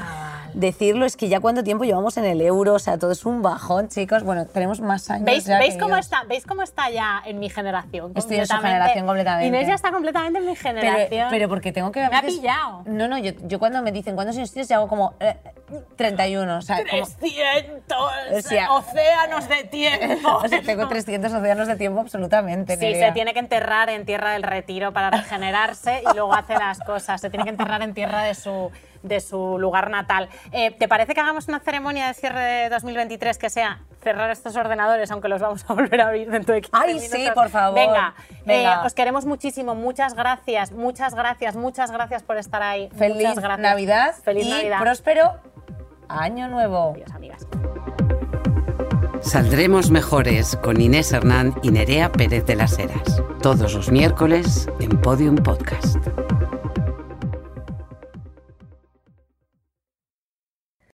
decirlo 0.53 1.05
es 1.05 1.17
que 1.17 1.29
ya 1.29 1.39
cuánto 1.39 1.63
tiempo 1.63 1.83
llevamos 1.83 2.17
en 2.17 2.25
el 2.25 2.41
euro, 2.41 2.73
o 2.73 2.79
sea, 2.79 2.97
todo 2.97 3.11
es 3.11 3.25
un 3.25 3.41
bajón, 3.41 3.89
chicos. 3.89 4.23
Bueno, 4.23 4.45
tenemos 4.45 4.81
más 4.81 5.09
años. 5.09 5.25
¿Veis, 5.25 5.45
ya 5.45 5.57
¿veis, 5.59 5.73
que 5.75 5.79
cómo 5.79 5.95
Dios. 5.95 6.05
está, 6.05 6.23
¿Veis 6.23 6.45
cómo 6.45 6.61
está 6.63 6.89
ya 6.89 7.21
en 7.25 7.39
mi 7.39 7.49
generación? 7.49 8.11
Estoy 8.15 8.37
en 8.37 8.47
su 8.47 8.57
generación 8.57 9.05
completamente. 9.05 9.47
Inés 9.47 9.67
ya 9.67 9.75
está 9.75 9.91
completamente 9.91 10.39
en 10.39 10.45
mi 10.45 10.55
generación. 10.55 11.07
Pero, 11.09 11.27
pero 11.29 11.49
porque 11.49 11.71
tengo 11.71 11.91
que... 11.91 12.07
Me 12.07 12.15
ha 12.17 12.21
pillado. 12.21 12.83
No, 12.85 13.07
no, 13.07 13.17
yo, 13.17 13.31
yo 13.43 13.59
cuando 13.59 13.81
me 13.81 13.91
dicen 13.91 14.15
cuántos 14.15 14.35
años 14.37 14.51
tienes, 14.51 14.69
yo 14.69 14.75
hago 14.77 14.87
como... 14.87 15.13
eh, 15.19 15.35
31. 15.95 16.57
O 16.57 16.61
sea, 16.61 16.77
como- 16.77 17.07
300 17.19 17.97
O 18.31 18.41
sea- 18.41 18.71
océanos 18.73 19.47
de 19.49 19.63
tiempo. 19.65 20.29
o 20.43 20.47
sea, 20.47 20.61
tengo 20.61 20.87
300 20.87 21.33
océanos 21.33 21.67
de 21.67 21.75
tiempo 21.75 22.01
absolutamente. 22.01 22.77
Sí, 22.77 22.93
se 22.95 23.11
tiene 23.13 23.33
que 23.33 23.39
enterrar 23.39 23.89
en 23.89 24.05
tierra 24.05 24.31
del 24.33 24.43
retiro 24.43 24.93
para 24.93 25.09
regenerarse 25.09 26.01
y 26.11 26.15
luego 26.15 26.33
hace 26.33 26.53
las 26.53 26.79
cosas. 26.79 27.21
Se 27.21 27.29
tiene 27.29 27.43
que 27.45 27.49
enterrar 27.51 27.81
en 27.81 27.93
tierra 27.93 28.23
de 28.23 28.35
su, 28.35 28.71
de 29.03 29.19
su 29.19 29.57
lugar 29.59 29.89
natal. 29.89 30.29
Eh, 30.51 30.71
¿Te 30.71 30.87
parece 30.87 31.13
que 31.13 31.21
hagamos 31.21 31.47
una 31.47 31.59
ceremonia 31.59 32.07
de 32.07 32.13
cierre 32.13 32.39
de 32.41 32.69
2023 32.69 33.37
que 33.37 33.49
sea 33.49 33.81
cerrar 34.01 34.29
estos 34.31 34.55
ordenadores, 34.55 35.11
aunque 35.11 35.27
los 35.29 35.41
vamos 35.41 35.63
a 35.67 35.73
volver 35.73 36.01
a 36.01 36.07
abrir 36.07 36.29
dentro 36.29 36.53
de 36.55 36.61
15 36.61 36.77
Ay, 36.77 36.93
minutos? 36.95 37.11
sí, 37.19 37.27
por 37.33 37.49
favor. 37.49 37.75
Venga, 37.79 38.15
Venga. 38.45 38.73
eh, 38.81 38.85
os 38.85 38.93
queremos 38.93 39.25
muchísimo. 39.25 39.75
Muchas 39.75 40.13
gracias, 40.13 40.71
muchas 40.71 41.13
gracias, 41.15 41.55
muchas 41.55 41.91
gracias 41.91 42.23
por 42.23 42.37
estar 42.37 42.63
ahí. 42.63 42.89
Feliz. 42.97 43.35
Navidad 43.59 44.15
Feliz 44.23 44.45
y 44.45 44.49
Navidad. 44.49 44.79
próspero 44.81 45.31
año 46.09 46.47
nuevo. 46.47 46.91
Adiós, 46.93 47.11
amigas. 47.13 47.45
Saldremos 49.21 49.89
mejores 49.89 50.57
con 50.57 50.81
Inés 50.81 51.13
Hernán 51.13 51.55
y 51.63 51.71
Nerea 51.71 52.11
Pérez 52.11 52.45
de 52.45 52.55
las 52.55 52.77
Heras. 52.77 53.21
Todos 53.41 53.73
los 53.73 53.89
miércoles 53.91 54.67
en 54.81 54.99
Podium 55.01 55.35
Podcast. 55.37 55.95